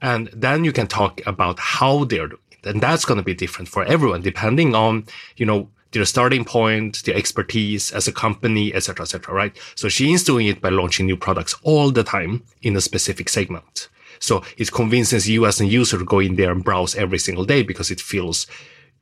And 0.00 0.28
then 0.32 0.64
you 0.64 0.72
can 0.72 0.88
talk 0.88 1.20
about 1.26 1.58
how 1.58 2.04
they're 2.04 2.30
and 2.64 2.80
that's 2.80 3.04
going 3.04 3.18
to 3.18 3.24
be 3.24 3.34
different 3.34 3.68
for 3.68 3.84
everyone 3.84 4.22
depending 4.22 4.74
on, 4.74 5.04
you 5.36 5.46
know, 5.46 5.68
their 5.92 6.04
starting 6.04 6.44
point, 6.44 7.02
their 7.04 7.14
expertise 7.14 7.92
as 7.92 8.08
a 8.08 8.12
company, 8.12 8.74
etc., 8.74 9.04
etc. 9.04 9.34
right? 9.34 9.56
So 9.74 9.88
Shein's 9.88 10.24
doing 10.24 10.46
it 10.46 10.60
by 10.60 10.70
launching 10.70 11.06
new 11.06 11.16
products 11.16 11.54
all 11.62 11.90
the 11.90 12.02
time 12.02 12.42
in 12.62 12.76
a 12.76 12.80
specific 12.80 13.28
segment. 13.28 13.88
So 14.18 14.42
it 14.56 14.72
convinces 14.72 15.28
you 15.28 15.46
as 15.46 15.60
a 15.60 15.66
user 15.66 15.98
to 15.98 16.04
go 16.04 16.20
in 16.20 16.36
there 16.36 16.52
and 16.52 16.64
browse 16.64 16.94
every 16.94 17.18
single 17.18 17.44
day 17.44 17.62
because 17.62 17.90
it 17.90 18.00
feels 18.00 18.46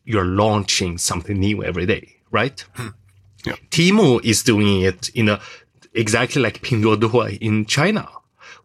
you're 0.04 0.24
launching 0.24 0.98
something 0.98 1.38
new 1.38 1.62
every 1.62 1.86
day, 1.86 2.16
right? 2.30 2.64
Hmm. 2.74 2.88
Yeah. 3.44 3.54
Temu 3.70 4.22
is 4.24 4.42
doing 4.42 4.82
it 4.82 5.08
in 5.10 5.28
a 5.28 5.40
exactly 5.94 6.42
like 6.42 6.62
Pinduoduo 6.62 7.38
in 7.40 7.66
China 7.66 8.08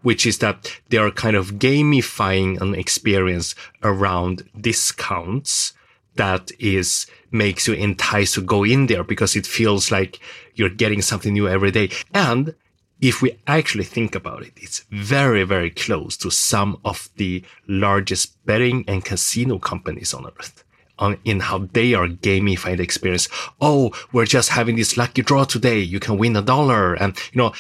which 0.05 0.27
is 0.27 0.37
that 0.37 0.71
they 0.89 0.97
are 0.97 1.09
kind 1.09 1.35
of 1.35 1.53
gamifying 1.53 2.61
an 2.61 2.75
experience 2.75 3.55
around 3.81 4.47
discounts 4.61 5.73
that 6.13 6.51
is 6.59 7.07
makes 7.31 7.67
you 7.67 7.73
enticed 7.73 8.35
to 8.35 8.41
go 8.41 8.63
in 8.63 8.85
there 8.85 9.03
because 9.03 9.35
it 9.35 9.47
feels 9.47 9.91
like 9.91 10.19
you're 10.53 10.69
getting 10.69 11.01
something 11.01 11.33
new 11.33 11.47
every 11.47 11.71
day. 11.71 11.89
And 12.13 12.53
if 13.01 13.23
we 13.23 13.39
actually 13.47 13.83
think 13.83 14.13
about 14.13 14.43
it, 14.43 14.53
it's 14.57 14.85
very, 14.91 15.43
very 15.43 15.71
close 15.71 16.15
to 16.17 16.29
some 16.29 16.79
of 16.85 17.09
the 17.17 17.43
largest 17.67 18.45
betting 18.45 18.85
and 18.87 19.03
casino 19.03 19.57
companies 19.57 20.13
on 20.13 20.27
earth. 20.27 20.63
On, 20.97 21.17
in 21.25 21.41
how 21.41 21.57
they 21.73 21.93
are 21.93 22.07
gamifying 22.07 22.77
the 22.77 22.83
experience. 22.83 23.27
Oh, 23.59 23.91
we're 24.13 24.25
just 24.25 24.47
having 24.47 24.77
this 24.77 24.95
lucky 24.95 25.23
draw 25.23 25.43
today. 25.43 25.79
You 25.79 25.99
can 25.99 26.17
win 26.17 26.37
a 26.37 26.41
dollar. 26.41 26.93
And, 26.93 27.17
you 27.33 27.39
know, 27.39 27.53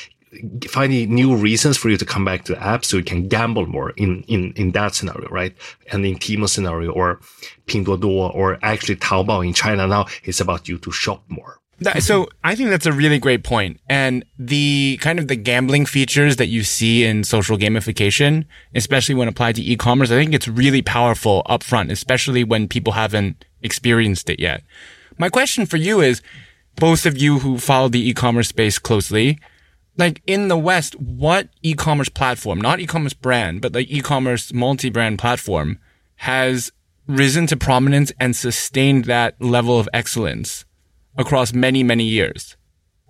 finding 0.67 1.13
new 1.13 1.35
reasons 1.35 1.77
for 1.77 1.89
you 1.89 1.97
to 1.97 2.05
come 2.05 2.25
back 2.25 2.45
to 2.45 2.53
the 2.53 2.63
app 2.63 2.85
so 2.85 2.97
you 2.97 3.03
can 3.03 3.27
gamble 3.27 3.65
more 3.65 3.91
in, 3.91 4.23
in, 4.27 4.53
in 4.53 4.71
that 4.71 4.95
scenario, 4.95 5.27
right? 5.29 5.55
And 5.91 6.05
in 6.05 6.15
Temu 6.15 6.47
scenario 6.47 6.91
or 6.91 7.19
Pinduoduo 7.65 8.33
or 8.35 8.59
actually 8.61 8.95
Taobao 8.97 9.45
in 9.45 9.53
China 9.53 9.87
now, 9.87 10.05
it's 10.23 10.39
about 10.39 10.67
you 10.67 10.77
to 10.79 10.91
shop 10.91 11.23
more. 11.27 11.59
So 11.99 12.29
I 12.43 12.55
think 12.55 12.69
that's 12.69 12.85
a 12.85 12.93
really 12.93 13.19
great 13.19 13.43
point. 13.43 13.81
And 13.89 14.23
the 14.39 14.97
kind 15.01 15.19
of 15.19 15.27
the 15.27 15.35
gambling 15.35 15.85
features 15.85 16.37
that 16.37 16.47
you 16.47 16.63
see 16.63 17.03
in 17.03 17.25
social 17.25 17.57
gamification, 17.57 18.45
especially 18.73 19.13
when 19.13 19.27
applied 19.27 19.55
to 19.55 19.61
e-commerce, 19.61 20.09
I 20.09 20.15
think 20.15 20.33
it's 20.33 20.47
really 20.47 20.81
powerful 20.81 21.43
upfront, 21.49 21.91
especially 21.91 22.45
when 22.45 22.69
people 22.69 22.93
haven't 22.93 23.43
experienced 23.61 24.29
it 24.29 24.39
yet. 24.39 24.63
My 25.17 25.27
question 25.27 25.65
for 25.65 25.75
you 25.75 25.99
is, 25.99 26.21
both 26.77 27.05
of 27.05 27.17
you 27.17 27.39
who 27.39 27.57
follow 27.57 27.89
the 27.89 28.09
e-commerce 28.09 28.49
space 28.49 28.79
closely, 28.79 29.39
like 29.97 30.21
in 30.25 30.47
the 30.47 30.57
West, 30.57 30.99
what 30.99 31.49
e-commerce 31.61 32.09
platform, 32.09 32.59
not 32.59 32.79
e-commerce 32.79 33.13
brand, 33.13 33.61
but 33.61 33.73
like 33.73 33.89
e-commerce 33.89 34.53
multi-brand 34.53 35.19
platform 35.19 35.79
has 36.17 36.71
risen 37.07 37.47
to 37.47 37.57
prominence 37.57 38.11
and 38.19 38.35
sustained 38.35 39.05
that 39.05 39.41
level 39.41 39.79
of 39.79 39.89
excellence 39.93 40.65
across 41.17 41.53
many, 41.53 41.83
many 41.83 42.03
years? 42.03 42.57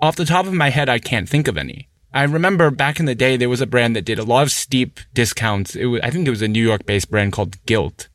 Off 0.01 0.15
the 0.15 0.25
top 0.25 0.45
of 0.45 0.53
my 0.53 0.69
head, 0.69 0.89
I 0.89 0.99
can't 0.99 1.29
think 1.29 1.47
of 1.47 1.57
any. 1.57 1.89
I 2.13 2.23
remember 2.23 2.71
back 2.71 2.99
in 2.99 3.05
the 3.05 3.15
day, 3.15 3.35
there 3.35 3.49
was 3.49 3.61
a 3.61 3.67
brand 3.67 3.95
that 3.95 4.05
did 4.05 4.19
a 4.19 4.23
lot 4.23 4.43
of 4.43 4.51
steep 4.51 4.99
discounts. 5.13 5.75
Was, 5.75 6.01
I 6.01 6.09
think 6.11 6.27
it 6.27 6.31
was 6.31 6.41
a 6.41 6.47
New 6.47 6.65
York 6.65 6.85
based 6.85 7.09
brand 7.09 7.33
called 7.33 7.63
Gilt. 7.65 8.07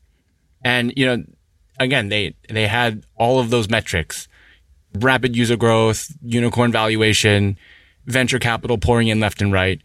And, 0.63 0.93
you 0.95 1.05
know, 1.05 1.23
again, 1.79 2.09
they, 2.09 2.35
they 2.49 2.67
had 2.67 3.03
all 3.15 3.39
of 3.39 3.49
those 3.49 3.69
metrics, 3.69 4.27
rapid 4.95 5.35
user 5.35 5.55
growth, 5.55 6.11
unicorn 6.23 6.71
valuation, 6.71 7.57
venture 8.05 8.39
capital 8.39 8.77
pouring 8.77 9.07
in 9.07 9.19
left 9.19 9.41
and 9.41 9.51
right. 9.51 9.81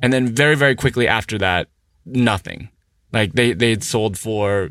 And 0.00 0.12
then 0.12 0.28
very, 0.28 0.56
very 0.56 0.74
quickly 0.74 1.08
after 1.08 1.38
that, 1.38 1.68
nothing. 2.04 2.68
Like 3.12 3.32
they, 3.32 3.52
they 3.52 3.70
had 3.70 3.82
sold 3.82 4.18
for, 4.18 4.70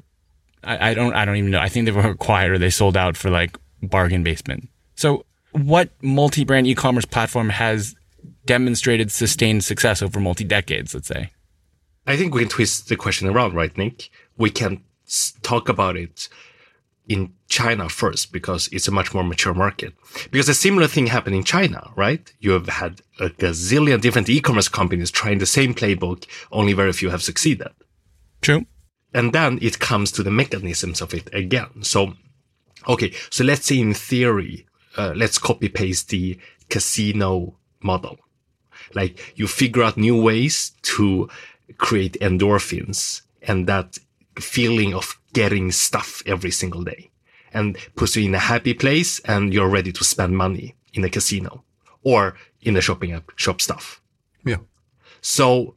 I, 0.63 0.91
I 0.91 0.93
don't, 0.93 1.13
I 1.13 1.25
don't 1.25 1.35
even 1.35 1.51
know. 1.51 1.59
I 1.59 1.69
think 1.69 1.85
they 1.85 1.91
were 1.91 2.09
acquired 2.09 2.51
or 2.51 2.57
they 2.57 2.69
sold 2.69 2.95
out 2.95 3.17
for 3.17 3.29
like 3.29 3.57
bargain 3.81 4.23
basement. 4.23 4.69
So 4.95 5.25
what 5.51 5.89
multi-brand 6.01 6.67
e-commerce 6.67 7.05
platform 7.05 7.49
has 7.49 7.95
demonstrated 8.45 9.11
sustained 9.11 9.63
success 9.63 10.01
over 10.01 10.19
multi 10.19 10.43
decades, 10.43 10.93
let's 10.93 11.07
say? 11.07 11.31
I 12.05 12.15
think 12.15 12.33
we 12.33 12.41
can 12.41 12.49
twist 12.49 12.87
the 12.87 12.95
question 12.95 13.27
around, 13.27 13.53
right, 13.53 13.75
Nick? 13.77 14.09
We 14.37 14.49
can 14.49 14.81
talk 15.41 15.67
about 15.67 15.97
it 15.97 16.29
in 17.07 17.33
China 17.47 17.87
first 17.87 18.31
because 18.31 18.67
it's 18.71 18.87
a 18.87 18.91
much 18.91 19.13
more 19.13 19.23
mature 19.23 19.53
market. 19.53 19.93
Because 20.29 20.49
a 20.49 20.53
similar 20.53 20.87
thing 20.87 21.07
happened 21.07 21.35
in 21.35 21.43
China, 21.43 21.91
right? 21.95 22.31
You 22.39 22.51
have 22.51 22.67
had 22.67 23.01
a 23.19 23.29
gazillion 23.29 24.01
different 24.01 24.29
e-commerce 24.29 24.67
companies 24.67 25.09
trying 25.09 25.37
the 25.39 25.45
same 25.45 25.73
playbook, 25.73 26.25
only 26.51 26.73
very 26.73 26.91
few 26.91 27.09
have 27.09 27.23
succeeded. 27.23 27.69
True. 28.41 28.65
And 29.13 29.33
then 29.33 29.57
it 29.61 29.79
comes 29.79 30.11
to 30.13 30.23
the 30.23 30.31
mechanisms 30.31 31.01
of 31.01 31.13
it 31.13 31.33
again. 31.33 31.81
So, 31.81 32.13
okay, 32.87 33.13
so 33.29 33.43
let's 33.43 33.65
say 33.65 33.79
in 33.79 33.93
theory, 33.93 34.67
uh, 34.97 35.13
let's 35.15 35.37
copy 35.37 35.69
paste 35.69 36.09
the 36.09 36.37
casino 36.69 37.57
model. 37.81 38.17
Like 38.93 39.33
you 39.37 39.47
figure 39.47 39.83
out 39.83 39.97
new 39.97 40.21
ways 40.21 40.73
to 40.83 41.29
create 41.77 42.17
endorphins 42.19 43.21
and 43.41 43.67
that 43.67 43.97
feeling 44.39 44.93
of 44.93 45.19
getting 45.37 45.71
stuff 45.71 46.23
every 46.25 46.49
single 46.49 46.83
day 46.83 47.11
and 47.53 47.77
puts 47.95 48.15
you 48.15 48.25
in 48.25 48.33
a 48.33 48.39
happy 48.39 48.73
place 48.73 49.19
and 49.25 49.53
you're 49.53 49.69
ready 49.69 49.91
to 49.91 50.03
spend 50.03 50.35
money 50.35 50.73
in 50.95 51.03
a 51.03 51.09
casino 51.09 51.63
or 52.01 52.35
in 52.63 52.75
a 52.75 52.81
shopping 52.81 53.11
app, 53.11 53.31
shop 53.35 53.61
stuff. 53.61 54.01
Yeah. 54.43 54.61
So 55.21 55.75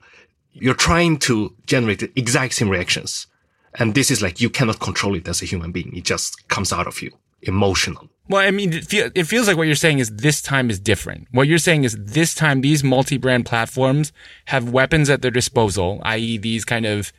you're 0.54 0.82
trying 0.88 1.18
to 1.28 1.54
generate 1.66 1.98
the 1.98 2.10
exact 2.16 2.54
same 2.54 2.70
reactions. 2.70 3.26
And 3.74 3.94
this 3.94 4.10
is 4.10 4.22
like, 4.22 4.40
you 4.40 4.48
cannot 4.48 4.80
control 4.80 5.14
it 5.14 5.28
as 5.28 5.42
a 5.42 5.44
human 5.44 5.72
being. 5.72 5.94
It 5.94 6.04
just 6.04 6.48
comes 6.48 6.72
out 6.72 6.86
of 6.86 7.02
you 7.02 7.12
emotional. 7.42 8.08
Well, 8.30 8.40
I 8.40 8.50
mean, 8.50 8.72
it, 8.72 8.86
feel, 8.86 9.10
it 9.14 9.24
feels 9.24 9.46
like 9.46 9.58
what 9.58 9.66
you're 9.66 9.74
saying 9.86 9.98
is 9.98 10.08
this 10.10 10.40
time 10.40 10.70
is 10.70 10.80
different. 10.80 11.28
What 11.32 11.48
you're 11.48 11.58
saying 11.58 11.84
is 11.84 11.98
this 11.98 12.34
time 12.34 12.62
these 12.62 12.82
multi-brand 12.82 13.44
platforms 13.44 14.12
have 14.46 14.70
weapons 14.70 15.10
at 15.10 15.20
their 15.20 15.30
disposal, 15.30 16.00
i.e. 16.04 16.38
these 16.38 16.64
kind 16.64 16.86
of 16.86 17.12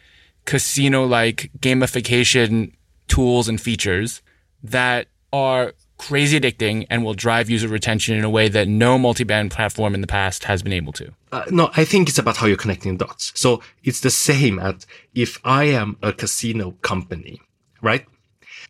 casino-like 0.45 1.51
gamification 1.59 2.73
tools 3.07 3.47
and 3.47 3.59
features 3.59 4.21
that 4.63 5.07
are 5.33 5.73
crazy 5.97 6.39
addicting 6.39 6.85
and 6.89 7.03
will 7.03 7.13
drive 7.13 7.49
user 7.49 7.67
retention 7.67 8.17
in 8.17 8.23
a 8.23 8.29
way 8.29 8.49
that 8.49 8.67
no 8.67 8.97
multi-band 8.97 9.51
platform 9.51 9.93
in 9.93 10.01
the 10.01 10.07
past 10.07 10.45
has 10.45 10.63
been 10.63 10.73
able 10.73 10.91
to. 10.91 11.11
Uh, 11.31 11.43
no, 11.51 11.69
I 11.77 11.85
think 11.85 12.09
it's 12.09 12.17
about 12.17 12.37
how 12.37 12.47
you're 12.47 12.57
connecting 12.57 12.97
dots. 12.97 13.31
So 13.35 13.61
it's 13.83 14.01
the 14.01 14.09
same 14.09 14.57
as 14.57 14.87
if 15.13 15.39
I 15.43 15.65
am 15.65 15.97
a 16.01 16.11
casino 16.11 16.71
company, 16.81 17.39
right? 17.81 18.05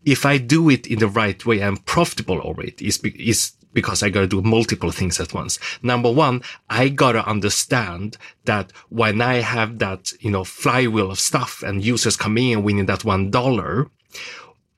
if 0.06 0.26
I 0.26 0.38
do 0.38 0.70
it 0.70 0.88
in 0.88 1.00
the 1.00 1.08
right 1.08 1.44
way, 1.46 1.62
I'm 1.62 1.78
profitable 1.78 2.42
over 2.44 2.64
it 2.64 2.82
is, 2.82 3.00
is 3.04 3.54
because 3.74 4.04
I 4.04 4.10
gotta 4.10 4.28
do 4.28 4.42
multiple 4.42 4.92
things 4.92 5.20
at 5.20 5.34
once. 5.34 5.60
Number 5.82 6.12
one, 6.12 6.42
I 6.70 6.90
gotta 6.90 7.28
understand 7.28 8.18
that 8.46 8.72
when 8.90 9.22
I 9.22 9.36
have 9.36 9.80
that, 9.80 10.14
you 10.20 10.32
know, 10.32 10.44
flywheel 10.44 11.12
of 11.12 11.20
stuff 11.20 11.64
and 11.64 11.84
users 11.84 12.16
coming 12.16 12.54
and 12.54 12.64
winning 12.64 12.86
that 12.88 13.06
one 13.06 13.32
dollar, 13.32 13.90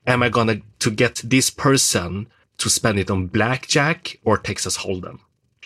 am 0.06 0.22
I 0.22 0.28
gonna 0.28 0.60
to 0.80 0.90
get 0.90 1.22
this 1.24 1.50
person 1.50 2.28
to 2.58 2.70
spend 2.70 2.98
it 2.98 3.10
on 3.10 3.26
blackjack 3.26 4.18
or 4.24 4.38
Texas 4.38 4.78
Hold'em? 4.78 5.20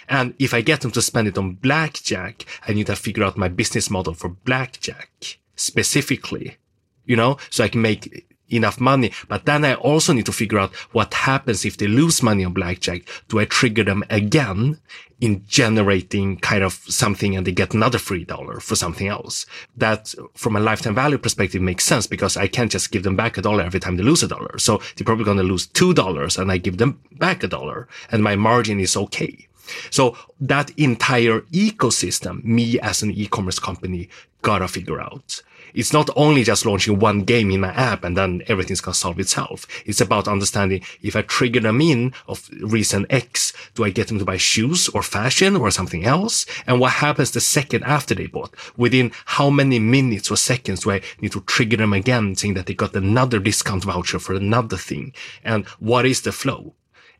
And 0.08 0.34
if 0.38 0.54
I 0.54 0.62
get 0.62 0.80
them 0.80 0.90
to 0.92 1.02
spend 1.02 1.28
it 1.28 1.36
on 1.36 1.54
blackjack, 1.54 2.46
I 2.66 2.72
need 2.72 2.86
to 2.86 2.96
figure 2.96 3.24
out 3.24 3.36
my 3.36 3.48
business 3.48 3.90
model 3.90 4.14
for 4.14 4.30
blackjack 4.30 5.38
specifically, 5.54 6.56
you 7.04 7.16
know, 7.16 7.36
so 7.50 7.64
I 7.64 7.68
can 7.68 7.82
make 7.82 8.26
enough 8.50 8.80
money. 8.80 9.12
But 9.28 9.44
then 9.44 9.64
I 9.64 9.74
also 9.74 10.12
need 10.12 10.26
to 10.26 10.32
figure 10.32 10.58
out 10.58 10.74
what 10.92 11.14
happens 11.14 11.64
if 11.64 11.76
they 11.76 11.86
lose 11.86 12.22
money 12.22 12.44
on 12.44 12.52
blackjack. 12.52 13.02
Do 13.28 13.38
I 13.38 13.44
trigger 13.44 13.84
them 13.84 14.04
again 14.10 14.80
in 15.20 15.44
generating 15.46 16.38
kind 16.38 16.62
of 16.62 16.74
something 16.74 17.36
and 17.36 17.46
they 17.46 17.52
get 17.52 17.74
another 17.74 17.98
free 17.98 18.24
dollar 18.24 18.60
for 18.60 18.76
something 18.76 19.08
else? 19.08 19.46
That 19.76 20.14
from 20.34 20.56
a 20.56 20.60
lifetime 20.60 20.94
value 20.94 21.18
perspective 21.18 21.62
makes 21.62 21.84
sense 21.84 22.06
because 22.06 22.36
I 22.36 22.46
can't 22.46 22.72
just 22.72 22.90
give 22.90 23.02
them 23.02 23.16
back 23.16 23.38
a 23.38 23.42
dollar 23.42 23.62
every 23.62 23.80
time 23.80 23.96
they 23.96 24.02
lose 24.02 24.22
a 24.22 24.28
dollar. 24.28 24.58
So 24.58 24.80
they're 24.96 25.04
probably 25.04 25.24
going 25.24 25.38
to 25.38 25.42
lose 25.42 25.66
two 25.66 25.94
dollars 25.94 26.36
and 26.38 26.50
I 26.50 26.58
give 26.58 26.78
them 26.78 27.00
back 27.12 27.42
a 27.42 27.48
dollar 27.48 27.88
and 28.10 28.22
my 28.22 28.36
margin 28.36 28.80
is 28.80 28.96
okay. 28.96 29.48
So 29.90 30.16
that 30.40 30.70
entire 30.78 31.40
ecosystem, 31.52 32.42
me 32.44 32.80
as 32.80 33.02
an 33.02 33.10
e-commerce 33.10 33.58
company 33.58 34.08
gotta 34.42 34.68
figure 34.68 35.00
out 35.00 35.42
it's 35.74 35.92
not 35.92 36.10
only 36.16 36.44
just 36.44 36.66
launching 36.66 36.98
one 36.98 37.22
game 37.22 37.50
in 37.50 37.60
my 37.60 37.72
app 37.72 38.04
and 38.04 38.16
then 38.16 38.42
everything's 38.46 38.80
going 38.80 38.92
to 38.92 38.98
solve 38.98 39.18
itself. 39.18 39.66
It's 39.84 40.00
about 40.00 40.28
understanding 40.28 40.82
if 41.02 41.16
I 41.16 41.22
trigger 41.22 41.60
them 41.60 41.80
in 41.80 42.12
of 42.26 42.48
reason 42.60 43.06
X, 43.10 43.52
do 43.74 43.84
I 43.84 43.90
get 43.90 44.08
them 44.08 44.18
to 44.18 44.24
buy 44.24 44.36
shoes 44.36 44.88
or 44.88 45.02
fashion 45.02 45.56
or 45.56 45.70
something 45.70 46.04
else? 46.04 46.46
And 46.66 46.80
what 46.80 46.92
happens 46.94 47.30
the 47.30 47.40
second 47.40 47.84
after 47.84 48.14
they 48.14 48.26
bought? 48.26 48.54
Within 48.76 49.12
how 49.24 49.50
many 49.50 49.78
minutes 49.78 50.30
or 50.30 50.36
seconds 50.36 50.80
do 50.80 50.92
I 50.92 51.02
need 51.20 51.32
to 51.32 51.40
trigger 51.42 51.76
them 51.76 51.92
again 51.92 52.34
saying 52.34 52.54
that 52.54 52.66
they 52.66 52.74
got 52.74 52.94
another 52.94 53.38
discount 53.38 53.84
voucher 53.84 54.18
for 54.18 54.34
another 54.34 54.76
thing? 54.76 55.12
And 55.44 55.66
what 55.78 56.06
is 56.06 56.22
the 56.22 56.32
flow? 56.32 56.74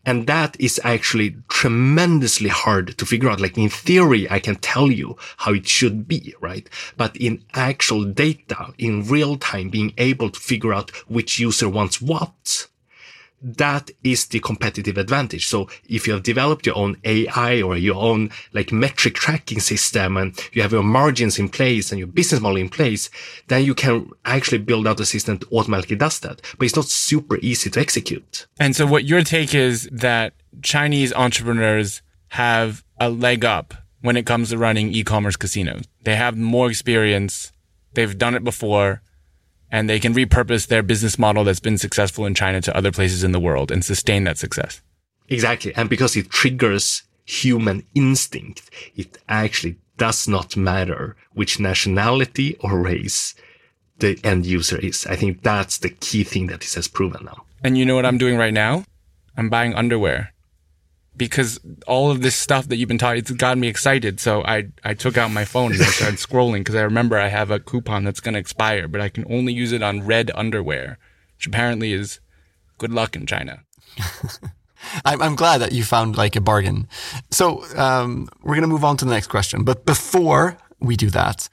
And 0.09 0.27
that 0.27 0.57
is 0.59 0.81
actually 0.85 1.37
tremendously 1.51 2.49
hard 2.49 2.97
to 2.97 3.05
figure 3.05 3.29
out. 3.29 3.41
Like 3.41 3.59
in 3.59 3.69
theory, 3.69 4.27
I 4.31 4.39
can 4.41 4.57
tell 4.57 4.91
you 4.91 5.19
how 5.37 5.53
it 5.53 5.69
should 5.69 6.09
be, 6.09 6.35
right? 6.41 6.67
But 6.97 7.15
in 7.19 7.45
actual 7.53 8.07
data, 8.07 8.73
in 8.79 9.07
real 9.07 9.37
time, 9.37 9.69
being 9.69 9.93
able 9.99 10.31
to 10.31 10.41
figure 10.41 10.73
out 10.73 10.93
which 11.09 11.39
user 11.39 11.69
wants 11.69 12.01
what, 12.01 12.69
that 13.41 13.91
is 14.03 14.27
the 14.27 14.41
competitive 14.41 14.99
advantage. 14.99 15.47
So 15.47 15.69
if 15.89 16.07
you 16.07 16.13
have 16.13 16.23
developed 16.23 16.67
your 16.67 16.77
own 16.77 16.97
AI 17.05 17.63
or 17.63 17.77
your 17.77 17.97
own 17.97 18.31
like 18.53 18.73
metric 18.73 19.15
tracking 19.15 19.61
system 19.61 20.17
and 20.17 20.39
you 20.53 20.63
have 20.63 20.73
your 20.73 20.83
margins 20.83 21.39
in 21.39 21.49
place 21.49 21.93
and 21.93 21.99
your 21.99 22.09
business 22.09 22.41
model 22.41 22.59
in 22.59 22.69
place, 22.69 23.11
then 23.49 23.65
you 23.65 23.75
can 23.75 24.11
actually 24.25 24.59
build 24.59 24.87
out 24.87 25.01
a 25.01 25.07
system 25.07 25.39
that 25.39 25.53
automatically 25.53 25.97
does 25.97 26.19
that. 26.21 26.41
But 26.59 26.65
it's 26.67 26.77
not 26.77 26.87
super 26.87 27.39
easy 27.39 27.71
to 27.71 27.81
execute. 27.81 28.47
And 28.59 28.75
so 28.75 28.87
what 28.87 29.05
your 29.05 29.23
take 29.23 29.55
is 29.55 29.89
that 29.93 30.35
Chinese 30.63 31.13
entrepreneurs 31.13 32.03
have 32.29 32.85
a 33.01 33.09
leg 33.09 33.45
up 33.45 33.75
when 34.01 34.17
it 34.17 34.27
comes 34.27 34.51
to 34.51 34.59
running 34.59 34.93
e-commerce 34.93 35.37
casinos. 35.37 35.85
They 36.03 36.17
have 36.17 36.37
more 36.37 36.69
experience. 36.69 37.53
They've 37.95 38.17
done 38.17 38.35
it 38.35 38.45
before 38.45 39.03
and 39.71 39.89
they 39.89 40.01
can 40.01 40.15
repurpose 40.15 40.67
their 40.67 40.83
business 40.83 41.19
model 41.19 41.45
that's 41.45 41.61
been 41.61 41.79
successful 41.79 42.27
in 42.27 42.35
China 42.35 42.61
to 42.63 42.77
other 42.77 42.93
places 42.93 43.25
in 43.25 43.33
the 43.33 43.41
world 43.41 43.71
and 43.71 43.85
sustain 43.85 44.25
that 44.25 44.39
success. 44.39 44.81
Exactly. 45.29 45.75
And 45.75 45.91
because 45.91 46.17
it 46.17 46.31
triggers 46.31 47.03
human 47.25 47.85
instinct, 47.95 48.71
it 48.97 49.19
actually 49.29 49.77
does 49.99 50.27
not 50.27 50.57
matter 50.57 51.17
which 51.35 51.61
nationality 51.61 52.57
or 52.61 52.81
race 52.81 53.35
the 53.99 54.19
end 54.25 54.47
user 54.47 54.79
is. 54.79 55.07
I 55.07 55.17
think 55.17 55.43
that's 55.43 55.79
the 55.79 55.91
key 55.91 56.25
thing 56.25 56.47
that 56.47 56.61
this 56.61 56.75
has 56.75 56.89
proven 56.89 57.25
now. 57.25 57.45
And 57.63 57.77
you 57.77 57.85
know 57.85 57.97
what 57.97 58.07
I'm 58.07 58.19
doing 58.19 58.37
right 58.37 58.55
now? 58.55 58.85
I'm 59.37 59.51
buying 59.51 59.75
underwear 59.75 60.33
because 61.19 61.61
all 61.87 62.11
of 62.11 62.23
this 62.23 62.37
stuff 62.37 62.69
that 62.69 62.77
you've 62.77 62.89
been 62.89 62.99
talking, 62.99 63.19
it's 63.19 63.31
gotten 63.33 63.61
me 63.61 63.69
excited. 63.69 64.21
So 64.21 64.43
I, 64.45 64.69
I 64.85 64.95
took 64.95 65.19
out 65.19 65.31
my 65.31 65.45
phone 65.45 65.73
and 65.73 65.83
I 65.83 65.87
started 65.87 66.19
scrolling 66.19 66.61
because 66.61 66.77
I 66.77 66.83
remember 66.83 67.19
I 67.19 67.29
have 67.29 67.51
a 67.51 67.59
coupon 67.59 68.05
that's 68.05 68.21
going 68.21 68.35
to 68.35 68.41
expire, 68.41 68.89
but 68.89 69.01
I 69.01 69.09
can 69.09 69.25
only 69.29 69.53
use 69.53 69.73
it 69.73 69.83
on 69.83 70.07
red 70.07 70.31
underwear, 70.35 70.99
which 71.37 71.47
apparently 71.47 71.93
is 71.93 72.21
good 72.79 72.93
luck 72.93 73.17
in 73.17 73.27
China. 73.27 73.65
I'm, 75.05 75.21
I'm 75.21 75.35
glad 75.35 75.59
that 75.59 75.73
you 75.73 75.83
found 75.83 76.17
like 76.17 76.37
a 76.37 76.41
bargain. 76.41 76.89
So 77.31 77.65
um, 77.77 78.29
we're 78.43 78.55
going 78.55 78.63
to 78.63 78.69
move 78.69 78.85
on 78.85 78.97
to 78.99 79.05
the 79.05 79.11
next 79.11 79.27
question. 79.27 79.65
But 79.65 79.85
before 79.85 80.57
we 80.81 80.97
do 80.97 81.11
that, 81.11 81.49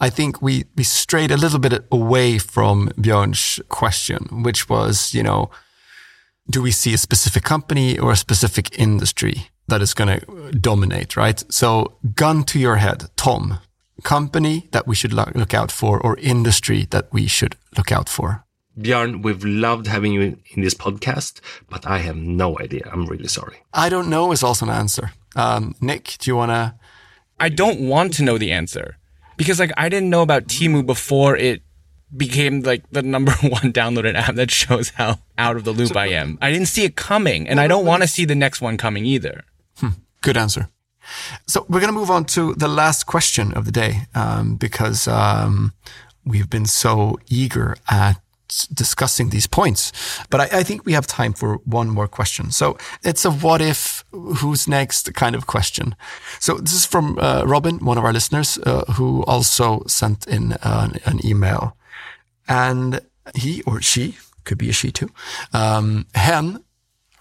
I 0.00 0.08
think 0.08 0.40
we, 0.40 0.64
we 0.76 0.84
strayed 0.84 1.30
a 1.30 1.36
little 1.36 1.58
bit 1.58 1.84
away 1.92 2.38
from 2.38 2.88
Björn's 2.96 3.60
question, 3.68 4.42
which 4.42 4.68
was, 4.68 5.12
you 5.12 5.22
know, 5.22 5.50
do 6.50 6.62
we 6.62 6.70
see 6.70 6.94
a 6.94 6.98
specific 6.98 7.44
company 7.44 7.98
or 7.98 8.12
a 8.12 8.16
specific 8.16 8.78
industry 8.78 9.48
that 9.68 9.80
is 9.80 9.94
going 9.94 10.20
to 10.20 10.52
dominate, 10.52 11.16
right? 11.16 11.42
So 11.48 11.96
gun 12.14 12.44
to 12.44 12.58
your 12.58 12.76
head, 12.76 13.08
Tom, 13.16 13.60
company 14.02 14.68
that 14.72 14.86
we 14.86 14.94
should 14.94 15.12
look 15.12 15.54
out 15.54 15.70
for 15.70 16.00
or 16.00 16.16
industry 16.18 16.86
that 16.90 17.12
we 17.12 17.26
should 17.26 17.56
look 17.76 17.92
out 17.92 18.08
for? 18.08 18.44
Björn, 18.78 19.22
we've 19.22 19.44
loved 19.44 19.86
having 19.86 20.12
you 20.12 20.38
in 20.54 20.62
this 20.62 20.74
podcast, 20.74 21.40
but 21.68 21.86
I 21.86 21.98
have 21.98 22.16
no 22.16 22.58
idea. 22.58 22.88
I'm 22.92 23.06
really 23.06 23.28
sorry. 23.28 23.56
I 23.72 23.88
don't 23.88 24.08
know 24.08 24.32
is 24.32 24.42
also 24.42 24.66
an 24.66 24.72
answer. 24.72 25.12
Um, 25.36 25.74
Nick, 25.80 26.16
do 26.18 26.30
you 26.30 26.36
want 26.36 26.50
to 26.50 26.74
I 27.38 27.48
don't 27.48 27.80
want 27.80 28.12
to 28.14 28.22
know 28.22 28.36
the 28.36 28.52
answer 28.52 28.98
because 29.38 29.58
like 29.58 29.72
I 29.76 29.88
didn't 29.88 30.10
know 30.10 30.22
about 30.22 30.46
Temu 30.46 30.84
before 30.84 31.36
it 31.36 31.62
became 32.16 32.62
like 32.62 32.88
the 32.90 33.02
number 33.02 33.32
one 33.42 33.72
downloaded 33.72 34.14
app 34.14 34.34
that 34.34 34.50
shows 34.50 34.90
how 34.90 35.18
out 35.38 35.56
of 35.56 35.64
the 35.64 35.72
loop 35.72 35.96
I 35.96 36.08
am. 36.08 36.38
I 36.40 36.50
didn't 36.50 36.68
see 36.68 36.84
it 36.84 36.96
coming 36.96 37.48
and 37.48 37.60
I 37.60 37.66
don't 37.66 37.86
want 37.86 38.02
to 38.02 38.08
see 38.08 38.24
the 38.24 38.34
next 38.34 38.60
one 38.60 38.76
coming 38.76 39.04
either. 39.04 39.44
Hmm. 39.78 39.88
Good 40.20 40.36
answer. 40.36 40.68
So 41.46 41.66
we're 41.68 41.80
going 41.80 41.92
to 41.92 41.98
move 41.98 42.10
on 42.10 42.24
to 42.26 42.54
the 42.54 42.68
last 42.68 43.06
question 43.06 43.52
of 43.54 43.64
the 43.64 43.72
day 43.72 44.02
um, 44.14 44.56
because 44.56 45.08
um, 45.08 45.72
we've 46.24 46.50
been 46.50 46.66
so 46.66 47.18
eager 47.28 47.76
at 47.90 48.20
discussing 48.74 49.30
these 49.30 49.46
points. 49.46 49.92
But 50.28 50.40
I, 50.40 50.58
I, 50.58 50.62
think 50.64 50.84
we 50.84 50.92
have 50.92 51.06
time 51.06 51.32
for 51.32 51.56
one 51.64 51.88
more 51.88 52.08
question. 52.08 52.50
So 52.50 52.76
it's 53.04 53.24
a 53.24 53.30
what 53.30 53.60
if, 53.60 54.04
who's 54.10 54.66
next 54.66 55.14
kind 55.14 55.36
of 55.36 55.46
question. 55.46 55.94
So 56.40 56.54
this 56.58 56.74
is 56.74 56.84
from 56.84 57.18
uh, 57.18 57.44
Robin, 57.46 57.78
one 57.78 57.96
of 57.96 58.04
our 58.04 58.12
listeners, 58.12 58.58
uh, 58.66 58.84
who 58.92 59.22
also 59.24 59.84
sent 59.86 60.26
in 60.26 60.54
uh, 60.64 60.88
an 61.04 61.24
email. 61.24 61.76
And 62.50 63.00
he 63.34 63.62
or 63.62 63.80
she, 63.80 64.18
could 64.44 64.58
be 64.58 64.68
a 64.68 64.72
she 64.72 64.90
too, 64.90 65.10
um, 65.52 66.06
Hen 66.14 66.62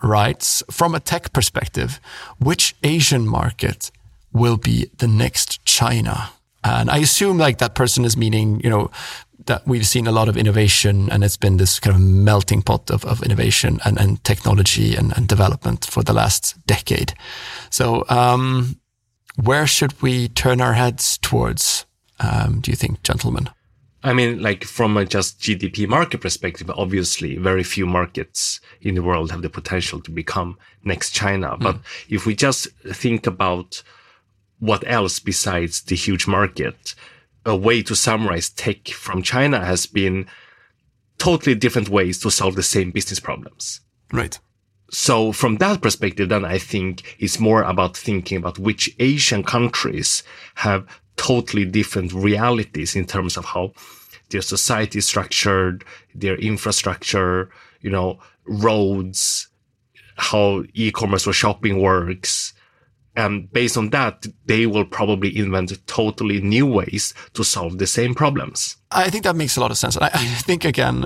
writes, 0.02 0.64
from 0.72 0.96
a 0.96 1.00
tech 1.00 1.32
perspective, 1.34 2.02
which 2.40 2.76
Asian 2.84 3.28
market 3.28 3.92
will 4.34 4.58
be 4.58 4.90
the 4.98 5.08
next 5.08 5.64
China? 5.66 6.32
And 6.64 6.90
I 6.90 6.98
assume 6.98 7.38
like 7.38 7.60
that 7.60 7.76
person 7.76 8.06
is 8.06 8.18
meaning, 8.18 8.60
you 8.64 8.70
know, 8.70 8.90
that 9.46 9.66
we've 9.68 9.88
seen 9.88 10.08
a 10.08 10.12
lot 10.12 10.30
of 10.30 10.36
innovation 10.36 11.10
and 11.12 11.24
it's 11.24 11.38
been 11.38 11.58
this 11.58 11.80
kind 11.80 11.96
of 11.96 12.02
melting 12.02 12.62
pot 12.62 12.90
of, 12.92 13.06
of 13.06 13.24
innovation 13.24 13.80
and, 13.86 14.00
and 14.00 14.24
technology 14.24 14.96
and, 14.96 15.16
and 15.16 15.28
development 15.28 15.86
for 15.86 16.04
the 16.04 16.14
last 16.14 16.56
decade. 16.66 17.14
So, 17.70 18.06
um, 18.10 18.80
where 19.42 19.68
should 19.68 20.02
we 20.02 20.28
turn 20.28 20.60
our 20.60 20.74
heads 20.74 21.18
towards, 21.20 21.86
um, 22.20 22.60
do 22.60 22.72
you 22.72 22.76
think, 22.76 23.04
gentlemen? 23.04 23.50
I 24.04 24.14
mean, 24.14 24.42
like 24.42 24.64
from 24.64 24.96
a 24.96 25.06
just 25.06 25.40
GDP 25.42 25.88
market 25.88 26.22
perspective, 26.22 26.70
obviously 26.70 27.36
very 27.36 27.64
few 27.64 27.86
markets 27.86 28.62
in 28.82 28.96
the 28.96 29.04
world 29.04 29.32
have 29.32 29.42
the 29.42 29.50
potential 29.50 30.00
to 30.02 30.12
become 30.12 30.58
next 30.84 31.12
China. 31.12 31.50
Mm. 31.50 31.60
But 31.60 31.80
if 32.08 32.26
we 32.26 32.36
just 32.36 32.70
think 32.94 33.28
about 33.28 33.84
what 34.60 34.84
else 34.88 35.20
besides 35.20 35.82
the 35.82 35.96
huge 35.96 36.28
market, 36.28 36.96
a 37.46 37.56
way 37.56 37.82
to 37.84 37.96
summarize 37.96 38.50
tech 38.50 38.88
from 38.90 39.22
China 39.22 39.66
has 39.66 39.86
been 39.86 40.28
totally 41.18 41.56
different 41.56 41.90
ways 41.90 42.20
to 42.20 42.32
solve 42.32 42.56
the 42.56 42.64
same 42.64 42.92
business 42.92 43.20
problems. 43.20 43.82
Right. 44.12 44.40
So 44.92 45.32
from 45.32 45.58
that 45.58 45.82
perspective, 45.82 46.30
then 46.30 46.46
I 46.46 46.58
think 46.58 47.16
it's 47.20 47.40
more 47.40 47.64
about 47.64 47.96
thinking 47.96 48.38
about 48.38 48.58
which 48.58 48.96
Asian 49.00 49.44
countries 49.44 50.24
have 50.56 50.88
totally 51.20 51.66
different 51.66 52.14
realities 52.14 52.96
in 52.96 53.06
terms 53.06 53.36
of 53.36 53.44
how 53.44 53.74
their 54.30 54.42
society 54.42 55.00
is 55.00 55.08
structured, 55.08 55.84
their 56.16 56.38
infrastructure, 56.38 57.50
you 57.82 57.90
know, 57.90 58.18
roads, 58.46 59.50
how 60.16 60.64
e-commerce 60.74 61.28
or 61.28 61.34
shopping 61.34 61.82
works, 61.82 62.54
and 63.20 63.52
based 63.52 63.76
on 63.76 63.90
that, 63.90 64.26
they 64.46 64.66
will 64.66 64.86
probably 64.86 65.38
invent 65.38 65.86
totally 65.88 66.40
new 66.40 66.66
ways 66.66 67.14
to 67.34 67.44
solve 67.44 67.78
the 67.78 67.86
same 67.86 68.16
problems. 68.16 68.78
I 68.92 69.10
think 69.10 69.26
that 69.26 69.36
makes 69.36 69.58
a 69.58 69.60
lot 69.60 69.72
of 69.72 69.78
sense. 69.78 69.98
I, 69.98 70.06
I 70.14 70.26
think 70.48 70.64
again, 70.64 71.04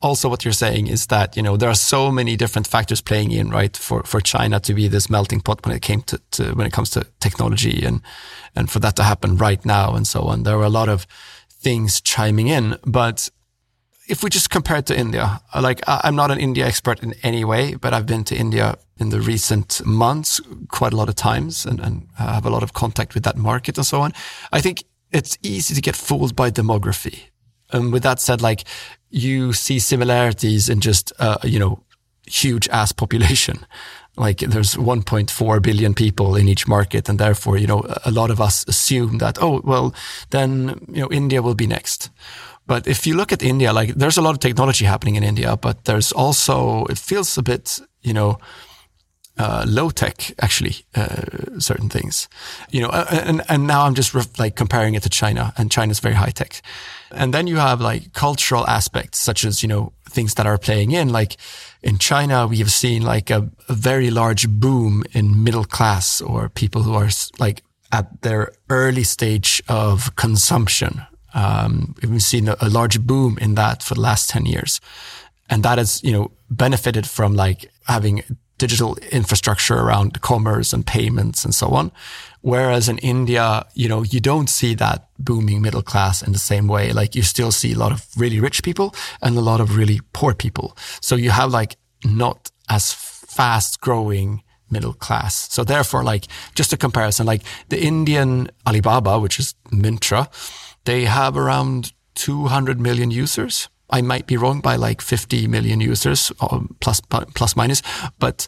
also 0.00 0.28
what 0.28 0.44
you're 0.44 0.52
saying 0.52 0.86
is 0.86 1.08
that, 1.08 1.36
you 1.36 1.42
know, 1.42 1.56
there 1.56 1.68
are 1.68 1.74
so 1.74 2.12
many 2.12 2.36
different 2.36 2.68
factors 2.68 3.00
playing 3.00 3.32
in, 3.32 3.50
right? 3.50 3.76
For, 3.76 4.04
for 4.04 4.20
China 4.20 4.60
to 4.60 4.72
be 4.72 4.86
this 4.86 5.10
melting 5.10 5.40
pot 5.40 5.66
when 5.66 5.74
it 5.74 5.82
came 5.82 6.02
to, 6.02 6.20
to 6.32 6.52
when 6.52 6.66
it 6.66 6.72
comes 6.72 6.90
to 6.90 7.04
technology 7.18 7.84
and, 7.84 8.02
and 8.54 8.70
for 8.70 8.78
that 8.78 8.94
to 8.96 9.02
happen 9.02 9.36
right 9.36 9.64
now 9.66 9.94
and 9.96 10.06
so 10.06 10.22
on. 10.22 10.44
There 10.44 10.56
are 10.58 10.64
a 10.64 10.70
lot 10.70 10.88
of 10.88 11.08
things 11.50 12.00
chiming 12.00 12.46
in, 12.46 12.76
but 12.86 13.28
if 14.08 14.22
we 14.22 14.30
just 14.30 14.50
compare 14.50 14.78
it 14.78 14.86
to 14.86 14.98
India, 14.98 15.40
uh, 15.54 15.60
like 15.60 15.80
I'm 15.86 16.16
not 16.16 16.30
an 16.30 16.38
India 16.38 16.66
expert 16.66 17.02
in 17.02 17.14
any 17.22 17.44
way, 17.44 17.74
but 17.74 17.92
I've 17.92 18.06
been 18.06 18.24
to 18.24 18.34
India 18.34 18.76
in 18.98 19.10
the 19.10 19.20
recent 19.20 19.84
months 19.84 20.40
quite 20.68 20.92
a 20.92 20.96
lot 20.96 21.08
of 21.08 21.14
times 21.14 21.66
and, 21.66 21.78
and 21.78 22.08
uh, 22.18 22.34
have 22.34 22.46
a 22.46 22.50
lot 22.50 22.62
of 22.62 22.72
contact 22.72 23.14
with 23.14 23.22
that 23.24 23.36
market 23.36 23.76
and 23.76 23.86
so 23.86 24.00
on. 24.00 24.12
I 24.50 24.60
think 24.60 24.84
it's 25.12 25.38
easy 25.42 25.74
to 25.74 25.80
get 25.80 25.94
fooled 25.94 26.34
by 26.34 26.50
demography. 26.50 27.28
And 27.70 27.92
with 27.92 28.02
that 28.02 28.18
said, 28.18 28.40
like 28.40 28.64
you 29.10 29.52
see 29.52 29.78
similarities 29.78 30.68
in 30.68 30.80
just, 30.80 31.12
uh, 31.18 31.38
you 31.44 31.58
know, 31.58 31.84
huge 32.26 32.68
ass 32.68 32.92
population. 32.92 33.66
Like 34.16 34.38
there's 34.38 34.74
1.4 34.74 35.62
billion 35.62 35.94
people 35.94 36.34
in 36.34 36.48
each 36.48 36.66
market. 36.66 37.08
And 37.08 37.18
therefore, 37.18 37.56
you 37.56 37.66
know, 37.66 37.84
a 38.04 38.10
lot 38.10 38.30
of 38.30 38.40
us 38.40 38.64
assume 38.66 39.18
that, 39.18 39.40
oh, 39.40 39.60
well, 39.64 39.94
then, 40.30 40.86
you 40.88 41.02
know, 41.02 41.08
India 41.10 41.40
will 41.40 41.54
be 41.54 41.66
next. 41.66 42.10
But 42.68 42.86
if 42.86 43.06
you 43.06 43.16
look 43.16 43.32
at 43.32 43.42
India, 43.42 43.72
like 43.72 43.94
there's 43.94 44.18
a 44.18 44.22
lot 44.22 44.34
of 44.34 44.40
technology 44.40 44.84
happening 44.84 45.16
in 45.16 45.24
India, 45.24 45.56
but 45.56 45.86
there's 45.86 46.12
also, 46.12 46.84
it 46.84 46.98
feels 46.98 47.38
a 47.38 47.42
bit, 47.42 47.80
you 48.02 48.12
know, 48.12 48.38
uh, 49.38 49.64
low 49.66 49.88
tech 49.90 50.32
actually 50.42 50.84
uh, 50.94 51.58
certain 51.58 51.88
things. 51.88 52.28
You 52.70 52.82
know 52.82 52.90
and 52.90 53.42
and 53.48 53.66
now 53.66 53.84
i'm 53.84 53.94
just 53.94 54.12
like 54.38 54.56
comparing 54.56 54.94
it 54.94 55.02
to 55.04 55.08
china 55.08 55.52
and 55.56 55.70
china's 55.70 56.00
very 56.00 56.14
high 56.14 56.32
tech 56.32 56.60
and 57.12 57.32
then 57.32 57.46
you 57.46 57.56
have 57.56 57.80
like 57.80 58.12
cultural 58.12 58.66
aspects 58.66 59.18
such 59.18 59.44
as 59.44 59.62
you 59.62 59.68
know 59.68 59.92
things 60.10 60.34
that 60.34 60.46
are 60.46 60.58
playing 60.58 60.90
in. 60.90 61.08
Like 61.10 61.36
in 61.82 61.98
china 61.98 62.46
we 62.46 62.58
have 62.58 62.72
seen 62.72 63.02
like 63.02 63.30
a, 63.30 63.48
a 63.68 63.74
very 63.74 64.10
large 64.10 64.48
boom 64.48 65.04
in 65.12 65.44
middle 65.44 65.64
class 65.64 66.20
or 66.20 66.48
people 66.48 66.82
who 66.82 66.94
are 66.94 67.10
like 67.38 67.62
at 67.92 68.22
their 68.22 68.52
early 68.68 69.04
stage 69.04 69.62
of 69.68 70.16
consumption 70.16 71.06
um, 71.34 71.94
we've 72.02 72.22
seen 72.22 72.48
a, 72.48 72.56
a 72.60 72.68
large 72.68 73.00
boom 73.00 73.38
in 73.40 73.54
that 73.54 73.82
for 73.82 73.94
the 73.94 74.00
last 74.00 74.30
10 74.30 74.46
years 74.46 74.80
and 75.48 75.62
that 75.62 75.78
has 75.78 76.02
you 76.02 76.12
know 76.12 76.30
benefited 76.50 77.06
from 77.06 77.34
like 77.34 77.70
having 77.86 78.22
digital 78.58 78.96
infrastructure 79.12 79.76
around 79.76 80.20
commerce 80.20 80.72
and 80.72 80.84
payments 80.84 81.44
and 81.44 81.54
so 81.54 81.68
on. 81.68 81.92
Whereas 82.40 82.88
in 82.88 82.98
India, 82.98 83.64
you 83.74 83.88
know, 83.88 84.02
you 84.02 84.20
don't 84.20 84.48
see 84.48 84.74
that 84.74 85.08
booming 85.18 85.62
middle 85.62 85.82
class 85.82 86.22
in 86.22 86.32
the 86.32 86.38
same 86.38 86.66
way. 86.66 86.92
Like 86.92 87.14
you 87.14 87.22
still 87.22 87.52
see 87.52 87.72
a 87.72 87.78
lot 87.78 87.92
of 87.92 88.06
really 88.16 88.40
rich 88.40 88.62
people 88.62 88.94
and 89.22 89.36
a 89.36 89.40
lot 89.40 89.60
of 89.60 89.76
really 89.76 90.00
poor 90.12 90.34
people. 90.34 90.76
So 91.00 91.14
you 91.14 91.30
have 91.30 91.50
like 91.50 91.76
not 92.04 92.50
as 92.68 92.92
fast 92.92 93.80
growing 93.80 94.42
middle 94.70 94.92
class. 94.92 95.52
So 95.52 95.64
therefore, 95.64 96.02
like 96.04 96.26
just 96.54 96.72
a 96.72 96.76
comparison, 96.76 97.26
like 97.26 97.42
the 97.68 97.80
Indian 97.80 98.50
Alibaba, 98.66 99.18
which 99.18 99.38
is 99.38 99.54
Myntra, 99.70 100.28
they 100.88 101.04
have 101.04 101.36
around 101.36 101.92
200 102.14 102.80
million 102.80 103.10
users 103.10 103.68
I 103.90 104.02
might 104.02 104.26
be 104.26 104.36
wrong 104.36 104.60
by 104.60 104.76
like 104.76 105.00
50 105.00 105.46
million 105.46 105.80
users 105.80 106.32
plus, 106.80 107.00
plus 107.34 107.56
minus. 107.56 107.82
But 108.18 108.46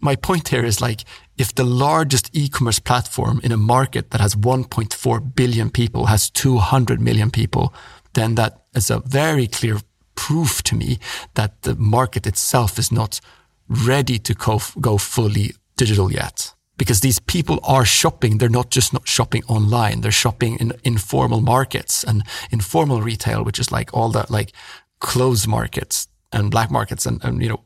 my 0.00 0.16
point 0.16 0.48
here 0.48 0.64
is 0.64 0.80
like, 0.80 1.04
if 1.36 1.54
the 1.54 1.64
largest 1.64 2.30
e-commerce 2.32 2.78
platform 2.78 3.40
in 3.42 3.52
a 3.52 3.56
market 3.56 4.10
that 4.10 4.20
has 4.20 4.34
1.4 4.34 5.34
billion 5.34 5.70
people 5.70 6.06
has 6.06 6.30
200 6.30 7.00
million 7.00 7.30
people, 7.30 7.74
then 8.14 8.34
that 8.36 8.62
is 8.74 8.90
a 8.90 9.00
very 9.00 9.46
clear 9.46 9.78
proof 10.14 10.62
to 10.62 10.74
me 10.74 10.98
that 11.34 11.62
the 11.62 11.74
market 11.74 12.26
itself 12.26 12.78
is 12.78 12.90
not 12.90 13.20
ready 13.68 14.18
to 14.18 14.34
go 14.80 14.98
fully 14.98 15.52
digital 15.76 16.10
yet 16.12 16.54
because 16.82 17.00
these 17.00 17.20
people 17.20 17.60
are 17.62 17.84
shopping. 17.84 18.38
They're 18.38 18.48
not 18.48 18.70
just 18.70 18.92
not 18.92 19.06
shopping 19.06 19.44
online. 19.46 20.00
They're 20.00 20.10
shopping 20.10 20.56
in 20.56 20.72
informal 20.82 21.40
markets 21.40 22.02
and 22.02 22.24
informal 22.50 23.00
retail, 23.00 23.44
which 23.44 23.60
is 23.60 23.70
like 23.70 23.94
all 23.94 24.08
the 24.08 24.26
like 24.28 24.52
clothes 24.98 25.46
markets 25.46 26.08
and 26.32 26.50
black 26.50 26.72
markets. 26.72 27.06
And, 27.06 27.22
and, 27.22 27.40
you 27.40 27.50
know, 27.50 27.60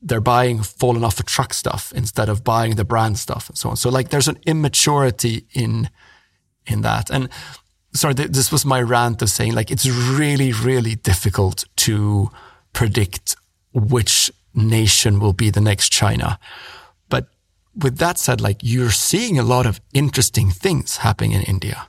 they're 0.00 0.20
buying 0.20 0.62
fallen 0.62 1.02
off 1.02 1.18
a 1.18 1.24
truck 1.24 1.52
stuff 1.52 1.92
instead 1.96 2.28
of 2.28 2.44
buying 2.44 2.76
the 2.76 2.84
brand 2.84 3.18
stuff 3.18 3.48
and 3.48 3.58
so 3.58 3.70
on. 3.70 3.76
So 3.76 3.90
like 3.90 4.10
there's 4.10 4.28
an 4.28 4.38
immaturity 4.46 5.46
in, 5.52 5.90
in 6.64 6.82
that. 6.82 7.10
And 7.10 7.28
sorry, 7.92 8.14
th- 8.14 8.30
this 8.30 8.52
was 8.52 8.64
my 8.64 8.80
rant 8.80 9.20
of 9.20 9.30
saying 9.30 9.54
like, 9.54 9.72
it's 9.72 9.88
really, 9.88 10.52
really 10.52 10.94
difficult 10.94 11.64
to 11.78 12.30
predict 12.72 13.34
which 13.72 14.30
nation 14.54 15.18
will 15.18 15.32
be 15.32 15.50
the 15.50 15.60
next 15.60 15.88
China 15.88 16.38
with 17.76 17.98
that 17.98 18.18
said, 18.18 18.40
like 18.40 18.58
you're 18.62 18.90
seeing 18.90 19.38
a 19.38 19.42
lot 19.42 19.66
of 19.66 19.80
interesting 19.92 20.50
things 20.50 20.98
happening 20.98 21.32
in 21.32 21.42
India. 21.42 21.88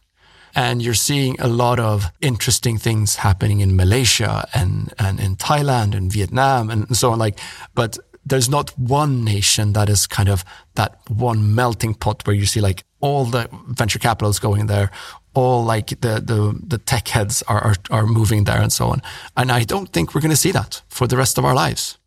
And 0.57 0.81
you're 0.81 0.93
seeing 0.93 1.39
a 1.41 1.47
lot 1.47 1.79
of 1.79 2.11
interesting 2.21 2.77
things 2.77 3.17
happening 3.17 3.59
in 3.59 3.75
Malaysia 3.75 4.47
and, 4.53 4.93
and 4.97 5.19
in 5.19 5.35
Thailand 5.35 5.93
and 5.93 6.09
Vietnam 6.09 6.69
and 6.69 6.95
so 6.95 7.11
on. 7.11 7.19
Like, 7.19 7.39
but 7.73 7.97
there's 8.25 8.49
not 8.49 8.69
one 8.79 9.23
nation 9.25 9.73
that 9.73 9.89
is 9.89 10.07
kind 10.07 10.29
of 10.29 10.45
that 10.75 10.97
one 11.09 11.53
melting 11.53 11.93
pot 11.93 12.25
where 12.25 12.35
you 12.35 12.45
see 12.45 12.61
like 12.61 12.85
all 13.01 13.25
the 13.25 13.49
venture 13.67 13.99
capitals 13.99 14.39
going 14.39 14.67
there, 14.67 14.91
all 15.33 15.63
like 15.63 15.89
the, 15.89 16.21
the, 16.23 16.57
the 16.65 16.77
tech 16.77 17.09
heads 17.09 17.43
are, 17.43 17.61
are, 17.61 17.75
are 17.91 18.07
moving 18.07 18.45
there 18.45 18.61
and 18.61 18.71
so 18.71 18.87
on. 18.87 19.01
And 19.35 19.51
I 19.51 19.63
don't 19.63 19.91
think 19.91 20.15
we're 20.15 20.21
going 20.21 20.31
to 20.31 20.37
see 20.37 20.51
that 20.51 20.81
for 20.87 21.05
the 21.05 21.17
rest 21.17 21.37
of 21.37 21.43
our 21.43 21.53
lives. 21.53 21.99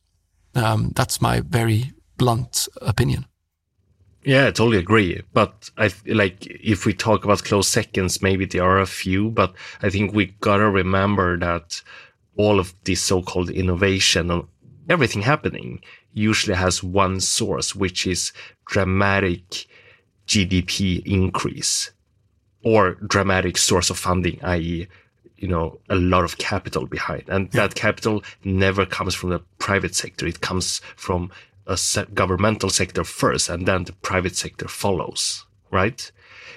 Um, 0.54 0.92
that's 0.96 1.20
my 1.20 1.40
very 1.40 1.92
blunt 2.16 2.66
opinion. 2.80 3.26
Yeah, 4.28 4.48
I 4.48 4.50
totally 4.50 4.76
agree. 4.76 5.22
But 5.32 5.70
I 5.78 5.90
like 6.04 6.46
if 6.46 6.84
we 6.84 6.92
talk 6.92 7.24
about 7.24 7.44
close 7.44 7.66
seconds, 7.66 8.20
maybe 8.20 8.44
there 8.44 8.62
are 8.62 8.78
a 8.78 8.86
few, 8.86 9.30
but 9.30 9.54
I 9.80 9.88
think 9.88 10.12
we 10.12 10.34
gotta 10.42 10.68
remember 10.68 11.38
that 11.38 11.80
all 12.36 12.60
of 12.60 12.74
this 12.84 13.00
so-called 13.00 13.48
innovation 13.48 14.30
and 14.30 14.44
everything 14.86 15.22
happening 15.22 15.80
usually 16.12 16.54
has 16.54 16.82
one 16.82 17.20
source, 17.20 17.74
which 17.74 18.06
is 18.06 18.34
dramatic 18.66 19.66
GDP 20.26 21.02
increase 21.06 21.90
or 22.62 22.96
dramatic 22.96 23.56
source 23.56 23.88
of 23.88 23.96
funding, 23.98 24.38
i.e., 24.42 24.88
you 25.38 25.48
know, 25.48 25.80
a 25.88 25.94
lot 25.94 26.24
of 26.24 26.36
capital 26.36 26.84
behind. 26.84 27.24
And 27.28 27.48
yeah. 27.54 27.62
that 27.62 27.76
capital 27.76 28.22
never 28.44 28.84
comes 28.84 29.14
from 29.14 29.30
the 29.30 29.38
private 29.58 29.94
sector. 29.94 30.26
It 30.26 30.42
comes 30.42 30.82
from 30.96 31.30
a 31.68 31.76
se- 31.76 32.06
governmental 32.14 32.70
sector 32.70 33.04
first 33.04 33.48
and 33.48 33.66
then 33.66 33.84
the 33.84 33.92
private 33.92 34.36
sector 34.36 34.66
follows, 34.66 35.44
right? 35.70 36.10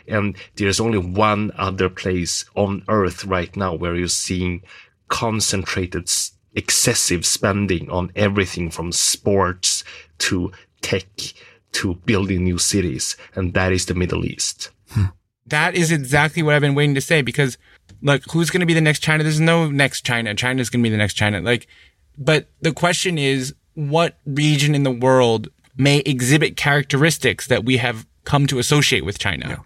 And 0.07 0.35
there's 0.55 0.79
only 0.79 0.97
one 0.97 1.51
other 1.57 1.89
place 1.89 2.45
on 2.55 2.83
earth 2.87 3.25
right 3.25 3.55
now 3.55 3.75
where 3.75 3.95
you're 3.95 4.07
seeing 4.07 4.63
concentrated 5.09 6.09
excessive 6.55 7.25
spending 7.25 7.89
on 7.89 8.11
everything 8.15 8.71
from 8.71 8.91
sports 8.91 9.83
to 10.17 10.51
tech 10.81 11.05
to 11.73 11.95
building 12.05 12.43
new 12.43 12.57
cities. 12.57 13.15
And 13.35 13.53
that 13.53 13.71
is 13.71 13.85
the 13.85 13.93
Middle 13.93 14.25
East. 14.25 14.71
Hmm. 14.89 15.05
That 15.45 15.75
is 15.75 15.91
exactly 15.91 16.43
what 16.43 16.55
I've 16.55 16.61
been 16.61 16.75
waiting 16.75 16.95
to 16.95 17.01
say 17.01 17.21
because 17.21 17.57
like 18.01 18.23
who's 18.31 18.49
going 18.49 18.61
to 18.61 18.65
be 18.65 18.73
the 18.73 18.81
next 18.81 18.99
China? 18.99 19.23
There's 19.23 19.39
no 19.39 19.69
next 19.69 20.05
China. 20.05 20.33
China's 20.33 20.69
going 20.69 20.81
to 20.81 20.89
be 20.89 20.91
the 20.91 20.97
next 20.97 21.13
China. 21.13 21.41
Like, 21.41 21.67
but 22.17 22.47
the 22.61 22.73
question 22.73 23.17
is 23.17 23.53
what 23.73 24.17
region 24.25 24.75
in 24.75 24.83
the 24.83 24.91
world 24.91 25.49
may 25.77 25.99
exhibit 25.99 26.57
characteristics 26.57 27.47
that 27.47 27.63
we 27.63 27.77
have 27.77 28.05
come 28.23 28.47
to 28.47 28.59
associate 28.59 29.05
with 29.05 29.19
China? 29.19 29.47
Yeah. 29.47 29.57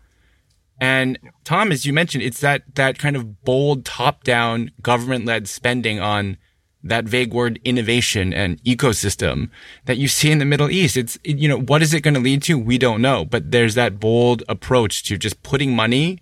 And 0.80 1.20
Tom, 1.44 1.72
as 1.72 1.86
you 1.86 1.94
mentioned, 1.94 2.24
it's 2.24 2.42
that, 2.42 2.64
that 2.76 3.00
kind 3.00 3.16
of 3.16 3.44
bold 3.44 3.86
top 3.86 4.24
down 4.24 4.72
government 4.82 5.26
led 5.26 5.48
spending 5.48 6.00
on 6.00 6.38
that 6.84 7.06
vague 7.06 7.34
word 7.34 7.60
innovation 7.66 8.32
and 8.32 8.62
ecosystem 8.64 9.50
that 9.86 9.98
you 9.98 10.08
see 10.08 10.32
in 10.32 10.38
the 10.38 10.46
Middle 10.46 10.70
East. 10.70 10.96
It's, 10.96 11.18
you 11.24 11.48
know, 11.48 11.60
what 11.60 11.82
is 11.82 11.94
it 11.94 12.02
going 12.02 12.14
to 12.14 12.20
lead 12.20 12.44
to? 12.44 12.60
We 12.60 12.78
don't 12.78 13.02
know, 13.02 13.26
but 13.26 13.52
there's 13.52 13.74
that 13.76 14.00
bold 14.00 14.44
approach 14.48 15.04
to 15.06 15.18
just 15.18 15.42
putting 15.42 15.76
money 15.76 16.22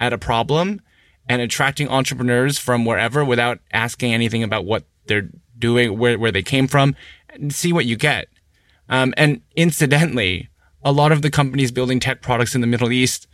at 0.00 0.12
a 0.12 0.18
problem 0.18 0.80
and 1.28 1.40
attracting 1.40 1.88
entrepreneurs 1.88 2.58
from 2.58 2.84
wherever 2.84 3.24
without 3.24 3.60
asking 3.72 4.12
anything 4.12 4.42
about 4.42 4.64
what 4.64 4.84
they're 5.06 5.30
doing, 5.58 5.98
where, 5.98 6.18
where 6.18 6.32
they 6.32 6.42
came 6.42 6.66
from 6.66 6.94
and 7.28 7.54
see 7.54 7.72
what 7.72 7.86
you 7.86 7.96
get. 7.96 8.28
Um, 8.88 9.14
and 9.16 9.40
incidentally, 9.56 10.48
a 10.82 10.92
lot 10.92 11.12
of 11.12 11.22
the 11.22 11.30
companies 11.30 11.72
building 11.72 12.00
tech 12.00 12.20
products 12.20 12.54
in 12.54 12.60
the 12.60 12.66
Middle 12.66 12.92
East 12.92 13.26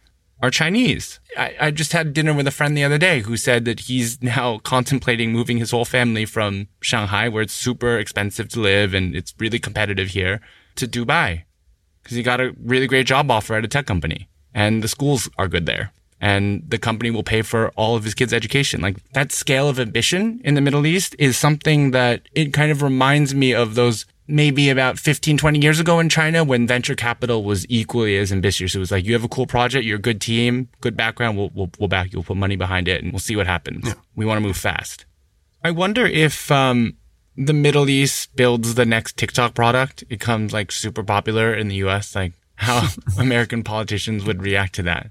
are 0.43 0.51
Chinese. 0.51 1.21
I, 1.37 1.55
I, 1.61 1.71
just 1.71 1.93
had 1.93 2.15
dinner 2.15 2.33
with 2.33 2.47
a 2.47 2.51
friend 2.51 2.77
the 2.77 2.85
other 2.85 2.97
day 2.97 3.21
who 3.21 3.37
said 3.37 3.67
that 3.67 3.81
he's 3.81 4.23
now 4.23 4.59
contemplating 4.59 5.33
moving 5.33 5.59
his 5.59 5.71
whole 5.71 5.85
family 5.85 6.25
from 6.25 6.69
Shanghai, 6.81 7.29
where 7.29 7.43
it's 7.43 7.53
super 7.53 7.99
expensive 7.99 8.49
to 8.51 8.61
live 8.61 8.95
and 8.95 9.15
it's 9.15 9.35
really 9.39 9.59
competitive 9.59 10.09
here, 10.09 10.41
to 10.77 10.89
Dubai. 10.89 11.43
Because 12.03 12.17
he 12.17 12.23
got 12.23 12.41
a 12.41 12.55
really 12.63 12.87
great 12.87 13.07
job 13.07 13.31
offer 13.31 13.55
at 13.55 13.65
a 13.65 13.69
tech 13.69 13.87
company 13.87 14.29
and 14.55 14.83
the 14.83 14.89
schools 14.89 15.29
are 15.37 15.49
good 15.49 15.67
there. 15.67 15.93
And 16.21 16.63
the 16.69 16.79
company 16.79 17.11
will 17.11 17.23
pay 17.23 17.41
for 17.43 17.71
all 17.71 17.97
of 17.97 18.05
his 18.05 18.15
kids' 18.15 18.35
education. 18.35 18.83
Like 18.83 19.03
that 19.13 19.33
scale 19.33 19.69
of 19.69 19.81
ambition 19.81 20.41
in 20.45 20.55
the 20.55 20.61
Middle 20.61 20.87
East 20.87 21.17
is 21.19 21.37
something 21.37 21.93
that 21.93 22.29
it 22.33 22.53
kind 22.53 22.71
of 22.71 22.83
reminds 22.83 23.35
me 23.35 23.55
of 23.55 23.75
those 23.75 24.05
maybe 24.27 24.71
about 24.71 24.99
15, 24.99 25.37
20 25.39 25.59
years 25.59 25.81
ago 25.81 25.99
in 25.99 26.09
China 26.09 26.45
when 26.45 26.67
venture 26.67 26.95
capital 26.95 27.43
was 27.43 27.67
equally 27.69 28.17
as 28.17 28.31
ambitious. 28.33 28.75
It 28.75 28.79
was 28.79 28.91
like, 28.91 29.05
you 29.05 29.13
have 29.15 29.25
a 29.25 29.29
cool 29.29 29.47
project, 29.47 29.85
you're 29.85 29.97
a 29.97 30.01
good 30.01 30.21
team, 30.21 30.69
good 30.81 30.97
background, 30.97 31.37
we'll, 31.37 31.51
we'll, 31.55 31.71
we'll 31.79 31.89
back 31.89 32.13
you, 32.13 32.19
we'll 32.19 32.25
put 32.25 32.37
money 32.37 32.57
behind 32.57 32.87
it 32.87 33.03
and 33.03 33.13
we'll 33.13 33.19
see 33.19 33.35
what 33.35 33.47
happens. 33.47 33.87
Yeah. 33.87 33.95
We 34.15 34.27
want 34.27 34.37
to 34.37 34.47
move 34.47 34.57
fast. 34.57 35.07
I 35.65 35.73
wonder 35.73 36.07
if, 36.07 36.51
um, 36.51 36.97
the 37.37 37.53
Middle 37.53 37.89
East 37.89 38.35
builds 38.37 38.75
the 38.75 38.85
next 38.85 39.17
TikTok 39.17 39.55
product. 39.55 40.03
It 40.03 40.09
becomes 40.09 40.53
like 40.53 40.71
super 40.71 41.03
popular 41.03 41.55
in 41.55 41.69
the 41.69 41.77
US, 41.77 42.15
like 42.15 42.33
how 42.57 42.89
American 43.19 43.63
politicians 43.63 44.25
would 44.25 44.43
react 44.43 44.75
to 44.75 44.83
that. 44.85 45.11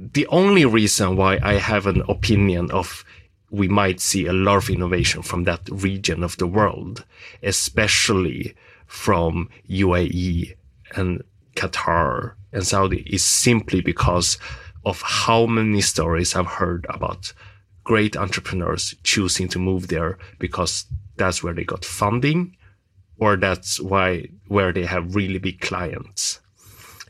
The 0.00 0.28
only 0.28 0.64
reason 0.64 1.16
why 1.16 1.40
I 1.42 1.54
have 1.54 1.88
an 1.88 2.02
opinion 2.08 2.70
of 2.70 3.04
we 3.50 3.66
might 3.66 3.98
see 3.98 4.26
a 4.26 4.32
lot 4.32 4.58
of 4.58 4.70
innovation 4.70 5.22
from 5.22 5.42
that 5.44 5.68
region 5.72 6.22
of 6.22 6.36
the 6.36 6.46
world, 6.46 7.04
especially 7.42 8.54
from 8.86 9.48
UAE 9.68 10.54
and 10.94 11.24
Qatar 11.56 12.34
and 12.52 12.64
Saudi 12.64 13.02
is 13.12 13.24
simply 13.24 13.80
because 13.80 14.38
of 14.84 15.02
how 15.02 15.46
many 15.46 15.80
stories 15.80 16.36
I've 16.36 16.46
heard 16.46 16.86
about 16.88 17.32
great 17.82 18.16
entrepreneurs 18.16 18.94
choosing 19.02 19.48
to 19.48 19.58
move 19.58 19.88
there 19.88 20.16
because 20.38 20.86
that's 21.16 21.42
where 21.42 21.54
they 21.54 21.64
got 21.64 21.84
funding 21.84 22.56
or 23.18 23.36
that's 23.36 23.80
why 23.80 24.28
where 24.46 24.72
they 24.72 24.84
have 24.84 25.16
really 25.16 25.38
big 25.38 25.60
clients. 25.60 26.40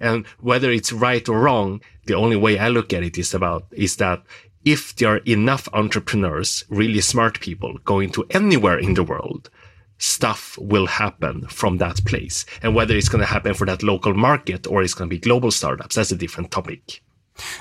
And 0.00 0.26
whether 0.40 0.70
it's 0.70 0.92
right 0.92 1.28
or 1.28 1.40
wrong, 1.40 1.82
the 2.08 2.14
only 2.14 2.36
way 2.36 2.58
I 2.58 2.68
look 2.68 2.92
at 2.92 3.04
it 3.04 3.16
is 3.16 3.32
about, 3.32 3.66
is 3.70 3.96
that 3.96 4.22
if 4.64 4.96
there 4.96 5.14
are 5.14 5.18
enough 5.18 5.68
entrepreneurs, 5.72 6.64
really 6.68 7.00
smart 7.00 7.40
people 7.40 7.78
going 7.84 8.10
to 8.10 8.26
anywhere 8.30 8.78
in 8.78 8.94
the 8.94 9.04
world, 9.04 9.50
stuff 9.98 10.58
will 10.58 10.86
happen 10.86 11.46
from 11.48 11.78
that 11.78 12.04
place. 12.04 12.44
And 12.62 12.74
whether 12.74 12.96
it's 12.96 13.08
going 13.08 13.20
to 13.20 13.26
happen 13.26 13.54
for 13.54 13.66
that 13.66 13.82
local 13.82 14.14
market 14.14 14.66
or 14.66 14.82
it's 14.82 14.94
going 14.94 15.08
to 15.08 15.14
be 15.14 15.20
global 15.20 15.50
startups, 15.50 15.94
that's 15.94 16.12
a 16.12 16.16
different 16.16 16.50
topic. 16.50 17.02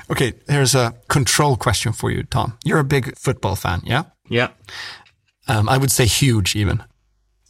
Okay, 0.10 0.34
here's 0.48 0.74
a 0.74 0.96
control 1.08 1.56
question 1.56 1.94
for 1.94 2.10
you, 2.10 2.24
Tom. 2.24 2.58
You're 2.66 2.80
a 2.80 2.84
big 2.84 3.16
football 3.18 3.56
fan, 3.56 3.82
yeah? 3.86 4.04
Yeah. 4.28 4.50
Um, 5.48 5.70
I 5.70 5.78
would 5.78 5.92
say 5.92 6.06
huge 6.06 6.56
even. 6.56 6.84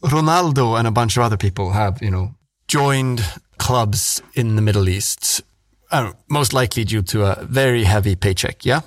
Ronaldo 0.02 0.78
and 0.78 0.86
a 0.86 0.92
bunch 0.92 1.16
of 1.16 1.22
other 1.22 1.36
people 1.36 1.72
have, 1.72 2.02
you 2.02 2.10
know, 2.10 2.34
joined 2.68 3.24
clubs 3.58 4.22
in 4.34 4.56
the 4.56 4.62
Middle 4.62 4.88
East, 4.88 5.42
uh, 5.90 6.12
most 6.28 6.52
likely 6.52 6.84
due 6.84 7.02
to 7.02 7.24
a 7.24 7.44
very 7.44 7.84
heavy 7.84 8.16
paycheck, 8.16 8.64
yeah? 8.64 8.80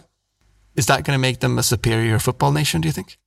Is 0.76 0.86
that 0.86 1.04
going 1.04 1.18
to 1.18 1.22
make 1.22 1.40
them 1.40 1.58
a 1.58 1.64
superior 1.64 2.20
football 2.20 2.52
nation, 2.52 2.82
do 2.82 2.88
you 2.88 2.94
think? 2.94 3.18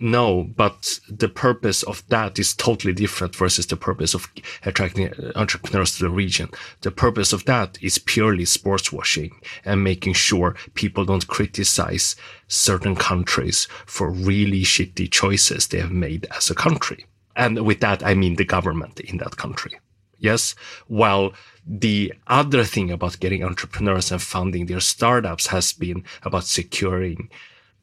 No, 0.00 0.44
but 0.56 1.00
the 1.08 1.28
purpose 1.28 1.82
of 1.82 2.06
that 2.08 2.38
is 2.38 2.54
totally 2.54 2.92
different 2.92 3.34
versus 3.34 3.66
the 3.66 3.76
purpose 3.76 4.14
of 4.14 4.28
attracting 4.64 5.12
entrepreneurs 5.34 5.96
to 5.96 6.04
the 6.04 6.10
region. 6.10 6.50
The 6.82 6.92
purpose 6.92 7.32
of 7.32 7.44
that 7.46 7.78
is 7.82 7.98
purely 7.98 8.44
sports 8.44 8.92
washing 8.92 9.32
and 9.64 9.82
making 9.82 10.12
sure 10.12 10.54
people 10.74 11.04
don't 11.04 11.26
criticize 11.26 12.14
certain 12.46 12.94
countries 12.94 13.66
for 13.86 14.10
really 14.10 14.62
shitty 14.62 15.10
choices 15.10 15.66
they 15.66 15.80
have 15.80 15.90
made 15.90 16.26
as 16.34 16.48
a 16.48 16.54
country. 16.54 17.06
And 17.34 17.66
with 17.66 17.80
that, 17.80 18.04
I 18.04 18.14
mean 18.14 18.36
the 18.36 18.44
government 18.44 19.00
in 19.00 19.16
that 19.18 19.36
country. 19.36 19.80
Yes. 20.18 20.54
While 20.86 21.32
the 21.66 22.12
other 22.26 22.64
thing 22.64 22.90
about 22.90 23.20
getting 23.20 23.44
entrepreneurs 23.44 24.10
and 24.10 24.22
funding 24.22 24.66
their 24.66 24.80
startups 24.80 25.48
has 25.48 25.72
been 25.72 26.04
about 26.22 26.44
securing 26.44 27.30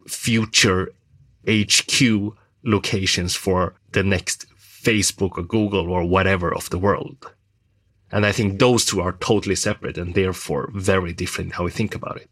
future 0.07 0.91
HQ 1.47 2.35
locations 2.63 3.35
for 3.35 3.75
the 3.91 4.03
next 4.03 4.45
Facebook 4.57 5.37
or 5.37 5.43
Google 5.43 5.89
or 5.89 6.03
whatever 6.03 6.53
of 6.53 6.69
the 6.69 6.79
world. 6.79 7.31
And 8.11 8.25
I 8.25 8.31
think 8.31 8.59
those 8.59 8.85
two 8.85 9.01
are 9.01 9.13
totally 9.13 9.55
separate 9.55 9.97
and 9.97 10.13
therefore 10.13 10.69
very 10.73 11.13
different 11.13 11.53
how 11.53 11.65
we 11.65 11.71
think 11.71 11.95
about 11.95 12.17
it. 12.17 12.29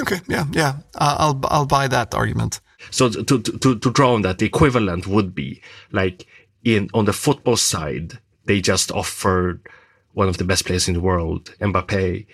Okay. 0.00 0.20
Yeah. 0.28 0.46
Yeah. 0.52 0.76
Uh, 0.94 1.16
I'll, 1.18 1.40
I'll 1.44 1.66
buy 1.66 1.88
that 1.88 2.14
argument. 2.14 2.60
So 2.90 3.08
to, 3.08 3.40
to, 3.40 3.78
to 3.78 3.90
draw 3.92 4.14
on 4.14 4.22
that, 4.22 4.38
the 4.38 4.46
equivalent 4.46 5.06
would 5.06 5.34
be 5.34 5.62
like 5.92 6.26
in, 6.64 6.90
on 6.94 7.04
the 7.04 7.12
football 7.12 7.56
side, 7.56 8.18
they 8.46 8.60
just 8.60 8.90
offered 8.92 9.66
one 10.12 10.28
of 10.28 10.38
the 10.38 10.44
best 10.44 10.64
players 10.64 10.88
in 10.88 10.94
the 10.94 11.00
world, 11.00 11.54
Mbappe, 11.60 12.26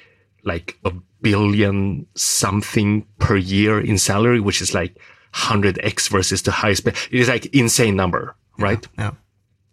like 0.45 0.79
a 0.85 0.93
billion 1.23 2.07
something 2.15 3.07
per 3.19 3.37
year 3.37 3.81
in 3.81 3.99
salary, 3.99 4.41
which 4.41 4.61
is 4.61 4.75
like 4.75 4.97
100x 5.35 6.09
versus 6.11 6.43
the 6.43 6.51
highest. 6.51 6.87
It 6.87 6.97
is 7.11 7.29
like 7.29 7.47
insane 7.55 7.97
number, 7.97 8.35
right? 8.59 8.87
Yeah. 8.99 9.05
yeah. 9.05 9.11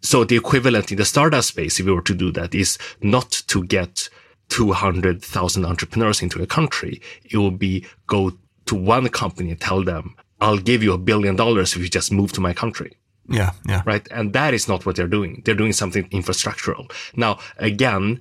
So 0.00 0.24
the 0.24 0.36
equivalent 0.36 0.92
in 0.92 0.98
the 0.98 1.04
startup 1.04 1.44
space, 1.44 1.80
if 1.80 1.86
we 1.86 1.92
were 1.92 2.02
to 2.02 2.14
do 2.14 2.30
that, 2.32 2.54
is 2.54 2.78
not 3.02 3.30
to 3.48 3.64
get 3.64 4.08
200,000 4.48 5.64
entrepreneurs 5.64 6.22
into 6.22 6.42
a 6.42 6.46
country. 6.46 7.00
It 7.24 7.36
will 7.36 7.50
be 7.50 7.84
go 8.06 8.32
to 8.66 8.74
one 8.74 9.08
company 9.08 9.50
and 9.50 9.60
tell 9.60 9.82
them, 9.82 10.14
I'll 10.40 10.58
give 10.58 10.82
you 10.82 10.92
a 10.92 10.98
billion 10.98 11.36
dollars 11.36 11.74
if 11.74 11.82
you 11.82 11.88
just 11.88 12.12
move 12.12 12.32
to 12.32 12.40
my 12.40 12.52
country. 12.52 12.96
Yeah, 13.28 13.52
yeah. 13.68 13.82
Right. 13.84 14.06
And 14.10 14.32
that 14.32 14.54
is 14.54 14.68
not 14.68 14.86
what 14.86 14.96
they're 14.96 15.06
doing. 15.06 15.42
They're 15.44 15.54
doing 15.54 15.72
something 15.72 16.08
infrastructural. 16.10 16.90
Now, 17.14 17.38
again, 17.58 18.20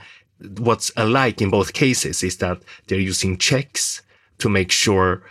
what's 0.58 0.92
alike 0.96 1.42
in 1.42 1.50
both 1.50 1.74
cases 1.74 2.24
is 2.24 2.38
that 2.38 2.62
they're 2.88 3.00
using 3.00 3.38
checks 3.38 4.02
to 4.40 4.50
make 4.50 4.72
sure 4.72 5.24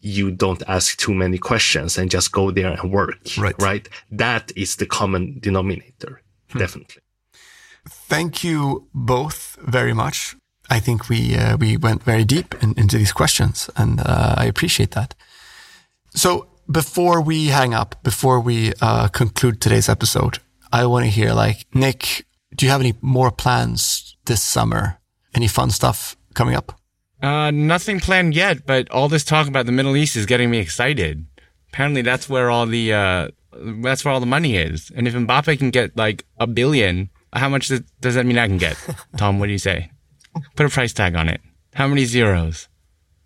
you 0.00 0.30
don't 0.30 0.62
ask 0.66 0.96
too 0.96 1.14
many 1.14 1.38
questions 1.38 1.98
and 1.98 2.10
just 2.10 2.32
go 2.32 2.50
there 2.50 2.72
and 2.72 2.90
work. 2.90 3.18
Right. 3.38 3.54
Right. 3.60 3.88
That 4.10 4.50
is 4.56 4.76
the 4.76 4.86
common 4.86 5.38
denominator. 5.40 6.22
Hmm. 6.50 6.58
Definitely. 6.58 7.02
thank 7.88 8.44
you 8.44 8.88
both 8.94 9.56
very 9.62 9.94
much. 9.94 10.36
I 10.68 10.80
think 10.80 11.08
we 11.08 11.34
uh, 11.36 11.56
we 11.56 11.76
went 11.76 12.02
very 12.04 12.24
deep 12.24 12.54
in, 12.62 12.74
into 12.76 12.96
these 12.96 13.12
questions, 13.12 13.68
and 13.76 14.00
uh, 14.00 14.34
I 14.36 14.46
appreciate 14.46 14.92
that. 14.92 15.14
So 16.14 16.46
before 16.70 17.20
we 17.20 17.46
hang 17.46 17.74
up, 17.74 18.02
before 18.02 18.40
we 18.40 18.72
uh, 18.80 19.08
conclude 19.08 19.60
today's 19.60 19.88
episode, 19.88 20.38
I 20.72 20.86
want 20.86 21.04
to 21.04 21.10
hear 21.10 21.32
like 21.32 21.66
Nick. 21.74 22.26
Do 22.54 22.66
you 22.66 22.70
have 22.70 22.80
any 22.80 22.94
more 23.00 23.30
plans 23.30 24.16
this 24.26 24.42
summer? 24.42 24.98
Any 25.34 25.48
fun 25.48 25.70
stuff 25.70 26.16
coming 26.34 26.54
up? 26.54 26.78
Uh, 27.22 27.50
nothing 27.50 28.00
planned 28.00 28.34
yet, 28.34 28.66
but 28.66 28.90
all 28.90 29.08
this 29.08 29.24
talk 29.24 29.46
about 29.46 29.66
the 29.66 29.72
Middle 29.72 29.96
East 29.96 30.16
is 30.16 30.26
getting 30.26 30.50
me 30.50 30.58
excited. 30.58 31.26
Apparently, 31.68 32.02
that's 32.02 32.28
where 32.28 32.50
all 32.50 32.66
the 32.66 32.92
uh, 32.92 33.28
that's 33.82 34.04
where 34.04 34.12
all 34.14 34.20
the 34.20 34.26
money 34.26 34.56
is. 34.56 34.90
And 34.94 35.06
if 35.06 35.14
Mbappe 35.14 35.58
can 35.58 35.70
get 35.70 35.96
like 35.96 36.24
a 36.38 36.46
billion, 36.46 37.10
how 37.32 37.48
much 37.48 37.70
does 38.00 38.14
that 38.14 38.26
mean 38.26 38.38
I 38.38 38.46
can 38.46 38.58
get? 38.58 38.76
Tom, 39.16 39.38
what 39.38 39.46
do 39.46 39.52
you 39.52 39.58
say? 39.58 39.90
Put 40.56 40.66
a 40.66 40.70
price 40.70 40.92
tag 40.92 41.14
on 41.14 41.28
it. 41.28 41.40
How 41.74 41.86
many 41.86 42.04
zeros? 42.04 42.68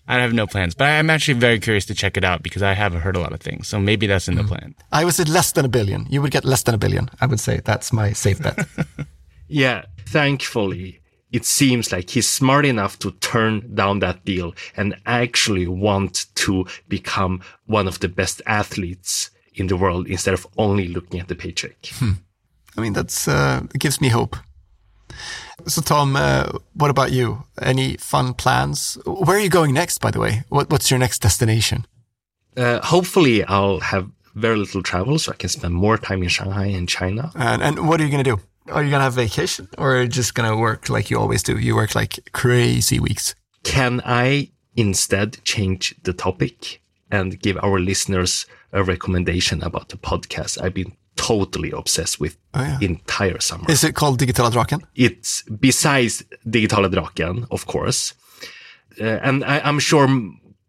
I 0.06 0.18
have 0.20 0.34
no 0.34 0.46
plans, 0.46 0.74
but 0.74 0.84
I'm 0.84 1.08
actually 1.08 1.38
very 1.40 1.58
curious 1.58 1.86
to 1.86 1.94
check 1.94 2.16
it 2.16 2.24
out 2.24 2.42
because 2.42 2.62
I 2.62 2.74
have 2.74 2.92
heard 2.92 3.16
a 3.16 3.20
lot 3.20 3.32
of 3.32 3.40
things. 3.40 3.68
So 3.68 3.80
maybe 3.80 4.06
that's 4.06 4.28
in 4.28 4.34
the 4.34 4.44
plan. 4.44 4.74
I 4.92 5.04
would 5.04 5.14
say 5.14 5.24
less 5.24 5.52
than 5.52 5.64
a 5.64 5.68
billion. 5.68 6.06
You 6.10 6.20
would 6.20 6.30
get 6.30 6.44
less 6.44 6.62
than 6.62 6.74
a 6.74 6.78
billion. 6.78 7.08
I 7.20 7.26
would 7.26 7.40
say 7.40 7.60
that's 7.64 7.92
my 7.92 8.12
safe 8.12 8.42
bet. 8.42 8.66
yeah, 9.48 9.84
thankfully, 10.06 11.00
it 11.32 11.46
seems 11.46 11.90
like 11.90 12.10
he's 12.10 12.28
smart 12.28 12.66
enough 12.66 12.98
to 13.00 13.12
turn 13.12 13.74
down 13.74 14.00
that 14.00 14.24
deal 14.24 14.54
and 14.76 14.94
actually 15.06 15.66
want 15.66 16.26
to 16.34 16.66
become 16.88 17.40
one 17.66 17.88
of 17.88 18.00
the 18.00 18.08
best 18.08 18.42
athletes 18.46 19.30
in 19.54 19.68
the 19.68 19.76
world 19.76 20.06
instead 20.06 20.34
of 20.34 20.46
only 20.58 20.88
looking 20.88 21.18
at 21.18 21.28
the 21.28 21.34
paycheck. 21.34 21.86
Hmm. 21.94 22.12
I 22.76 22.80
mean, 22.80 22.92
that's 22.92 23.26
uh, 23.26 23.62
it 23.74 23.80
gives 23.80 24.00
me 24.00 24.08
hope. 24.08 24.36
So, 25.66 25.80
Tom, 25.80 26.16
uh, 26.16 26.50
what 26.74 26.90
about 26.90 27.12
you? 27.12 27.44
Any 27.60 27.96
fun 27.96 28.34
plans? 28.34 28.98
Where 29.06 29.36
are 29.36 29.40
you 29.40 29.48
going 29.48 29.72
next, 29.72 29.98
by 29.98 30.10
the 30.10 30.20
way? 30.20 30.44
What, 30.48 30.70
what's 30.70 30.90
your 30.90 30.98
next 30.98 31.20
destination? 31.20 31.86
Uh, 32.56 32.80
hopefully, 32.84 33.44
I'll 33.44 33.80
have 33.80 34.10
very 34.34 34.56
little 34.56 34.82
travel 34.82 35.18
so 35.18 35.32
I 35.32 35.36
can 35.36 35.48
spend 35.48 35.74
more 35.74 35.96
time 35.96 36.22
in 36.22 36.28
Shanghai 36.28 36.66
and 36.66 36.88
China. 36.88 37.30
And, 37.34 37.62
and 37.62 37.88
what 37.88 38.00
are 38.00 38.04
you 38.04 38.10
going 38.10 38.24
to 38.24 38.30
do? 38.36 38.40
Are 38.72 38.82
you 38.82 38.90
going 38.90 39.00
to 39.00 39.04
have 39.04 39.14
vacation 39.14 39.68
or 39.76 39.96
are 39.96 40.02
you 40.02 40.08
just 40.08 40.34
going 40.34 40.50
to 40.50 40.56
work 40.56 40.88
like 40.88 41.10
you 41.10 41.18
always 41.18 41.42
do? 41.42 41.58
You 41.58 41.76
work 41.76 41.94
like 41.94 42.30
crazy 42.32 42.98
weeks. 42.98 43.34
Can 43.62 44.00
I 44.04 44.50
instead 44.74 45.42
change 45.44 45.94
the 46.02 46.12
topic 46.12 46.80
and 47.10 47.38
give 47.40 47.58
our 47.62 47.78
listeners 47.78 48.46
a 48.72 48.82
recommendation 48.82 49.62
about 49.62 49.90
the 49.90 49.96
podcast 49.96 50.60
I've 50.60 50.74
been 50.74 50.96
totally 51.16 51.70
obsessed 51.70 52.20
with 52.20 52.36
oh, 52.54 52.62
yeah. 52.62 52.78
entire 52.80 53.40
summer. 53.40 53.64
Is 53.68 53.84
it 53.84 53.94
called 53.94 54.18
Digitala 54.20 54.52
Draken? 54.52 54.80
It's 54.94 55.42
besides 55.42 56.24
Digitala 56.46 56.90
Draken, 56.90 57.46
of 57.50 57.66
course. 57.66 58.14
Uh, 59.00 59.04
and 59.04 59.44
I, 59.44 59.68
am 59.68 59.78
sure 59.78 60.08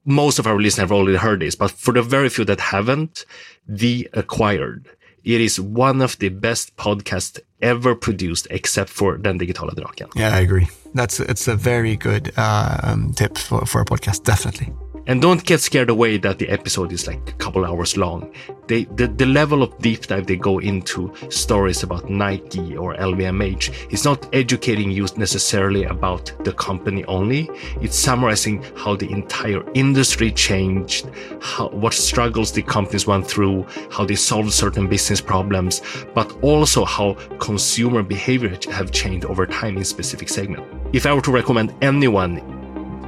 most 0.05 0.39
of 0.39 0.47
our 0.47 0.57
listeners 0.57 0.89
have 0.89 0.91
already 0.91 1.17
heard 1.17 1.41
this, 1.41 1.55
but 1.55 1.71
for 1.71 1.93
the 1.93 2.01
very 2.01 2.29
few 2.29 2.45
that 2.45 2.59
haven't, 2.59 3.25
The 3.67 4.09
Acquired. 4.13 4.87
It 5.23 5.41
is 5.41 5.59
one 5.59 6.01
of 6.01 6.19
the 6.19 6.29
best 6.29 6.77
podcasts 6.77 7.39
ever 7.59 7.95
produced, 7.95 8.47
except 8.51 8.91
for 8.91 9.17
Den 9.17 9.39
Digitala 9.39 9.75
Draken. 9.75 10.09
Yeah, 10.15 10.35
I 10.35 10.39
agree. 10.39 10.67
That's 10.93 11.19
it's 11.19 11.47
a 11.47 11.55
very 11.55 11.95
good 11.97 12.31
uh, 12.37 12.77
um, 12.83 13.13
tip 13.13 13.37
for, 13.37 13.65
for 13.65 13.81
a 13.81 13.85
podcast, 13.85 14.23
definitely. 14.23 14.71
And 15.07 15.21
don't 15.21 15.43
get 15.45 15.61
scared 15.61 15.91
away 15.91 16.17
that 16.17 16.39
the 16.39 16.49
episode 16.49 16.91
is 16.91 17.05
like 17.05 17.29
a 17.29 17.33
couple 17.33 17.63
hours 17.63 17.95
long. 17.95 18.33
They, 18.67 18.85
the, 18.85 19.05
the 19.05 19.27
level 19.27 19.61
of 19.61 19.77
deep 19.77 20.07
dive 20.07 20.25
they 20.25 20.35
go 20.35 20.57
into 20.57 21.13
stories 21.29 21.83
about 21.83 22.09
Nike 22.09 22.75
or 22.75 22.95
LVMH 22.95 23.93
is 23.93 24.03
not 24.03 24.27
educating 24.33 24.89
you 24.89 25.05
necessarily 25.15 25.83
about 25.83 26.31
the 26.43 26.53
company 26.53 27.05
only. 27.05 27.51
It's 27.81 27.95
summarizing 27.95 28.63
how 28.75 28.95
the 28.95 29.07
entire 29.11 29.63
industry 29.75 30.31
changed, 30.31 31.07
how, 31.39 31.69
what 31.69 31.93
struggles 31.93 32.51
the 32.51 32.63
companies 32.63 33.05
went 33.05 33.27
through, 33.27 33.67
how 33.91 34.05
they 34.05 34.15
solved 34.15 34.53
certain 34.53 34.87
business 34.87 35.21
problems, 35.21 35.83
but 36.15 36.35
also 36.41 36.83
how 36.83 37.13
consumer 37.37 38.01
behavior 38.01 38.57
have 38.71 38.91
changed 38.91 39.27
over 39.27 39.45
time 39.45 39.77
in 39.77 39.85
specific 39.85 40.29
segment. 40.29 40.65
If 40.93 41.05
I 41.05 41.13
were 41.13 41.21
to 41.21 41.31
recommend 41.31 41.75
anyone 41.83 42.41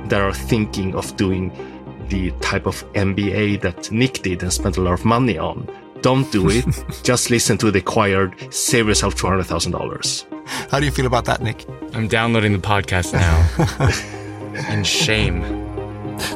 that 0.09 0.21
are 0.21 0.33
thinking 0.33 0.93
of 0.93 1.15
doing 1.17 1.51
the 2.09 2.31
type 2.41 2.65
of 2.65 2.83
MBA 2.93 3.61
that 3.61 3.91
Nick 3.91 4.21
did 4.23 4.43
and 4.43 4.51
spent 4.51 4.77
a 4.77 4.81
lot 4.81 4.93
of 4.93 5.05
money 5.05 5.37
on. 5.37 5.67
Don't 6.01 6.31
do 6.31 6.49
it. 6.49 6.65
Just 7.03 7.29
listen 7.29 7.57
to 7.57 7.71
the 7.71 7.79
acquired. 7.79 8.33
Save 8.53 8.87
yourself 8.87 9.15
$200,000. 9.15 10.25
How 10.71 10.79
do 10.79 10.85
you 10.85 10.91
feel 10.91 11.07
about 11.07 11.25
that, 11.25 11.41
Nick? 11.41 11.65
I'm 11.93 12.07
downloading 12.07 12.53
the 12.53 12.67
podcast 12.67 13.13
now. 13.13 13.45
In 14.73 14.83
shame. 14.83 15.67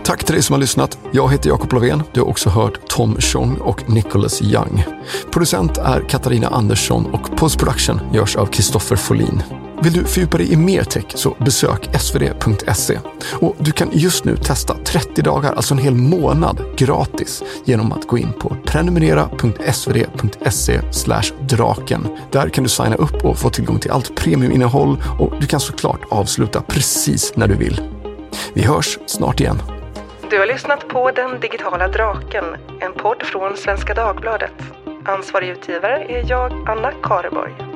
Tack 0.03 0.23
till 0.23 0.35
dig 0.35 0.43
som 0.43 0.53
har 0.53 0.59
lyssnat. 0.59 0.97
Jag 1.11 1.31
heter 1.31 1.49
Jakob 1.49 1.73
Lovén. 1.73 2.03
Du 2.13 2.19
har 2.19 2.27
också 2.27 2.49
hört 2.49 2.87
Tom 2.87 3.17
Chong 3.19 3.55
och 3.55 3.89
Nicholas 3.89 4.41
Young. 4.41 4.83
Producent 5.31 5.77
är 5.77 6.01
Katarina 6.09 6.47
Andersson 6.47 7.05
och 7.05 7.37
postproduktion 7.37 7.99
görs 8.13 8.35
av 8.35 8.45
Kristoffer 8.45 8.95
Folin. 8.95 9.43
Vill 9.83 9.93
du 9.93 10.03
fördjupa 10.03 10.37
dig 10.37 10.53
i 10.53 10.57
mer 10.57 10.83
tech 10.83 11.05
så 11.07 11.35
besök 11.39 11.89
svd.se. 11.99 12.99
Och 13.39 13.55
du 13.59 13.71
kan 13.71 13.89
just 13.91 14.25
nu 14.25 14.37
testa 14.37 14.75
30 14.85 15.21
dagar, 15.21 15.53
alltså 15.53 15.73
en 15.73 15.79
hel 15.79 15.95
månad 15.95 16.63
gratis 16.75 17.43
genom 17.65 17.91
att 17.91 18.07
gå 18.07 18.17
in 18.17 18.33
på 18.33 18.57
prenumerera.svd.se 18.65 20.81
draken. 21.39 22.07
Där 22.31 22.49
kan 22.49 22.63
du 22.63 22.69
signa 22.69 22.95
upp 22.95 23.25
och 23.25 23.37
få 23.37 23.49
tillgång 23.49 23.79
till 23.79 23.91
allt 23.91 24.15
premiuminnehåll 24.15 25.03
och 25.19 25.33
du 25.39 25.47
kan 25.47 25.59
såklart 25.59 26.01
avsluta 26.09 26.61
precis 26.61 27.33
när 27.35 27.47
du 27.47 27.55
vill. 27.55 27.81
Vi 28.53 28.61
hörs 28.61 28.99
snart 29.05 29.39
igen. 29.39 29.61
Du 30.29 30.39
har 30.39 30.47
lyssnat 30.47 30.87
på 30.87 31.11
Den 31.11 31.39
digitala 31.39 31.87
draken, 31.87 32.45
en 32.79 32.93
podd 32.93 33.23
från 33.23 33.57
Svenska 33.57 33.93
Dagbladet. 33.93 34.53
Ansvarig 35.05 35.49
utgivare 35.49 36.05
är 36.09 36.29
jag, 36.29 36.69
Anna 36.69 36.91
Kareborg. 37.03 37.70